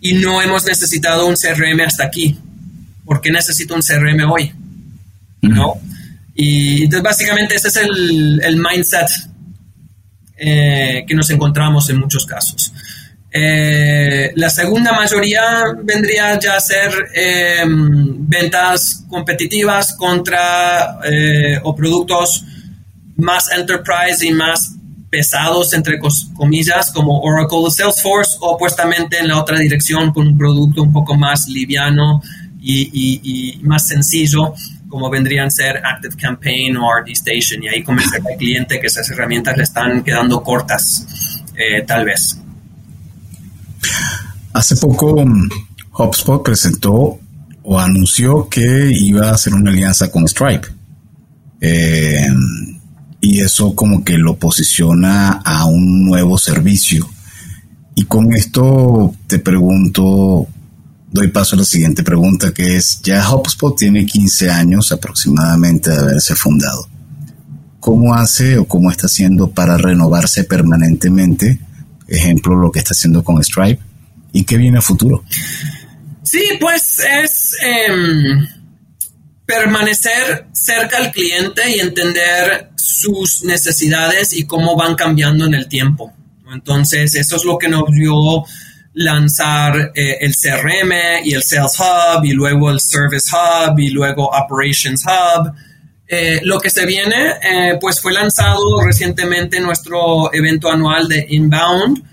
y 0.00 0.12
no 0.14 0.42
hemos 0.42 0.64
necesitado 0.66 1.26
un 1.26 1.36
CRM 1.36 1.80
hasta 1.80 2.04
aquí. 2.04 2.38
¿Por 3.04 3.20
qué 3.20 3.30
necesito 3.30 3.74
un 3.74 3.80
CRM 3.80 4.30
hoy? 4.30 4.52
¿No? 5.42 5.80
Y 6.34 6.84
entonces 6.84 7.02
básicamente 7.02 7.54
ese 7.54 7.68
es 7.68 7.76
el, 7.76 8.56
mindset 8.56 9.08
eh, 10.36 11.04
que 11.06 11.14
nos 11.14 11.30
encontramos 11.30 11.88
en 11.88 11.98
muchos 11.98 12.26
casos. 12.26 12.72
Eh, 13.32 14.32
la 14.34 14.50
segunda 14.50 14.92
mayoría 14.92 15.64
vendría 15.82 16.38
ya 16.38 16.56
a 16.56 16.60
ser 16.60 16.92
ventas 18.18 19.04
competitivas 19.08 19.94
contra 19.94 20.98
o 21.62 21.74
productos 21.74 22.44
más 23.16 23.50
enterprise 23.52 24.26
y 24.26 24.32
más 24.32 24.74
pesados, 25.10 25.72
entre 25.74 25.98
comillas, 25.98 26.92
como 26.92 27.20
Oracle 27.20 27.58
o 27.58 27.70
Salesforce, 27.70 28.38
o 28.40 28.52
opuestamente 28.52 29.18
en 29.18 29.28
la 29.28 29.40
otra 29.40 29.58
dirección 29.58 30.12
con 30.12 30.28
un 30.28 30.38
producto 30.38 30.82
un 30.82 30.92
poco 30.92 31.16
más 31.16 31.48
liviano 31.48 32.22
y, 32.62 33.58
más 33.62 33.88
sencillo, 33.88 34.54
como 34.88 35.10
vendrían 35.10 35.48
a 35.48 35.50
ser 35.50 35.82
Active 35.84 36.16
Campaign 36.16 36.76
o 36.76 36.88
RD 37.00 37.10
Station, 37.10 37.62
y 37.62 37.68
ahí 37.68 37.82
convencer 37.82 38.22
al 38.28 38.36
cliente 38.36 38.80
que 38.80 38.86
esas 38.86 39.08
herramientas 39.10 39.56
le 39.56 39.64
están 39.64 40.02
quedando 40.02 40.42
cortas, 40.42 41.06
eh, 41.56 41.82
tal 41.86 42.04
vez. 42.04 42.38
Hace 44.52 44.76
poco 44.76 45.24
mm, 45.24 45.48
HubSpot 45.92 46.42
presentó 46.42 47.18
o 47.62 47.78
anunció 47.78 48.48
que 48.48 48.90
iba 48.92 49.28
a 49.28 49.34
hacer 49.34 49.54
una 49.54 49.70
alianza 49.70 50.10
con 50.10 50.26
Stripe. 50.26 50.68
Eh, 51.60 52.26
y 53.20 53.40
eso 53.40 53.74
como 53.74 54.02
que 54.02 54.18
lo 54.18 54.36
posiciona 54.36 55.32
a 55.44 55.66
un 55.66 56.04
nuevo 56.04 56.38
servicio. 56.38 57.08
Y 57.94 58.04
con 58.04 58.32
esto 58.32 59.14
te 59.26 59.38
pregunto, 59.38 60.46
doy 61.10 61.28
paso 61.28 61.54
a 61.54 61.58
la 61.58 61.64
siguiente 61.64 62.02
pregunta, 62.02 62.52
que 62.52 62.76
es, 62.76 63.00
ya 63.02 63.28
HubSpot 63.28 63.76
tiene 63.76 64.06
15 64.06 64.50
años 64.50 64.90
aproximadamente 64.92 65.90
de 65.90 65.98
haberse 65.98 66.34
fundado. 66.34 66.88
¿Cómo 67.78 68.14
hace 68.14 68.58
o 68.58 68.66
cómo 68.66 68.90
está 68.90 69.06
haciendo 69.06 69.50
para 69.50 69.76
renovarse 69.76 70.44
permanentemente? 70.44 71.58
Ejemplo, 72.08 72.54
lo 72.54 72.70
que 72.70 72.78
está 72.78 72.92
haciendo 72.92 73.22
con 73.22 73.42
Stripe. 73.42 73.82
¿Y 74.32 74.44
qué 74.44 74.56
viene 74.56 74.78
a 74.78 74.82
futuro? 74.82 75.24
Sí, 76.22 76.42
pues 76.60 77.00
es... 77.00 77.56
Em, 77.62 78.46
permanecer 79.50 80.46
cerca 80.52 80.98
al 80.98 81.10
cliente 81.10 81.62
y 81.68 81.80
entender 81.80 82.70
sus 82.76 83.42
necesidades 83.42 84.32
y 84.32 84.46
cómo 84.46 84.76
van 84.76 84.94
cambiando 84.94 85.44
en 85.46 85.54
el 85.54 85.66
tiempo. 85.66 86.12
Entonces, 86.52 87.14
eso 87.16 87.36
es 87.36 87.44
lo 87.44 87.58
que 87.58 87.68
nos 87.68 87.90
dio 87.90 88.44
lanzar 88.92 89.92
eh, 89.94 90.18
el 90.20 90.34
CRM 90.34 90.92
y 91.24 91.34
el 91.34 91.42
Sales 91.42 91.76
Hub 91.78 92.24
y 92.24 92.32
luego 92.32 92.70
el 92.70 92.80
Service 92.80 93.30
Hub 93.34 93.78
y 93.78 93.90
luego 93.90 94.30
Operations 94.30 95.04
Hub. 95.04 95.52
Eh, 96.06 96.40
lo 96.42 96.60
que 96.60 96.70
se 96.70 96.86
viene, 96.86 97.30
eh, 97.42 97.78
pues 97.80 98.00
fue 98.00 98.12
lanzado 98.12 98.80
recientemente 98.84 99.60
nuestro 99.60 100.32
evento 100.32 100.70
anual 100.70 101.08
de 101.08 101.26
Inbound, 101.28 102.04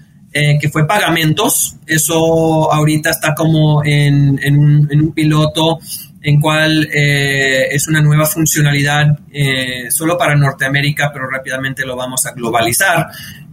que 0.61 0.69
fue 0.69 0.85
pagamentos. 0.85 1.77
Eso 1.87 2.71
ahorita 2.71 3.09
está 3.09 3.33
como 3.33 3.83
en, 3.83 4.39
en, 4.43 4.59
un, 4.59 4.87
en 4.91 5.01
un 5.01 5.11
piloto 5.11 5.79
en 6.27 6.41
cual 6.41 6.89
eh, 6.93 7.69
es 7.71 7.87
una 7.87 8.01
nueva 8.01 8.25
funcionalidad 8.25 9.17
eh, 9.31 9.89
solo 9.89 10.17
para 10.17 10.35
Norteamérica, 10.35 11.09
pero 11.13 11.29
rápidamente 11.29 11.85
lo 11.85 11.95
vamos 11.95 12.25
a 12.25 12.33
globalizar. 12.33 13.07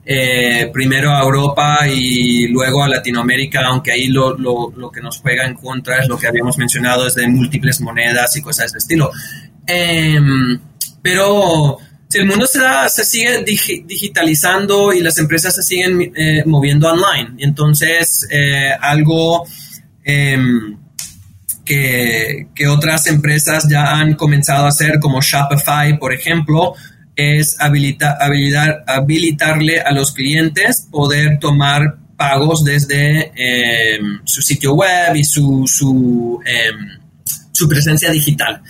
Eh, 0.05 0.71
primero 0.73 1.13
a 1.13 1.23
Europa 1.23 1.87
y 1.87 2.49
luego 2.49 2.83
a 2.83 2.89
Latinoamérica, 2.89 3.61
aunque 3.65 3.93
ahí 3.93 4.09
lo, 4.09 4.37
lo, 4.37 4.91
que 4.91 5.01
nos 5.01 5.19
juega 5.21 5.47
en 5.47 5.55
contra 5.55 6.01
es 6.01 6.09
lo 6.09 6.19
que 6.19 6.27
habíamos 6.27 6.59
mencionado, 6.59 7.07
es 7.07 7.15
de 7.15 7.29
múltiples 7.29 7.81
monedas 7.81 8.37
y 8.37 8.43
cosas 8.43 8.65
de 8.65 8.67
ese 8.67 8.79
estilo. 8.79 9.13
Em, 9.69 10.59
pero 11.01 11.79
si 12.09 12.19
el 12.19 12.27
mundo 12.27 12.45
se, 12.45 12.59
se 12.89 13.05
sigue 13.05 13.45
digitalizando 13.45 14.93
y 14.93 15.01
las 15.01 15.17
empresas 15.19 15.55
se 15.55 15.63
siguen 15.63 16.13
eh, 16.17 16.43
moviendo 16.45 16.89
online, 16.89 17.37
entonces 17.39 18.27
eh, 18.33 18.73
algo 18.81 19.47
em, 20.03 20.84
que, 21.65 22.47
otras 22.69 23.07
empresas 23.07 23.67
ya 23.69 23.99
han 23.99 24.15
comenzado 24.15 24.67
a 24.67 24.69
hacer, 24.69 24.99
como 25.01 25.21
Shopify, 25.21 25.99
por 25.99 26.13
ejemplo, 26.13 26.75
es 27.17 27.57
habilitar, 27.61 28.17
habilitarle 28.87 29.81
a 29.81 29.93
los 29.93 30.13
clientes 30.13 30.89
poder 30.91 31.39
tomar 31.39 31.97
pagos 32.17 32.65
desde 32.65 33.33
em, 33.37 34.21
su 34.25 34.43
sitio 34.43 34.75
web 34.75 35.15
y 35.15 35.25
su, 35.25 35.65
su, 35.67 36.41
em, 36.45 37.01
su 37.53 37.69
presencia 37.69 38.11
digital 38.11 38.63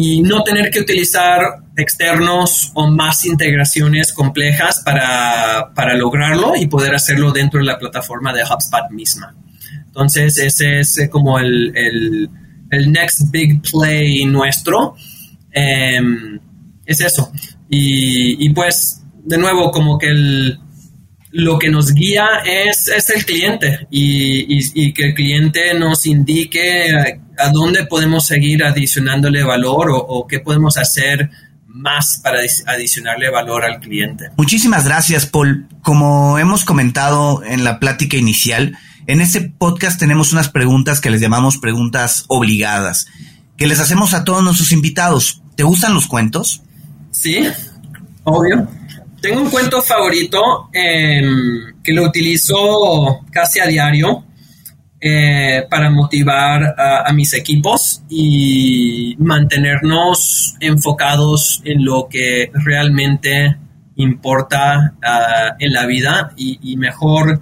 y 0.00 0.22
no 0.22 0.44
tener 0.44 0.70
que 0.70 0.80
utilizar 0.80 1.40
externos 1.76 2.70
o 2.74 2.88
más 2.88 3.24
integraciones 3.24 4.12
complejas 4.12 4.80
para, 4.84 5.72
para, 5.74 5.94
lograrlo 5.94 6.54
y 6.54 6.66
poder 6.66 6.94
hacerlo 6.94 7.32
dentro 7.32 7.58
de 7.58 7.66
la 7.66 7.78
plataforma 7.78 8.32
de 8.32 8.44
HubSpot 8.44 8.90
misma. 8.92 9.34
Entonces, 9.88 10.38
ese 10.38 10.80
es 10.80 10.98
eh, 10.98 11.10
como 11.10 11.38
el, 11.38 11.72
el, 11.76 12.30
el 12.70 12.92
next 12.92 13.30
big 13.30 13.60
play 13.62 14.24
nuestro. 14.26 14.94
Em, 15.50 16.38
es 16.86 17.00
eso. 17.00 17.32
Y, 17.68 18.48
pues, 18.50 19.02
de 19.24 19.36
nuevo, 19.36 19.70
como 19.70 19.98
que 19.98 20.08
el, 20.08 20.58
lo 21.32 21.58
que 21.58 21.68
nos 21.68 21.92
guía 21.92 22.26
es, 22.46 22.88
es 22.88 23.10
el 23.10 23.26
cliente 23.26 23.86
y, 23.90 24.46
y, 24.74 24.92
que 24.94 25.08
el 25.08 25.14
cliente 25.14 25.74
nos 25.74 26.06
indique 26.06 26.90
a, 27.38 27.50
dónde 27.50 27.84
podemos 27.84 28.26
seguir 28.26 28.64
adicionándole 28.64 29.44
valor 29.44 29.88
o, 29.90 30.26
qué 30.26 30.40
podemos 30.40 30.78
hacer 30.78 31.30
más 31.66 32.20
para 32.24 32.40
adicionarle 32.66 33.30
valor 33.30 33.64
al 33.64 33.80
cliente. 33.80 34.30
Muchísimas 34.36 34.86
gracias, 34.86 35.26
Paul. 35.26 35.68
Como 35.82 36.38
hemos 36.38 36.64
comentado 36.64 37.44
en 37.44 37.64
la 37.64 37.78
plática 37.78 38.16
inicial, 38.16 38.76
en 39.08 39.22
este 39.22 39.40
podcast 39.40 39.98
tenemos 39.98 40.34
unas 40.34 40.50
preguntas 40.50 41.00
que 41.00 41.08
les 41.08 41.22
llamamos 41.22 41.56
preguntas 41.56 42.26
obligadas, 42.28 43.06
que 43.56 43.66
les 43.66 43.80
hacemos 43.80 44.12
a 44.12 44.22
todos 44.22 44.44
nuestros 44.44 44.70
invitados. 44.70 45.42
¿Te 45.56 45.62
gustan 45.62 45.94
los 45.94 46.06
cuentos? 46.06 46.62
Sí, 47.10 47.48
obvio. 48.24 48.68
Tengo 49.22 49.40
un 49.40 49.50
cuento 49.50 49.80
favorito 49.80 50.68
em, 50.74 51.74
que 51.82 51.94
lo 51.94 52.04
utilizo 52.04 53.20
casi 53.32 53.60
a 53.60 53.66
diario 53.66 54.24
eh, 55.00 55.64
para 55.70 55.88
motivar 55.88 56.74
a, 56.76 57.10
mis 57.14 57.32
equipos 57.32 58.02
y 58.10 59.16
mantenernos 59.18 60.54
enfocados 60.60 61.62
en 61.64 61.82
lo 61.82 62.08
que 62.10 62.50
realmente 62.52 63.56
importa 63.96 64.94
ah, 65.02 65.56
en 65.58 65.72
la 65.72 65.86
vida 65.86 66.32
y, 66.36 66.76
mejor 66.76 67.40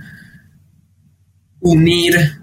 unir, 1.61 2.43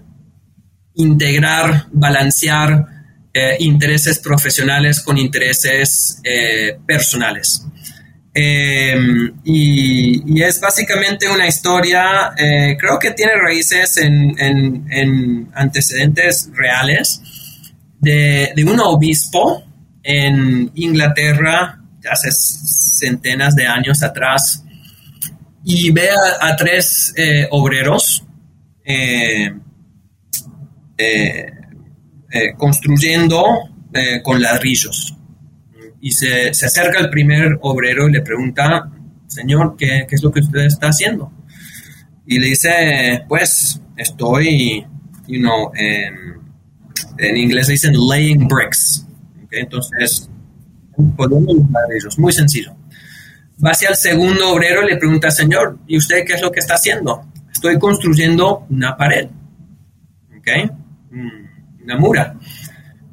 integrar, 0.94 1.86
balancear 1.92 2.86
eh, 3.32 3.56
intereses 3.60 4.18
profesionales 4.18 5.00
con 5.00 5.18
intereses 5.18 6.20
eh, 6.22 6.78
personales. 6.86 7.66
Em, 8.36 9.32
y, 9.44 10.42
es 10.42 10.60
básicamente 10.60 11.28
una 11.28 11.46
historia, 11.46 12.32
eh, 12.36 12.76
creo 12.78 12.98
que 12.98 13.12
tiene 13.12 13.34
raíces 13.36 13.96
en, 13.98 15.50
antecedentes 15.54 16.50
reales 16.52 17.22
de, 18.00 18.52
un 18.66 18.80
obispo 18.80 19.62
en 20.02 20.70
Inglaterra 20.74 21.80
hace 22.10 22.30
centenas 22.32 23.54
de 23.54 23.66
años 23.66 24.02
atrás 24.02 24.64
y 25.64 25.90
ve 25.92 26.08
a, 26.40 26.56
tres 26.56 27.14
eh, 27.16 27.46
obreros 27.50 28.24
eh, 28.84 29.52
construyendo 32.56 33.44
con 34.22 34.42
ladrillos 34.42 35.16
y 36.00 36.10
se, 36.10 36.50
acerca 36.50 36.98
al 36.98 37.10
primer 37.10 37.58
obrero 37.62 38.08
y 38.08 38.12
le 38.12 38.20
pregunta, 38.20 38.90
Señor, 39.26 39.76
¿qué, 39.78 40.06
es 40.10 40.22
lo 40.22 40.30
que 40.32 40.40
usted 40.40 40.66
está 40.66 40.88
haciendo? 40.88 41.32
Y 42.26 42.38
le 42.38 42.48
dice, 42.48 43.24
pues 43.28 43.80
estoy, 43.96 44.84
you 45.26 45.38
know, 45.40 45.70
en 47.18 47.36
inglés 47.36 47.68
dicen 47.68 47.94
laying 48.08 48.48
bricks. 48.48 49.06
Entonces, 49.50 50.28
poniendo 51.16 51.54
ladrillos, 51.70 52.18
muy 52.18 52.32
sencillo. 52.32 52.74
Va 53.64 53.70
hacia 53.70 53.90
el 53.90 53.96
segundo 53.96 54.52
obrero 54.52 54.82
y 54.82 54.90
le 54.90 54.96
pregunta, 54.96 55.30
Señor, 55.30 55.78
¿y 55.86 55.96
usted 55.96 56.24
qué 56.26 56.34
es 56.34 56.42
lo 56.42 56.50
que 56.50 56.60
está 56.60 56.74
haciendo? 56.74 57.26
Estoy 57.64 57.78
construyendo 57.78 58.66
una 58.68 58.94
pared. 58.94 59.26
¿Ok? 60.36 60.70
Mm, 61.10 61.82
una 61.84 61.96
mura 61.96 62.36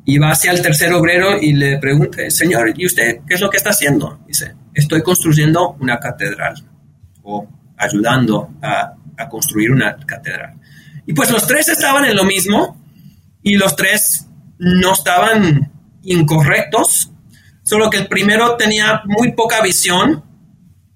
y 0.04 0.18
va 0.18 0.32
hacia 0.32 0.52
el 0.52 0.62
tercer 0.62 0.92
obrero 0.92 1.38
y 1.40 1.54
le 1.54 1.78
pregunta, 1.78 2.30
señor, 2.30 2.74
¿y 2.76 2.86
usted 2.86 3.22
qué 3.26 3.36
es 3.36 3.40
lo 3.40 3.50
que 3.50 3.56
está 3.56 3.70
haciendo? 3.70 4.20
Dice, 4.28 4.54
estoy 4.74 5.04
construyendo 5.04 5.78
una 5.80 6.00
catedral 6.00 6.56
o 7.24 7.48
ayudando 7.78 8.50
a, 8.62 8.96
construir 9.30 9.72
una 9.72 9.96
catedral. 10.06 10.56
Y 11.06 11.14
pues 11.14 11.32
los 11.32 11.48
tres 11.48 11.70
estaban 11.70 12.04
en 12.04 12.16
lo 12.18 12.26
mismo 12.26 12.84
y 13.42 13.56
los 13.56 13.76
tres 13.78 14.28
no 14.58 14.92
estaban 14.92 15.72
incorrectos, 16.04 17.12
solo 17.64 17.90
que 17.90 18.00
el 18.00 18.08
primero 18.08 18.58
tenía 18.58 19.04
muy 19.06 19.32
poca 19.32 19.62
visión 19.62 20.26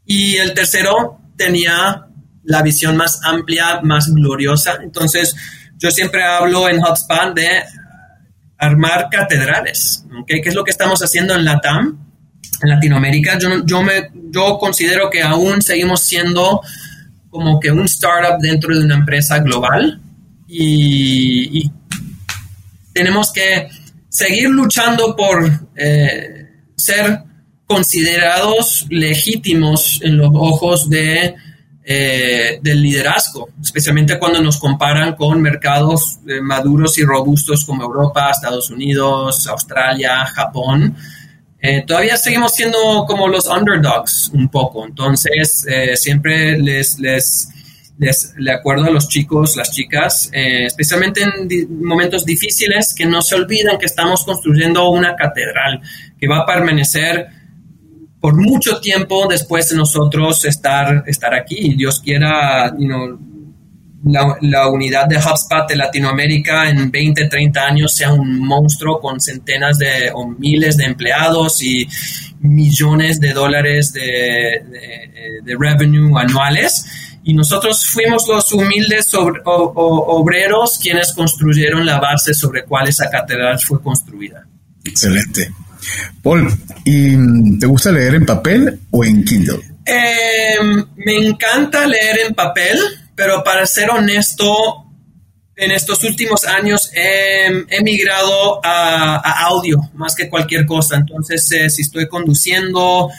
y 0.05 0.35
el 0.35 0.53
tercero 0.53 1.21
tenía 1.37 2.07
la 2.45 2.61
visión 2.61 2.95
más 2.97 3.19
amplia, 3.23 3.81
más 3.81 4.13
gloriosa. 4.13 4.77
Entonces, 4.81 5.35
yo 5.77 5.91
siempre 5.91 6.23
hablo 6.23 6.69
en 6.69 6.79
HubSpot 6.79 7.35
de 7.35 7.63
armar 8.57 9.09
catedrales. 9.11 10.05
¿okay? 10.21 10.41
¿Qué 10.41 10.49
es 10.49 10.55
lo 10.55 10.63
que 10.63 10.71
estamos 10.71 11.01
haciendo 11.01 11.35
en 11.35 11.45
LATAM, 11.45 11.99
en 12.61 12.69
Latinoamérica? 12.69 13.37
Yo, 13.37 13.65
yo, 13.65 13.81
me, 13.83 14.09
yo 14.31 14.57
considero 14.57 15.09
que 15.09 15.21
aún 15.21 15.61
seguimos 15.61 16.01
siendo 16.01 16.61
como 17.29 17.59
que 17.59 17.69
un 17.69 17.83
startup 17.85 18.39
dentro 18.39 18.73
de 18.73 18.85
una 18.85 18.95
empresa 18.95 19.39
global 19.39 19.99
y, 20.47 21.69
tenemos 22.93 23.33
que 23.33 23.67
seguir 24.07 24.47
luchando 24.47 25.17
por 25.17 25.67
eh, 25.75 26.47
ser 26.77 27.23
considerados 27.65 28.85
legítimos 28.89 29.99
en 30.01 30.15
los 30.15 30.29
ojos 30.33 30.89
de 30.89 31.35
eh, 31.87 32.57
del 32.63 32.81
liderazgo, 32.81 33.49
especialmente 33.61 34.17
cuando 34.17 34.41
nos 34.41 34.57
comparan 34.57 35.15
con 35.15 35.39
mercados 35.39 36.17
eh, 36.27 36.41
maduros 36.41 36.97
y 36.97 37.03
robustos 37.03 37.63
como 37.63 37.83
Europa, 37.83 38.31
Estados 38.31 38.71
Unidos, 38.71 39.45
Australia, 39.45 40.25
Japón. 40.25 40.97
Eh, 41.61 41.83
todavía 41.85 42.17
seguimos 42.17 42.55
siendo 42.55 43.05
como 43.07 43.27
los 43.27 43.45
underdogs 43.45 44.31
un 44.33 44.49
poco, 44.49 44.83
entonces 44.83 45.63
siempre 45.93 46.57
les, 46.57 46.97
les, 46.97 47.49
les, 47.99 48.33
le 48.35 48.51
acuerdo 48.51 48.85
a 48.85 48.89
los 48.89 49.07
chicos, 49.07 49.55
las 49.55 49.69
chicas, 49.69 50.31
especialmente 50.33 51.21
en 51.21 51.85
momentos 51.85 52.25
difíciles, 52.25 52.95
que 52.95 53.05
no 53.05 53.21
se 53.21 53.35
olviden 53.35 53.77
que 53.77 53.85
estamos 53.85 54.23
construyendo 54.23 54.89
una 54.89 55.15
catedral 55.15 55.81
que 56.19 56.27
va 56.27 56.39
a 56.39 56.45
permanecer 56.47 57.27
por 58.25 58.35
mucho 58.35 58.79
tiempo 58.79 59.27
después 59.29 59.69
de 59.69 59.75
nosotros 59.75 60.45
estar, 60.45 61.03
estar 61.05 61.35
aquí. 61.35 61.75
Dios 61.75 61.99
quiera, 61.99 62.73
la, 64.03 64.67
unidad 64.67 65.05
de 65.05 65.17
HubSpot 65.17 65.69
de 65.69 65.75
Latinoamérica 65.75 66.67
en 66.67 66.89
20, 66.89 67.27
30 67.27 67.61
años 67.63 67.93
sea 67.93 68.11
un 68.11 68.39
monstruo 68.39 68.99
con 68.99 69.21
centenas 69.21 69.77
de 69.77 70.09
o 70.11 70.27
miles 70.27 70.75
de 70.77 70.85
empleados 70.85 71.61
y 71.61 71.87
millones 72.39 73.19
de 73.19 73.31
dólares 73.31 73.93
de, 73.93 74.63
revenue 75.59 76.19
anuales. 76.19 76.83
Y 77.25 77.35
nosotros 77.35 77.85
fuimos 77.85 78.27
los 78.27 78.51
humildes 78.53 79.11
obreros 79.13 80.79
quienes 80.79 81.13
construyeron 81.13 81.85
la 81.85 81.99
base 81.99 82.33
sobre 82.33 82.63
cual 82.63 82.87
esa 82.87 83.07
catedral 83.07 83.59
fue 83.59 83.79
construida. 83.83 84.47
Excelente. 84.83 85.51
Paul, 86.21 86.51
¿y 86.83 87.15
mm, 87.15 87.59
te 87.59 87.65
gusta 87.65 87.91
leer 87.91 88.15
en 88.15 88.25
papel 88.25 88.79
o 88.91 89.03
en 89.03 89.23
Kindle? 89.23 89.59
Em, 89.85 90.85
me 90.97 91.15
encanta 91.15 91.85
leer 91.85 92.21
en 92.27 92.33
papel, 92.33 92.79
pero 93.15 93.43
para 93.43 93.65
ser 93.65 93.89
honesto, 93.89 94.85
en 95.55 95.71
estos 95.71 96.03
últimos 96.03 96.45
años 96.45 96.91
he, 96.93 97.81
migrado 97.81 98.59
a, 98.63 99.45
audio 99.45 99.79
más 99.93 100.15
que 100.15 100.29
cualquier 100.29 100.65
cosa. 100.65 100.97
Entonces, 100.97 101.49
eh, 101.51 101.69
si 101.69 101.83
estoy 101.83 102.07
conduciendo 102.07 103.09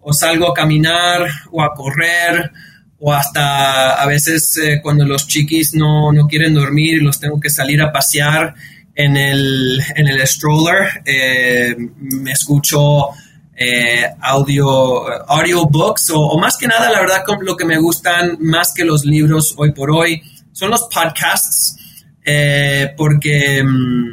o 0.00 0.12
salgo 0.12 0.50
a 0.50 0.54
caminar 0.54 1.26
o 1.50 1.62
a 1.62 1.72
correr 1.74 2.50
o 2.98 3.12
hasta 3.12 3.94
a 3.94 4.06
veces 4.06 4.56
eh, 4.56 4.80
cuando 4.82 5.04
los 5.04 5.26
chiquis 5.26 5.74
no, 5.74 6.12
no 6.12 6.26
quieren 6.26 6.54
dormir 6.54 6.94
y 6.94 7.04
los 7.04 7.20
tengo 7.20 7.38
que 7.38 7.50
salir 7.50 7.80
a 7.82 7.92
pasear, 7.92 8.54
en 8.94 9.16
el, 9.16 9.82
en 9.96 10.08
el 10.08 10.26
stroller, 10.26 11.02
eh, 11.04 11.74
me 11.98 12.32
escucho 12.32 13.08
eh, 13.56 14.06
audio, 14.20 15.28
audiobooks 15.28 16.10
o, 16.14 16.38
más 16.38 16.56
que 16.56 16.66
nada, 16.66 16.90
la 16.90 17.00
verdad, 17.00 17.22
lo 17.40 17.56
que 17.56 17.64
me 17.64 17.78
gustan 17.78 18.38
más 18.40 18.72
que 18.72 18.84
los 18.84 19.04
libros 19.04 19.54
hoy 19.56 19.72
por 19.72 19.90
hoy 19.90 20.22
son 20.52 20.70
los 20.70 20.82
podcasts, 20.82 21.76
eh, 22.24 22.94
porque 22.96 23.62
mm, 23.62 24.12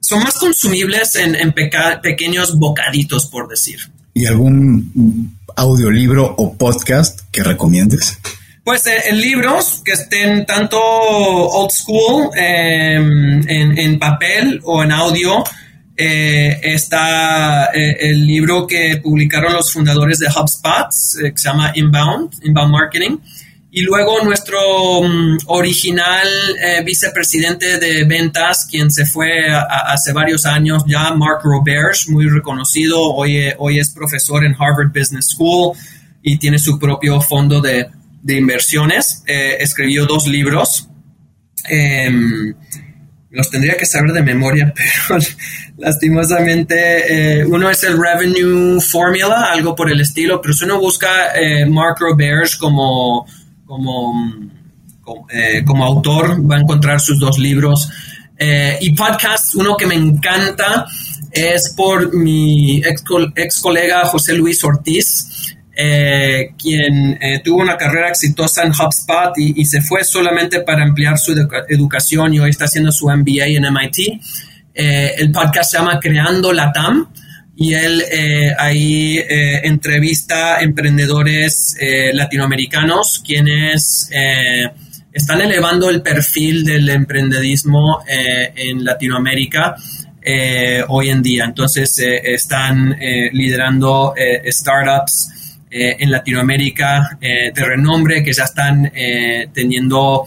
son 0.00 0.22
más 0.22 0.34
consumibles 0.38 1.16
en, 1.16 1.34
en 1.34 1.52
pequeños 1.52 2.58
bocaditos, 2.58 3.26
por 3.26 3.48
decir. 3.48 3.78
¿Y 4.14 4.26
algún 4.26 5.38
audiolibro 5.56 6.34
o 6.36 6.56
podcast 6.56 7.20
que 7.30 7.42
recomiendes? 7.42 8.18
Pues 8.64 8.86
eh, 8.86 9.08
en 9.08 9.20
libros 9.20 9.82
que 9.84 9.92
estén 9.92 10.46
tanto 10.46 10.78
old 10.80 11.72
school 11.72 12.30
em, 12.36 13.42
en, 13.48 13.78
en, 13.78 13.98
papel 13.98 14.60
o 14.64 14.82
en 14.84 14.92
audio. 14.92 15.42
Eh, 15.94 16.58
está 16.62 17.66
eh, 17.66 17.96
el 18.00 18.26
libro 18.26 18.66
que 18.66 18.98
publicaron 19.02 19.52
los 19.52 19.70
fundadores 19.72 20.18
de 20.18 20.26
HubSpot, 20.26 20.88
que 21.20 21.32
se 21.36 21.48
llama 21.48 21.72
Inbound, 21.74 22.34
Inbound 22.44 22.72
Marketing. 22.72 23.18
Y 23.72 23.82
luego 23.82 24.22
nuestro 24.22 24.98
um, 24.98 25.38
original 25.46 26.28
vicepresidente 26.84 27.78
de 27.78 28.04
ventas, 28.04 28.66
quien 28.70 28.90
se 28.90 29.06
fue 29.06 29.48
hace 29.50 30.12
varios 30.12 30.44
años 30.44 30.84
ya, 30.86 31.14
Mark 31.14 31.40
Roberge, 31.42 32.10
muy 32.10 32.28
reconocido, 32.28 33.00
hoy, 33.00 33.50
hoy 33.58 33.78
es 33.78 33.90
profesor 33.90 34.44
en 34.44 34.54
Harvard 34.58 34.92
Business 34.94 35.30
School 35.30 35.74
y 36.22 36.36
tiene 36.36 36.58
su 36.58 36.78
propio 36.78 37.20
fondo 37.22 37.62
de, 37.62 37.88
de 38.22 38.38
inversiones. 38.38 39.22
escribió 39.26 40.06
dos 40.06 40.26
libros. 40.26 40.88
Em, 41.68 42.54
los 43.32 43.50
tendría 43.50 43.76
que 43.76 43.86
saber 43.86 44.12
de 44.12 44.22
memoria, 44.22 44.72
pero 45.08 45.20
lastimosamente 45.78 47.40
eh, 47.40 47.46
uno 47.46 47.70
es 47.70 47.82
el 47.82 47.98
Revenue 47.98 48.80
Formula, 48.80 49.50
algo 49.50 49.74
por 49.74 49.90
el 49.90 50.00
estilo, 50.00 50.40
pero 50.40 50.54
si 50.54 50.64
uno 50.64 50.78
busca 50.78 51.34
eh, 51.34 51.66
Mark 51.66 51.96
Roberge 51.98 52.58
como, 52.58 53.26
como, 53.64 54.50
eh, 55.30 55.64
como, 55.64 55.84
autor, 55.84 56.48
va 56.48 56.56
a 56.56 56.60
encontrar 56.60 57.00
sus 57.00 57.18
dos 57.18 57.38
libros. 57.38 57.88
y 58.80 58.94
podcast, 58.94 59.54
uno 59.54 59.76
que 59.76 59.86
me 59.86 59.94
encanta 59.94 60.86
es 61.30 61.72
por 61.76 62.12
mi 62.14 62.78
ex, 62.78 63.02
ex 63.36 63.60
colega 63.60 64.04
José 64.06 64.34
Luis 64.34 64.62
Ortiz. 64.64 65.31
Eh, 65.74 66.50
quien 66.58 67.18
eh, 67.18 67.40
tuvo 67.42 67.62
una 67.62 67.78
carrera 67.78 68.10
exitosa 68.10 68.62
en 68.62 68.72
HubSpot 68.72 69.32
y, 69.38 69.64
se 69.64 69.80
fue 69.80 70.04
solamente 70.04 70.60
para 70.60 70.82
ampliar 70.82 71.16
su 71.16 71.34
educación 71.68 72.34
y 72.34 72.40
hoy 72.40 72.50
está 72.50 72.66
haciendo 72.66 72.92
su 72.92 73.06
MBA 73.06 73.46
en 73.46 73.64
MIT. 73.72 74.20
Eh, 74.74 75.14
el 75.16 75.32
podcast 75.32 75.70
se 75.70 75.78
llama 75.78 75.98
Creando 75.98 76.52
la 76.52 76.72
TAM 76.72 77.08
y 77.56 77.72
él 77.72 78.02
ahí 78.58 79.18
entrevista 79.28 80.60
emprendedores 80.60 81.76
latinoamericanos 82.12 83.22
quienes 83.24 84.10
están 85.12 85.40
elevando 85.42 85.90
el 85.90 86.02
perfil 86.02 86.64
del 86.64 86.88
emprendedismo 86.88 88.02
en 88.08 88.84
Latinoamérica. 88.84 89.76
hoy 90.88 91.10
en 91.10 91.22
día. 91.22 91.44
Entonces 91.44 91.98
están 91.98 92.96
liderando 93.32 94.14
startups 94.50 95.41
eh, 95.74 95.96
en 96.00 96.10
Latinoamérica 96.10 97.16
eh, 97.18 97.50
de 97.50 97.64
renombre 97.64 98.22
que 98.22 98.34
ya 98.34 98.44
están 98.44 98.92
eh, 98.94 99.48
teniendo 99.54 100.22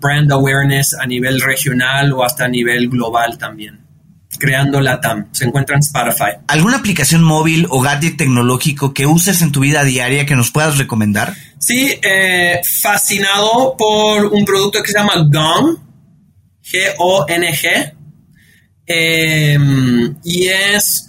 brand 0.00 0.30
awareness 0.30 0.94
a 0.94 1.04
nivel 1.04 1.40
regional 1.40 2.12
o 2.12 2.24
hasta 2.24 2.44
a 2.44 2.48
nivel 2.48 2.88
global 2.88 3.38
también 3.38 3.80
creando 4.38 4.80
la 4.80 5.00
TAM. 5.00 5.28
Se 5.32 5.44
encuentra 5.44 5.74
en 5.74 5.82
Spotify. 5.82 6.38
¿Alguna 6.46 6.76
aplicación 6.76 7.24
móvil 7.24 7.66
o 7.68 7.80
gadget 7.80 8.16
tecnológico 8.16 8.94
que 8.94 9.06
uses 9.06 9.42
en 9.42 9.50
tu 9.50 9.60
vida 9.60 9.82
diaria 9.82 10.26
que 10.26 10.36
nos 10.36 10.52
puedas 10.52 10.78
recomendar? 10.78 11.34
Sí, 11.58 12.00
fascinado 12.64 13.76
por 13.76 14.26
un 14.26 14.44
producto 14.44 14.80
que 14.80 14.92
se 14.92 14.98
llama 14.98 15.28
Gong, 15.28 15.76
G-O-N-G. 16.64 17.94
y 20.24 20.46
es 20.46 21.06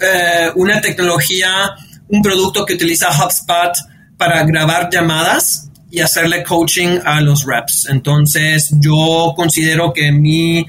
una 0.56 0.82
tecnología 0.82 1.76
un 2.08 2.22
producto 2.22 2.66
que 2.66 2.74
utiliza 2.74 3.10
HubSpot 3.10 3.74
para 4.18 4.44
grabar 4.44 4.90
llamadas 4.92 5.70
y 5.94 6.00
hacerle 6.00 6.44
coaching 6.44 7.00
a 7.06 7.22
los 7.22 7.46
reps. 7.46 7.88
Entonces, 7.90 8.72
yo 8.80 9.34
considero 9.36 9.94
que 9.94 10.12
mi, 10.12 10.66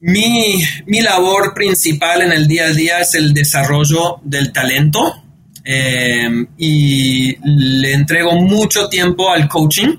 mi, 0.00 1.02
labor 1.02 1.52
principal 1.52 2.22
en 2.22 2.32
el 2.32 2.46
día 2.46 2.66
a 2.66 2.72
día 2.72 3.00
es 3.00 3.14
el 3.14 3.34
desarrollo 3.34 4.20
del 4.22 4.52
talento 4.52 5.22
eh, 5.64 6.28
y 6.58 7.36
le 7.44 7.92
entrego 7.92 8.36
mucho 8.36 8.88
tiempo 8.88 9.30
al 9.30 9.48
coaching. 9.48 9.96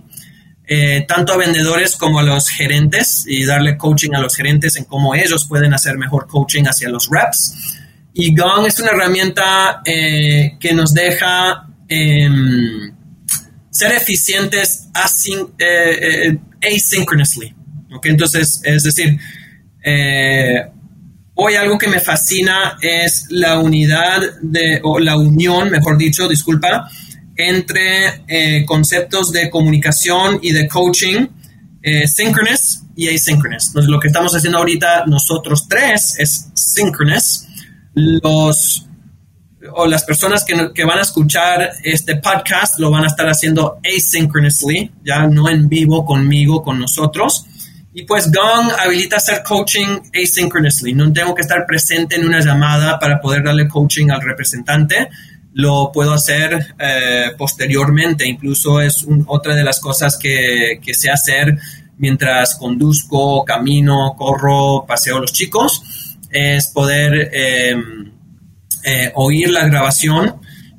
Eh, 0.67 1.05
tanto 1.07 1.33
a 1.33 1.37
vendedores 1.37 1.95
como 1.95 2.19
a 2.19 2.23
los 2.23 2.49
gerentes 2.49 3.25
y 3.27 3.45
darle 3.45 3.77
coaching 3.77 4.15
a 4.15 4.19
los 4.19 4.35
gerentes 4.35 4.75
en 4.77 4.85
cómo 4.85 5.13
ellos 5.13 5.45
pueden 5.45 5.75
hacer 5.75 5.95
mejor 5.97 6.25
coaching 6.25 6.63
hacia 6.63 6.89
los 6.89 7.09
reps. 7.11 7.74
Y 8.17 8.33
Gong 8.33 8.65
es 8.65 8.79
una 8.79 8.91
herramienta 8.91 9.81
eh, 9.83 10.55
que 10.57 10.73
nos 10.73 10.93
deja 10.93 11.67
em, 11.89 12.93
ser 13.69 13.91
eficientes 13.91 14.87
eh, 15.57 15.57
eh, 15.59 16.37
asynchronously. 16.63 17.53
Entonces, 18.03 18.61
es 18.63 18.83
decir, 18.83 19.19
hoy 21.33 21.55
algo 21.55 21.77
que 21.77 21.89
me 21.89 21.99
fascina 21.99 22.77
es 22.81 23.25
la 23.31 23.59
unidad 23.59 24.21
de, 24.41 24.79
o 24.83 24.97
la 24.99 25.17
unión, 25.17 25.69
mejor 25.69 25.97
dicho, 25.97 26.27
disculpa, 26.29 26.89
entre 27.35 28.65
conceptos 28.65 29.31
de 29.33 29.49
comunicación 29.49 30.39
y 30.41 30.51
de 30.51 30.67
coaching 30.67 31.27
synchronous 32.05 32.83
y 32.95 33.13
asynchronous. 33.13 33.67
Entonces, 33.67 33.89
lo 33.89 33.99
que 33.99 34.07
estamos 34.07 34.33
haciendo 34.35 34.59
ahorita 34.59 35.05
nosotros 35.05 35.67
tres 35.67 36.15
es 36.19 36.47
synchronous 36.53 37.45
los 37.95 38.87
o 39.73 39.87
las 39.87 40.03
personas 40.03 40.45
que, 40.45 40.83
van 40.83 40.99
a 40.99 41.01
escuchar 41.01 41.71
este 41.83 42.17
podcast 42.17 42.79
lo 42.79 42.91
van 42.91 43.03
a 43.03 43.07
estar 43.07 43.27
haciendo 43.27 43.79
asynchronously, 43.83 44.91
ya 45.03 45.25
no 45.25 45.49
en 45.49 45.67
vivo 45.67 46.05
conmigo, 46.05 46.61
con 46.61 46.79
nosotros. 46.79 47.45
Y 47.93 48.03
pues 48.03 48.31
Gong 48.31 48.71
habilita 48.77 49.17
hacer 49.17 49.41
coaching 49.41 50.01
asynchronously. 50.13 50.93
No 50.93 51.11
tengo 51.11 51.33
que 51.33 51.41
estar 51.41 51.65
presente 51.65 52.17
en 52.17 52.27
una 52.27 52.41
llamada 52.41 52.99
para 52.99 53.19
poder 53.19 53.43
darle 53.43 53.67
coaching 53.67 54.11
al 54.11 54.21
representante. 54.21 55.09
Lo 55.53 55.91
puedo 55.91 56.13
hacer 56.13 56.75
eh, 56.77 57.31
posteriormente. 57.37 58.27
Incluso 58.27 58.81
es 58.81 59.05
otra 59.27 59.55
de 59.55 59.63
las 59.63 59.79
cosas 59.79 60.17
que, 60.17 60.79
que 60.83 60.93
sé 60.93 61.09
hacer 61.09 61.57
mientras 61.97 62.55
conduzco, 62.55 63.45
camino, 63.45 64.13
corro, 64.17 64.85
paseo 64.85 65.17
a 65.17 65.21
los 65.21 65.31
chicos 65.31 66.04
es 66.35 66.67
poder 66.67 67.29
em, 67.33 68.11
eh, 68.83 69.11
oír 69.15 69.49
la 69.49 69.65
grabación 69.65 70.35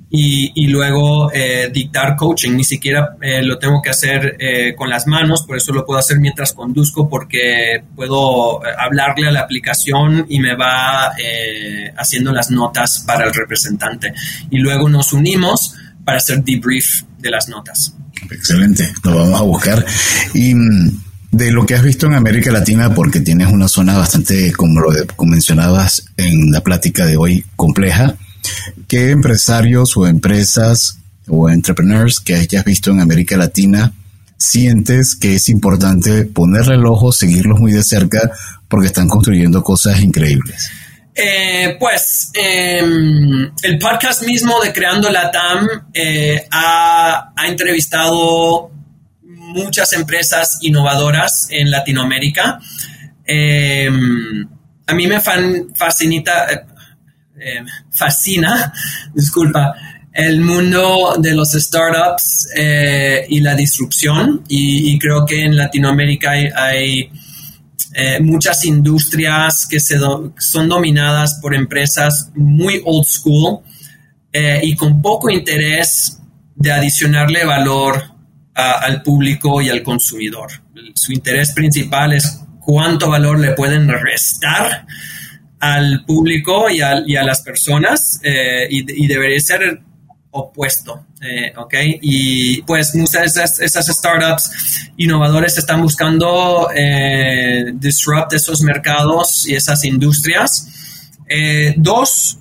y, 0.09 0.66
luego 0.68 1.30
eh, 1.32 1.70
dictar 1.72 2.16
coaching. 2.16 2.52
Ni 2.52 2.64
siquiera 2.64 3.16
eh, 3.20 3.42
lo 3.42 3.59
tengo 3.59 3.82
que 3.82 3.90
hacer 3.90 4.36
con 4.76 4.88
las 4.88 5.07
manos, 5.07 5.44
por 5.46 5.57
eso 5.57 5.72
lo 5.72 5.84
puedo 5.84 5.98
hacer 5.98 6.18
mientras 6.20 6.52
conduzco 6.52 7.09
porque 7.09 7.82
puedo 7.94 8.61
hablarle 8.78 9.28
a 9.28 9.32
la 9.32 9.40
aplicación 9.40 10.26
y 10.28 10.40
me 10.40 10.54
va 10.57 11.12
haciendo 11.98 12.32
las 12.32 12.50
notas 12.50 13.04
para 13.07 13.26
el 13.26 13.34
representante. 13.34 14.14
Y 14.50 14.59
luego 14.59 14.88
nos 14.88 15.12
unimos 15.12 15.74
para 16.04 16.18
hacer 16.18 16.42
debrief 16.42 17.02
de 17.18 17.30
las 17.30 17.48
notas. 17.48 17.94
Excelente, 18.30 18.92
lo 19.04 19.16
vamos 19.16 19.40
a 19.40 19.44
buscar. 19.44 19.86
Y 20.34 20.54
mm, 20.54 21.05
de 21.37 21.51
lo 21.51 21.66
que 21.66 21.74
has 21.74 21.82
visto 21.82 22.07
en 22.07 22.14
América 22.14 22.51
Latina, 22.51 22.95
porque 22.95 23.20
tienes 23.20 23.49
una 23.49 23.68
zona 23.68 23.97
bastante, 23.99 24.53
como 24.53 24.80
lo 24.80 24.91
mencionabas 25.26 26.07
en 26.16 26.51
la 26.51 26.62
plática 26.62 27.05
de 27.05 27.18
hoy, 27.18 27.45
compleja, 27.57 28.14
¿qué 28.89 29.11
empresarios 29.11 29.97
o 29.97 30.07
empresas 30.07 30.99
o 31.28 31.51
entrepreneurs 31.51 32.20
que 32.20 32.37
hayas 32.37 32.64
visto 32.64 32.91
en 32.91 33.01
América 33.01 33.37
Latina 33.37 33.93
sientes 34.39 35.14
que 35.14 35.34
es 35.34 35.49
importante 35.49 36.24
ponerle 36.24 36.74
el 36.74 36.87
ojo, 36.87 37.12
seguirlos 37.12 37.59
muy 37.59 37.72
de 37.72 37.82
cerca, 37.82 38.30
porque 38.68 38.87
están 38.87 39.09
construyendo 39.09 39.62
cosas 39.62 40.01
increíbles? 40.01 40.70
Eh, 41.14 41.76
pues 41.78 42.30
em, 42.34 43.51
el 43.62 43.78
podcast 43.78 44.22
mismo 44.24 44.61
de 44.62 44.72
Creando 44.72 45.11
la 45.11 45.30
TAM 45.30 45.66
eh, 45.93 46.47
ha, 46.51 47.32
ha 47.34 47.47
entrevistado 47.47 48.70
muchas 49.47 49.92
empresas 49.92 50.59
innovadoras 50.62 51.49
en 51.51 51.70
Latinoamérica. 51.70 52.61
Eh, 53.26 53.88
a 54.86 54.94
mí 54.94 55.07
me 55.07 55.20
fascina, 55.20 56.32
eh, 56.51 56.64
eh, 57.40 57.64
fascina, 57.90 58.72
disculpa, 59.14 59.74
el 60.12 60.40
mundo 60.40 61.16
de 61.18 61.34
los 61.34 61.53
startups 61.53 62.49
y 63.28 63.40
la 63.40 63.55
disrupción 63.55 64.44
y, 64.49 64.99
creo 64.99 65.26
que 65.26 65.44
en 65.44 65.55
Latinoamérica 65.55 66.30
hay, 66.30 67.11
muchas 68.20 68.64
industrias 68.64 69.66
que 69.66 69.78
se 69.78 69.99
son 70.38 70.68
dominadas 70.68 71.38
por 71.40 71.55
empresas 71.55 72.30
muy 72.34 72.80
old 72.84 73.07
school 73.07 73.61
y 74.62 74.74
con 74.74 75.03
poco 75.03 75.28
interés 75.28 76.18
de 76.55 76.72
adicionarle 76.72 77.44
valor 77.44 78.16
al 78.57 79.02
público 79.02 79.61
y 79.61 79.68
al 79.68 79.82
consumidor. 79.82 80.50
Su 80.94 81.12
interés 81.12 81.52
principal 81.52 82.14
es 82.14 82.40
cuánto 82.61 83.11
valor 83.11 83.38
le 83.38 83.52
pueden 83.52 83.88
restar 83.88 84.86
al 85.61 86.04
público 86.04 86.70
y 86.70 86.80
a, 86.80 87.22
las 87.22 87.42
personas 87.42 88.20
eh, 88.22 88.66
y, 88.70 89.07
debería 89.07 89.40
ser 89.40 89.80
opuesto, 90.30 91.07
eh, 91.20 91.52
¿ok? 91.57 91.74
Y 92.02 92.62
pues 92.62 92.94
muchas 92.94 93.34
de 93.34 93.64
esas, 93.64 93.86
startups 93.86 94.50
innovadores 94.96 95.57
están 95.57 95.80
buscando 95.80 96.68
eh, 96.74 97.72
disrupt 97.74 98.34
esos 98.34 98.62
mercados 98.62 99.46
y 99.46 99.54
esas 99.54 99.84
industrias. 99.84 100.68
dos, 101.76 102.38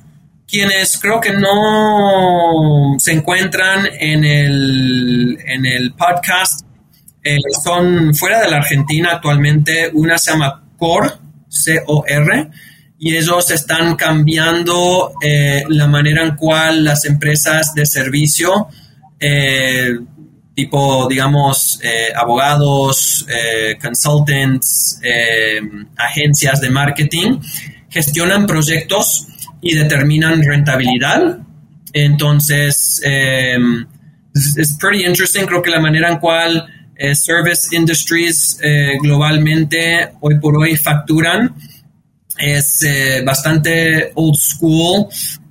quienes 0.55 0.97
creo 0.99 1.19
que 1.19 1.33
no 1.33 2.95
se 2.97 3.11
encuentran 3.11 3.89
en 3.99 4.23
el, 4.23 5.37
en 5.45 5.65
el 5.65 5.93
podcast 5.95 6.65
son 7.61 8.15
fuera 8.15 8.39
de 8.39 8.51
la 8.51 8.57
Argentina 8.57 9.09
actualmente. 9.15 9.91
Una 9.93 10.17
se 10.17 10.31
llama 10.31 10.63
Core, 10.77 11.09
C-O-R, 11.49 12.49
y 12.97 13.17
ellos 13.17 13.51
están 13.51 13.97
cambiando 13.97 15.15
eh, 15.21 15.63
la 15.67 15.87
manera 15.87 16.23
en 16.23 16.37
cual 16.37 16.85
las 16.85 17.03
empresas 17.03 17.73
de 17.73 17.85
servicio, 17.85 18.69
eh, 19.19 19.89
tipo, 20.53 21.05
digamos, 21.09 21.81
eh, 21.83 22.13
abogados, 22.15 23.25
consultants, 23.81 25.01
agencias 25.97 26.61
de 26.61 26.69
marketing, 26.69 27.41
gestionan 27.89 28.47
proyectos 28.47 29.27
y 29.65 29.75
determinan 29.75 30.41
rentabilidad. 30.41 31.39
Entonces, 31.91 33.01
es 33.03 34.77
pretty 34.79 35.05
interesting, 35.05 35.45
creo 35.45 35.61
que 35.61 35.71
la 35.71 35.81
manera 35.81 36.09
en 36.09 36.19
cual 36.19 36.65
service 37.13 37.75
industries 37.75 38.59
globalmente 39.01 40.11
hoy 40.21 40.39
por 40.39 40.57
hoy 40.57 40.77
facturan 40.77 41.53
es 42.37 42.83
eh, 42.83 43.21
bastante 43.25 44.11
old 44.15 44.35
school 44.35 45.07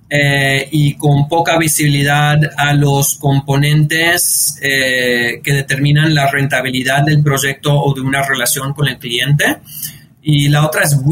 eh, 0.09 0.69
y 0.71 0.95
con 0.95 1.29
poca 1.29 1.59
visibilidad 1.59 2.39
a 2.57 2.75
los 2.75 3.17
componentes 3.17 4.59
eh, 4.63 5.41
que 5.43 5.53
determinan 5.53 6.15
la 6.15 6.31
rentabilidad 6.31 7.05
del 7.05 7.23
proyecto 7.23 7.73
o 7.75 7.95
de 7.95 8.03
una 8.03 8.23
relación 8.23 8.75
con 8.75 8.89
el 8.89 8.99
cliente. 8.99 9.59
Y 10.23 10.49
la 10.49 10.67
otra 10.67 10.85
es 10.85 11.03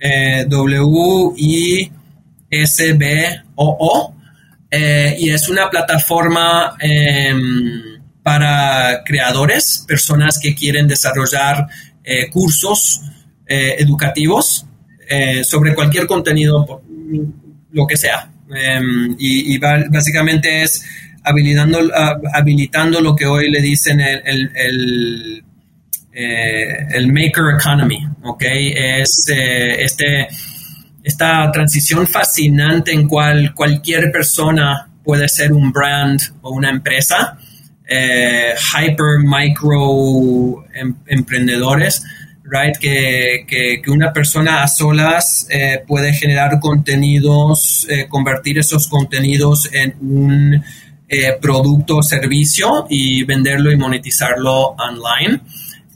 Wisbo, 0.00 0.48
W-I-S-B-O-O, 0.48 1.90
y 5.18 5.30
es 5.30 5.48
una 5.48 5.70
plataforma 5.70 6.76
em, 6.80 7.82
para 8.22 9.02
creadores, 9.04 9.84
personas 9.86 10.38
que 10.38 10.54
quieren 10.54 10.86
desarrollar 10.88 11.66
cursos 12.30 13.00
educativos 13.46 14.66
eh, 15.08 15.44
sobre 15.44 15.72
cualquier 15.72 16.06
contenido, 16.06 16.82
lo 17.70 17.86
que 17.86 17.96
sea. 17.96 18.28
Em, 18.52 19.14
y, 19.18 19.56
básicamente 19.58 20.62
es 20.62 20.84
habilitando, 21.22 21.78
habilitando 22.32 23.00
lo 23.00 23.14
que 23.14 23.26
hoy 23.26 23.50
le 23.50 23.60
dicen 23.60 24.00
el, 24.00 25.44
eh, 26.16 27.06
maker 27.06 27.56
economy, 27.58 27.98
¿ok? 28.22 28.42
Es 28.42 29.28
eh, 29.30 29.82
este, 29.82 30.28
esta 31.02 31.50
transición 31.52 32.06
fascinante 32.06 32.92
en 32.92 33.06
cual 33.06 33.54
cualquier 33.54 34.10
persona 34.10 34.88
puede 35.04 35.28
ser 35.28 35.52
un 35.52 35.70
brand 35.70 36.20
o 36.42 36.50
una 36.50 36.70
empresa, 36.70 37.38
hyper, 37.88 39.20
micro 39.24 40.64
em, 40.74 40.94
emprendedores 41.06 42.02
right? 42.48 42.76
Que, 42.78 43.82
una 43.88 44.12
persona 44.12 44.62
a 44.62 44.68
solas 44.68 45.46
eh, 45.50 45.82
puede 45.86 46.12
generar 46.12 46.58
contenidos, 46.60 47.86
eh, 47.88 48.06
convertir 48.08 48.58
esos 48.58 48.88
contenidos 48.88 49.68
en 49.72 49.94
un 50.00 50.64
eh, 51.08 51.32
producto 51.40 51.98
o 51.98 52.02
servicio 52.02 52.86
y 52.88 53.24
venderlo 53.24 53.70
y 53.70 53.76
monetizarlo 53.76 54.74
online. 54.78 55.40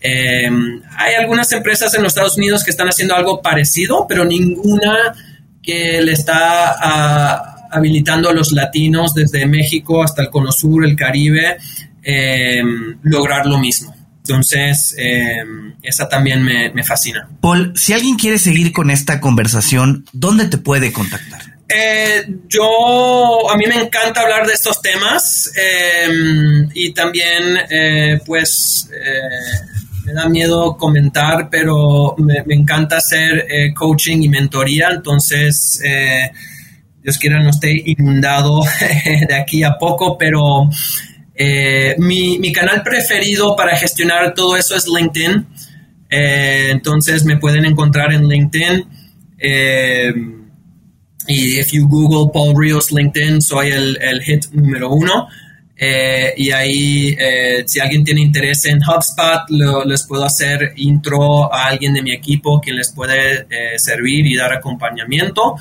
Em, 0.01 0.81
hay 0.97 1.15
algunas 1.15 1.53
empresas 1.53 1.95
en 1.95 2.03
los 2.03 2.13
Estados 2.13 2.39
Unidos 2.39 2.65
que 2.65 2.71
están 2.71 2.89
haciendo 2.89 3.15
algo 3.15 3.43
parecido, 3.43 4.07
pero 4.09 4.25
ninguna 4.25 5.15
que 5.63 6.01
le 6.01 6.13
está 6.13 6.75
ah, 6.81 7.69
habilitando 7.71 8.31
a 8.31 8.33
los 8.33 8.53
latinos 8.53 9.15
desde 9.15 9.47
México 9.47 10.03
hasta 10.03 10.23
el 10.23 10.31
Cono 10.31 10.53
Sur, 10.53 10.85
el 10.85 10.97
Caribe, 10.97 11.59
em, 12.03 12.99
lograr 13.03 13.47
lo 13.47 13.59
mismo. 13.59 13.95
Entonces, 14.19 14.95
eh, 14.99 15.43
esa 15.83 16.09
también 16.09 16.43
me, 16.43 16.85
fascina. 16.85 17.29
Paul, 17.41 17.73
si 17.77 17.93
alguien 17.93 18.17
quiere 18.17 18.39
seguir 18.39 18.73
con 18.73 18.91
esta 18.91 19.21
conversación, 19.21 20.05
¿dónde 20.13 20.47
te 20.47 20.59
puede 20.59 20.93
contactar? 20.93 21.41
Eh, 21.69 22.27
yo, 22.49 23.51
a 23.51 23.57
mí 23.57 23.65
me 23.67 23.77
encanta 23.77 24.21
hablar 24.21 24.47
de 24.47 24.53
estos 24.53 24.83
temas 24.83 25.51
em, 25.57 26.69
y 26.75 26.93
también, 26.93 27.59
eh, 27.71 28.21
pues, 28.27 28.89
me 30.11 30.15
da 30.15 30.29
miedo 30.29 30.77
comentar, 30.77 31.49
pero 31.51 32.17
me, 32.19 32.43
encanta 32.55 32.97
hacer 32.97 33.47
coaching 33.75 34.23
y 34.23 34.29
mentoría, 34.29 34.89
entonces, 34.91 35.81
Dios 37.03 37.17
quiera 37.19 37.41
no 37.43 37.51
esté 37.51 37.73
inundado 37.87 38.61
de 39.29 39.35
aquí 39.35 39.63
a 39.63 39.79
poco, 39.79 40.19
pero... 40.19 40.69
Eh, 41.43 41.95
mi, 41.97 42.53
canal 42.53 42.83
preferido 42.83 43.57
para 43.57 43.75
gestionar 43.75 44.35
todo 44.35 44.59
eso 44.59 44.77
es 44.77 44.87
LinkedIn. 44.87 45.47
Eh, 46.11 46.69
entonces 46.71 47.25
me 47.25 47.39
pueden 47.39 47.65
encontrar 47.65 48.13
en 48.13 48.29
LinkedIn. 48.29 48.85
Eh, 49.39 50.13
y 51.29 51.59
if 51.59 51.71
you 51.73 51.89
Google 51.89 52.31
Paul 52.31 52.55
Rios 52.55 52.93
LinkedIn, 52.93 53.41
soy 53.41 53.71
el, 53.71 54.21
hit 54.23 54.51
número 54.53 54.91
uno. 54.91 55.29
Y 55.81 56.51
ahí, 56.51 57.17
si 57.67 57.81
alguien 57.81 58.05
tiene 58.05 58.21
interés 58.21 58.67
en 58.67 58.81
HubSpot, 58.83 59.49
les 59.87 60.03
puedo 60.03 60.25
hacer 60.25 60.75
intro 60.77 61.53
a 61.53 61.69
alguien 61.69 61.95
de 61.95 62.03
mi 62.03 62.13
equipo 62.13 62.61
que 62.61 62.73
les 62.73 62.93
puede 62.93 63.47
servir 63.79 64.27
y 64.27 64.37
dar 64.37 64.53
acompañamiento 64.53 65.57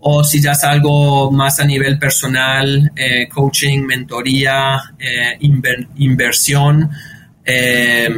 o 0.00 0.22
si 0.22 0.40
ya 0.40 0.52
es 0.52 0.64
algo 0.64 1.30
más 1.30 1.58
a 1.60 1.64
nivel 1.64 1.98
personal, 1.98 2.92
eh, 2.94 3.28
coaching, 3.28 3.80
mentoría, 3.80 4.80
eh, 4.98 5.38
inversión, 5.40 6.90
eh, 7.44 8.08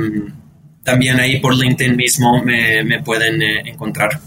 también 0.83 1.21
ahí 1.21 1.41
por 1.41 1.57
LinkedIn 1.57 1.97
mismo 1.97 2.43
me, 2.43 3.03
pueden 3.03 3.43
encontrar. 3.67 4.21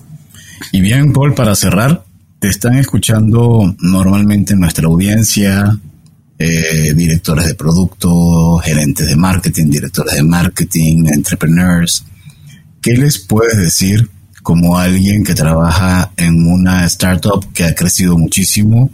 Y 0.72 0.82
bien, 0.82 1.12
Paul, 1.12 1.34
para 1.34 1.56
cerrar, 1.56 2.04
te 2.40 2.48
están 2.48 2.78
escuchando 2.78 3.76
normalmente 3.80 4.56
nuestra 4.56 4.88
audiencia, 4.88 5.78
directores 6.38 7.48
de 7.48 7.56
producto, 7.56 8.58
gerentes 8.58 9.08
de 9.08 9.16
marketing, 9.16 9.68
directores 9.70 10.16
de 10.16 10.24
marketing, 10.24 11.06
entrepreneurs. 11.08 12.04
¿Qué 12.82 12.98
les 12.98 13.18
puedes 13.18 13.58
decir 13.58 14.10
como 14.42 14.78
alguien 14.78 15.24
que 15.24 15.34
trabaja 15.34 16.12
en 16.18 16.46
una 16.48 16.86
startup 16.86 17.54
que 17.54 17.64
ha 17.64 17.74
crecido 17.74 18.18
muchísimo, 18.18 18.92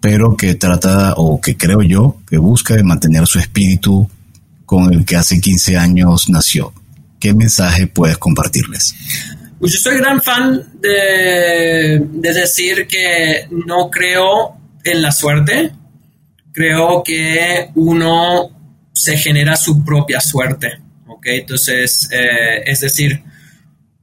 pero 0.00 0.36
que 0.36 0.56
trata, 0.56 1.14
o 1.16 1.40
que 1.40 1.56
creo 1.56 1.80
yo, 1.82 2.16
que 2.28 2.38
busca 2.38 2.74
mantener 2.82 3.26
su 3.28 3.38
espíritu 3.38 4.10
con 4.66 4.92
el 4.92 5.04
que 5.04 5.16
hace 5.16 5.40
15 5.40 5.76
años 5.76 6.28
nació. 6.28 6.72
¿Qué 7.20 7.32
mensaje 7.34 7.86
puedes 7.86 8.18
compartirles? 8.18 8.94
Pues 9.60 9.74
yo 9.74 9.78
soy 9.78 9.98
gran 9.98 10.20
fan 10.20 10.60
de 10.80 12.00
decir 12.20 12.86
que 12.88 13.46
no 13.50 13.90
creo 13.90 14.56
en 14.82 15.02
la 15.02 15.12
suerte, 15.12 15.70
creo 16.52 17.02
que 17.04 17.70
uno 17.74 18.50
se 18.92 19.16
genera 19.16 19.56
su 19.56 19.84
propia 19.84 20.20
suerte, 20.20 20.80
¿ok? 21.06 21.26
Entonces, 21.26 22.08
eh, 22.12 22.62
es 22.66 22.80
decir, 22.80 23.22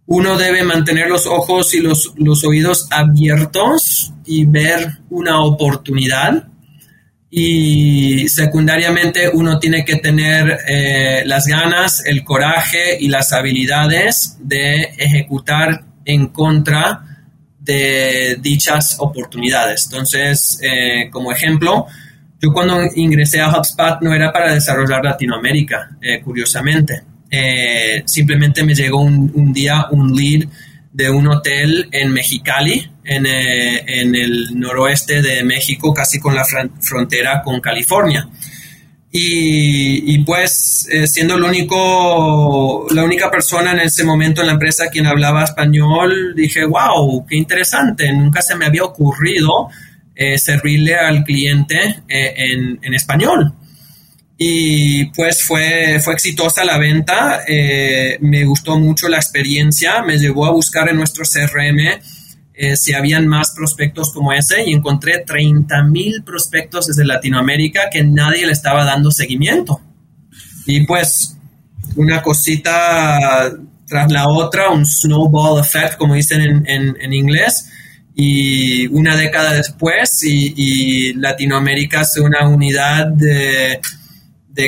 uno 0.08 0.38
debe 0.38 0.64
mantener 0.64 1.10
los 1.10 1.26
ojos 1.28 1.74
y 1.74 1.82
los, 1.82 2.14
oídos 2.46 2.88
abiertos 2.92 4.14
y 4.26 4.46
ver 4.46 5.00
una 5.10 5.42
oportunidad. 5.42 6.48
Y 7.30 8.30
secundariamente 8.30 9.30
uno 9.30 9.60
tiene 9.60 9.84
que 9.84 9.98
tener 9.98 10.60
eh, 10.66 11.24
las 11.26 11.46
ganas, 11.46 12.06
el 12.06 12.24
coraje 12.24 12.98
y 12.98 13.10
las 13.10 13.34
habilidades 13.34 14.38
de 14.40 14.94
ejecutar 14.98 15.84
en 16.06 16.28
contra 16.28 17.26
de 17.60 18.38
dichas 18.40 18.96
oportunidades. 19.00 19.88
Entonces, 19.92 20.58
eh, 20.64 21.10
como 21.12 21.34
ejemplo, 21.34 21.86
yo 22.40 22.54
cuando 22.54 22.80
ingresé 22.96 23.42
a 23.42 23.50
HubSpot 23.50 24.02
no 24.02 24.14
era 24.14 24.32
para 24.32 24.54
desarrollar 24.54 25.04
Latinoamérica, 25.04 25.98
eh, 26.02 26.22
curiosamente. 26.22 27.02
Eh, 27.30 28.04
simplemente 28.06 28.64
me 28.64 28.76
llegó 28.76 29.02
un, 29.02 29.52
día 29.52 29.88
un 29.92 30.16
lead 30.16 30.48
de 30.94 31.10
un 31.10 31.28
hotel 31.28 31.90
en 31.92 32.14
Mexicali, 32.14 32.90
en, 33.04 33.26
eh, 33.26 33.84
el 33.88 34.60
noroeste 34.60 35.22
de 35.22 35.44
México, 35.44 35.94
casi 35.94 36.20
con 36.20 36.36
la 36.36 36.46
frontera 36.80 37.42
con 37.44 37.60
California. 37.60 38.28
Y, 39.20 40.20
pues 40.26 40.88
eh, 40.92 41.08
siendo 41.08 41.40
la 41.40 41.48
única 43.04 43.32
persona 43.32 43.72
en 43.72 43.80
ese 43.80 44.04
momento 44.04 44.42
en 44.42 44.48
la 44.48 44.54
empresa 44.54 44.90
quien 44.92 45.08
hablaba 45.08 45.44
español, 45.44 46.36
dije, 46.36 46.66
wow, 46.66 47.26
qué 47.26 47.36
interesante, 47.36 48.12
nunca 48.14 48.44
se 48.44 48.56
me 48.56 48.66
había 48.66 48.84
ocurrido 48.84 49.70
eh, 50.18 50.38
servirle 50.38 50.96
al 50.96 51.24
cliente 51.24 51.78
eh, 52.10 52.34
en, 52.36 52.80
en, 52.82 52.94
español. 52.94 53.54
Y 54.38 55.06
pues 55.12 55.44
fue, 55.44 56.00
fue 56.00 56.14
exitosa 56.14 56.66
la 56.66 56.78
venta, 56.78 57.42
me 58.20 58.46
gustó 58.46 58.78
mucho 58.78 59.08
la 59.08 59.18
experiencia, 59.18 60.04
me 60.04 60.18
llevó 60.18 60.46
a 60.46 60.52
buscar 60.52 60.90
en 60.90 60.98
nuestro 60.98 61.24
CRM 61.24 62.00
eh, 62.60 62.76
si 62.76 62.96
habían 62.96 63.28
más 63.28 63.54
prospectos 63.56 64.12
como 64.12 64.34
ese 64.34 64.64
y 64.68 64.74
encontré 64.74 65.24
30 65.24 65.84
mil 65.84 66.24
prospectos 66.24 66.88
desde 66.88 67.06
Latinoamérica 67.06 67.82
que 67.92 68.04
nadie 68.04 68.48
le 68.48 68.52
estaba 68.52 68.84
dando 68.84 69.12
seguimiento. 69.12 69.80
Y 70.66 70.84
pues 70.88 71.38
una 71.96 72.24
cosita 72.24 73.52
tras 73.86 74.12
la 74.12 74.28
otra, 74.28 74.72
un 74.72 74.88
snowball 74.88 75.62
effect, 75.62 75.98
como 75.98 76.16
dicen 76.16 76.66
en, 76.66 77.14
inglés, 77.14 77.70
y 78.20 78.88
una 78.88 79.16
década 79.16 79.54
después 79.54 80.24
y, 80.24 81.14
Latinoamérica 81.14 82.02
es 82.02 82.18
una 82.18 82.48
unidad 82.50 83.06
de, 83.06 83.80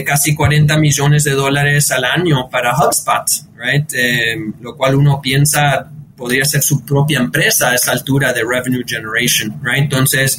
casi 0.06 0.36
40 0.36 0.78
millones 0.78 1.24
de 1.24 1.32
dólares 1.32 1.90
al 1.90 2.06
año 2.06 2.48
para 2.48 2.78
HubSpot, 2.78 3.26
right? 3.58 3.92
Eh, 3.94 4.36
lo 4.62 4.78
cual 4.78 4.94
uno 4.94 5.20
piensa 5.20 5.90
podría 6.16 6.46
ser 6.46 6.62
su 6.62 6.86
propia 6.86 7.18
empresa 7.18 7.72
a 7.72 7.76
esa 7.76 7.92
altura 7.92 8.32
de 8.34 8.44
revenue 8.44 8.84
generation, 8.86 9.60
right? 9.64 9.82
Entonces, 9.82 10.38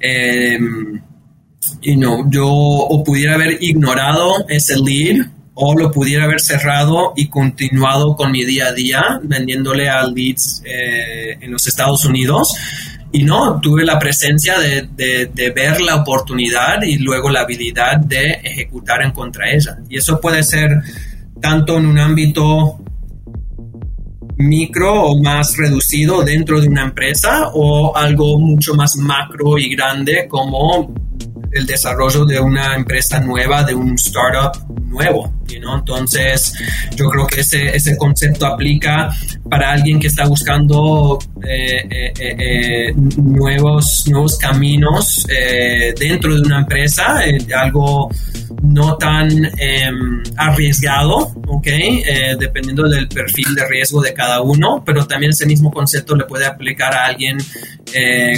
em, 0.00 1.00
you 1.82 1.94
know, 1.94 2.28
yo 2.28 2.48
o 2.48 3.04
pudiera 3.04 3.34
haber 3.34 3.62
ignorado 3.62 4.44
ese 4.48 4.76
lead 4.76 5.24
o 5.62 5.74
lo 5.74 5.90
pudiera 5.90 6.24
haber 6.24 6.40
cerrado 6.40 7.12
y 7.14 7.28
continuado 7.28 8.16
con 8.16 8.32
mi 8.32 8.46
día 8.46 8.68
a 8.68 8.72
día 8.72 9.20
vendiéndole 9.22 9.90
a 9.90 10.02
leads 10.04 10.62
eh, 10.64 11.36
en 11.38 11.52
los 11.52 11.66
Estados 11.68 12.06
Unidos. 12.06 12.56
Y 13.12 13.24
no, 13.24 13.60
tuve 13.60 13.84
la 13.84 13.98
presencia 13.98 14.58
de, 14.58 14.88
de, 15.34 15.50
ver 15.50 15.80
la 15.80 15.96
oportunidad 15.96 16.80
y 16.82 16.96
luego 16.98 17.28
la 17.28 17.40
habilidad 17.40 17.98
de 17.98 18.40
ejecutar 18.42 19.02
en 19.02 19.10
contra 19.10 19.50
ella. 19.50 19.78
Y 19.88 19.98
eso 19.98 20.18
puede 20.18 20.42
ser 20.44 20.70
tanto 21.42 21.76
en 21.76 21.86
un 21.86 21.98
ámbito 21.98 22.78
micro 24.38 25.02
o 25.02 25.22
más 25.22 25.56
reducido 25.58 26.22
dentro 26.22 26.60
de 26.60 26.68
una 26.68 26.84
empresa 26.84 27.50
o 27.52 27.94
algo 27.94 28.38
mucho 28.38 28.74
más 28.74 28.96
macro 28.96 29.58
y 29.58 29.74
grande 29.74 30.26
como 30.26 30.94
el 31.52 31.66
desarrollo 31.66 32.24
de 32.24 32.40
una 32.40 32.74
empresa 32.76 33.20
nueva, 33.20 33.62
de 33.64 33.74
un 33.74 33.94
startup 33.94 34.52
nuevo. 34.84 35.32
Entonces, 35.52 36.52
yo 36.94 37.08
creo 37.08 37.26
que 37.26 37.40
ese, 37.40 37.74
ese 37.74 37.96
concepto 37.96 38.46
aplica 38.46 39.10
para 39.48 39.72
alguien 39.72 39.98
que 39.98 40.06
está 40.06 40.26
buscando 40.26 41.18
eh, 41.42 41.86
eh, 41.90 42.12
eh, 42.18 42.94
nuevos, 43.16 44.04
nuevos 44.08 44.38
caminos 44.38 45.26
dentro 45.98 46.34
de 46.34 46.40
una 46.40 46.60
empresa, 46.60 47.20
algo 47.56 48.10
no 48.62 48.96
tan 48.96 49.30
em, 49.58 50.22
arriesgado, 50.36 51.32
dependiendo 52.38 52.88
del 52.88 53.08
perfil 53.08 53.54
de 53.54 53.66
riesgo 53.68 54.00
de 54.02 54.12
cada 54.12 54.40
uno, 54.42 54.82
pero 54.84 55.06
también 55.06 55.30
ese 55.30 55.46
mismo 55.46 55.70
concepto 55.70 56.14
le 56.14 56.24
puede 56.24 56.46
aplicar 56.46 56.94
a 56.94 57.06
alguien 57.06 57.38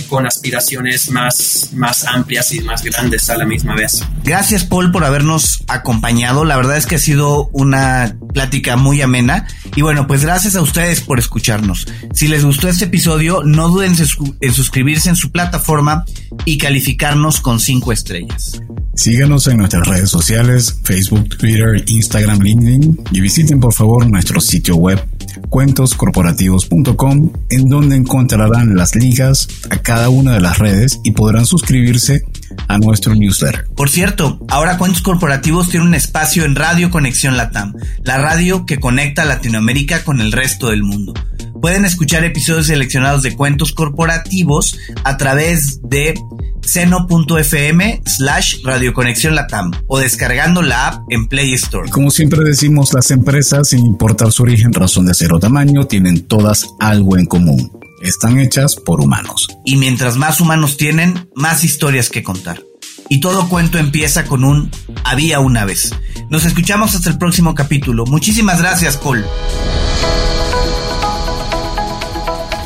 con 0.09 0.27
aspiraciones 0.27 1.11
más, 1.11 1.71
más 1.75 2.05
amplias 2.05 2.53
y 2.55 2.61
más 2.61 2.83
grandes 2.83 3.29
a 3.31 3.37
la 3.37 3.45
misma 3.45 3.75
vez. 3.75 4.03
Gracias, 4.25 4.65
Paul, 4.65 4.93
por 4.93 5.05
habernos 5.05 5.65
acompañado. 5.69 6.45
La 6.45 6.57
verdad 6.57 6.77
es 6.77 6.87
que 6.87 6.99
sido 7.03 7.49
una 7.53 8.17
plática 8.33 8.77
muy 8.77 9.03
amena. 9.03 9.47
Y 9.77 9.83
bueno, 9.83 10.07
pues 10.07 10.23
gracias 10.23 10.57
a 10.57 10.63
ustedes 10.63 11.03
por 11.03 11.19
escucharnos. 11.19 11.87
Si 12.15 12.29
les 12.29 12.45
gustó 12.45 12.69
este 12.69 12.87
episodio, 12.87 13.43
no 13.45 13.69
duden 13.69 13.95
en 14.41 14.53
suscribirse 14.53 15.11
en 15.11 15.17
su 15.17 15.31
plataforma 15.31 16.05
y 16.45 16.59
calificarnos 16.59 17.41
con 17.41 17.61
cinco 17.61 17.93
estrellas. 17.93 18.63
Síganos 18.95 19.47
en 19.47 19.57
nuestras 19.57 19.87
redes 19.87 20.11
sociales, 20.11 20.81
Facebook, 20.85 21.37
Twitter, 21.39 21.83
Instagram, 21.87 22.41
LinkedIn 22.41 23.01
y 23.11 23.21
visiten 23.21 23.59
por 23.59 23.73
favor 23.73 24.07
nuestro 24.07 24.41
sitio 24.41 24.77
web 24.77 25.03
cuentoscorporativos.com 25.49 27.33
en 27.51 27.69
donde 27.69 27.97
encontrarán 27.97 28.77
las 28.77 28.95
ligas 28.95 29.49
a 29.71 29.79
cada 29.79 30.09
una 30.09 30.35
de 30.35 30.41
las 30.41 30.59
redes 30.59 31.01
y 31.05 31.13
podrán 31.13 31.47
suscribirse 31.47 32.25
a 32.69 32.79
nuestro 32.79 33.15
newsletter. 33.15 33.67
Por 33.77 33.91
cierto, 33.91 34.39
ahora 34.49 34.79
Cuentos 34.79 35.03
Corporativos 35.03 35.69
tiene 35.69 35.87
un 35.87 35.95
espacio 35.95 36.45
en 36.45 36.55
Radio 36.55 36.91
Conexión 36.91 37.37
Latam, 37.37 37.75
la 38.05 38.19
radio 38.19 38.67
que 38.67 38.81
conecta 38.81 39.23
a 39.23 39.27
Latinoamérica 39.27 40.05
con 40.05 40.21
el 40.21 40.33
resto 40.33 40.71
del 40.71 40.83
mundo. 40.83 41.15
Pueden 41.61 41.85
escuchar 41.85 42.25
episodios 42.25 42.67
seleccionados 42.67 43.23
de 43.23 43.37
Cuentos 43.37 43.73
Corporativos 43.73 44.77
a 45.05 45.17
través 45.17 45.81
de 45.83 46.15
seno.fm 46.63 48.03
slash 48.05 48.63
radioconexión 48.65 49.35
latam 49.35 49.71
o 49.87 49.99
descargando 49.99 50.63
la 50.63 50.89
app 50.89 51.03
en 51.11 51.29
Play 51.29 51.53
Store. 51.55 51.91
Como 51.91 52.11
siempre 52.11 52.43
decimos, 52.45 52.93
las 52.95 53.11
empresas, 53.11 53.69
sin 53.69 53.85
importar 53.85 54.33
su 54.33 54.43
origen, 54.43 54.73
razón 54.73 55.07
de 55.07 55.15
ser 55.15 55.33
o 55.33 55.39
tamaño, 55.39 55.87
tienen 55.87 56.23
todas 56.23 56.67
algo 56.81 57.17
en 57.17 57.27
común 57.27 57.82
están 58.03 58.39
hechas 58.39 58.77
por 58.77 59.01
humanos. 59.01 59.49
Y 59.65 59.77
mientras 59.77 60.17
más 60.17 60.41
humanos 60.41 60.77
tienen, 60.77 61.29
más 61.35 61.65
historias 61.65 62.11
que 62.11 62.23
contar. 62.23 62.63
Y 63.09 63.21
todo 63.21 63.49
cuento 63.49 63.79
empieza 63.79 64.25
con 64.25 64.45
un 64.45 64.71
había 65.05 65.41
una 65.41 65.65
vez. 65.65 65.95
Nos 66.29 66.45
escuchamos 66.45 66.95
hasta 66.95 67.11
el 67.11 67.19
próximo 67.19 67.55
capítulo. 67.55 68.05
Muchísimas 68.07 68.61
gracias, 68.61 68.97
Cole. 68.97 69.25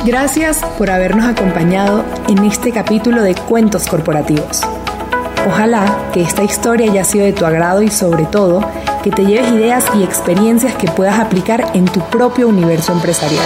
Gracias 0.05 0.59
por 0.77 0.89
habernos 0.89 1.25
acompañado 1.25 2.05
en 2.29 2.45
este 2.45 2.71
capítulo 2.71 3.21
de 3.23 3.35
Cuentos 3.35 3.87
Corporativos. 3.87 4.61
Ojalá 5.45 6.09
que 6.13 6.21
esta 6.21 6.43
historia 6.43 6.89
haya 6.89 7.03
sido 7.03 7.25
de 7.25 7.33
tu 7.33 7.45
agrado 7.45 7.81
y 7.81 7.89
sobre 7.89 8.25
todo 8.25 8.65
que 9.03 9.11
te 9.11 9.25
lleves 9.25 9.51
ideas 9.51 9.83
y 9.95 10.03
experiencias 10.03 10.75
que 10.75 10.87
puedas 10.87 11.19
aplicar 11.19 11.71
en 11.73 11.85
tu 11.85 11.99
propio 12.09 12.47
universo 12.47 12.93
empresarial. 12.93 13.45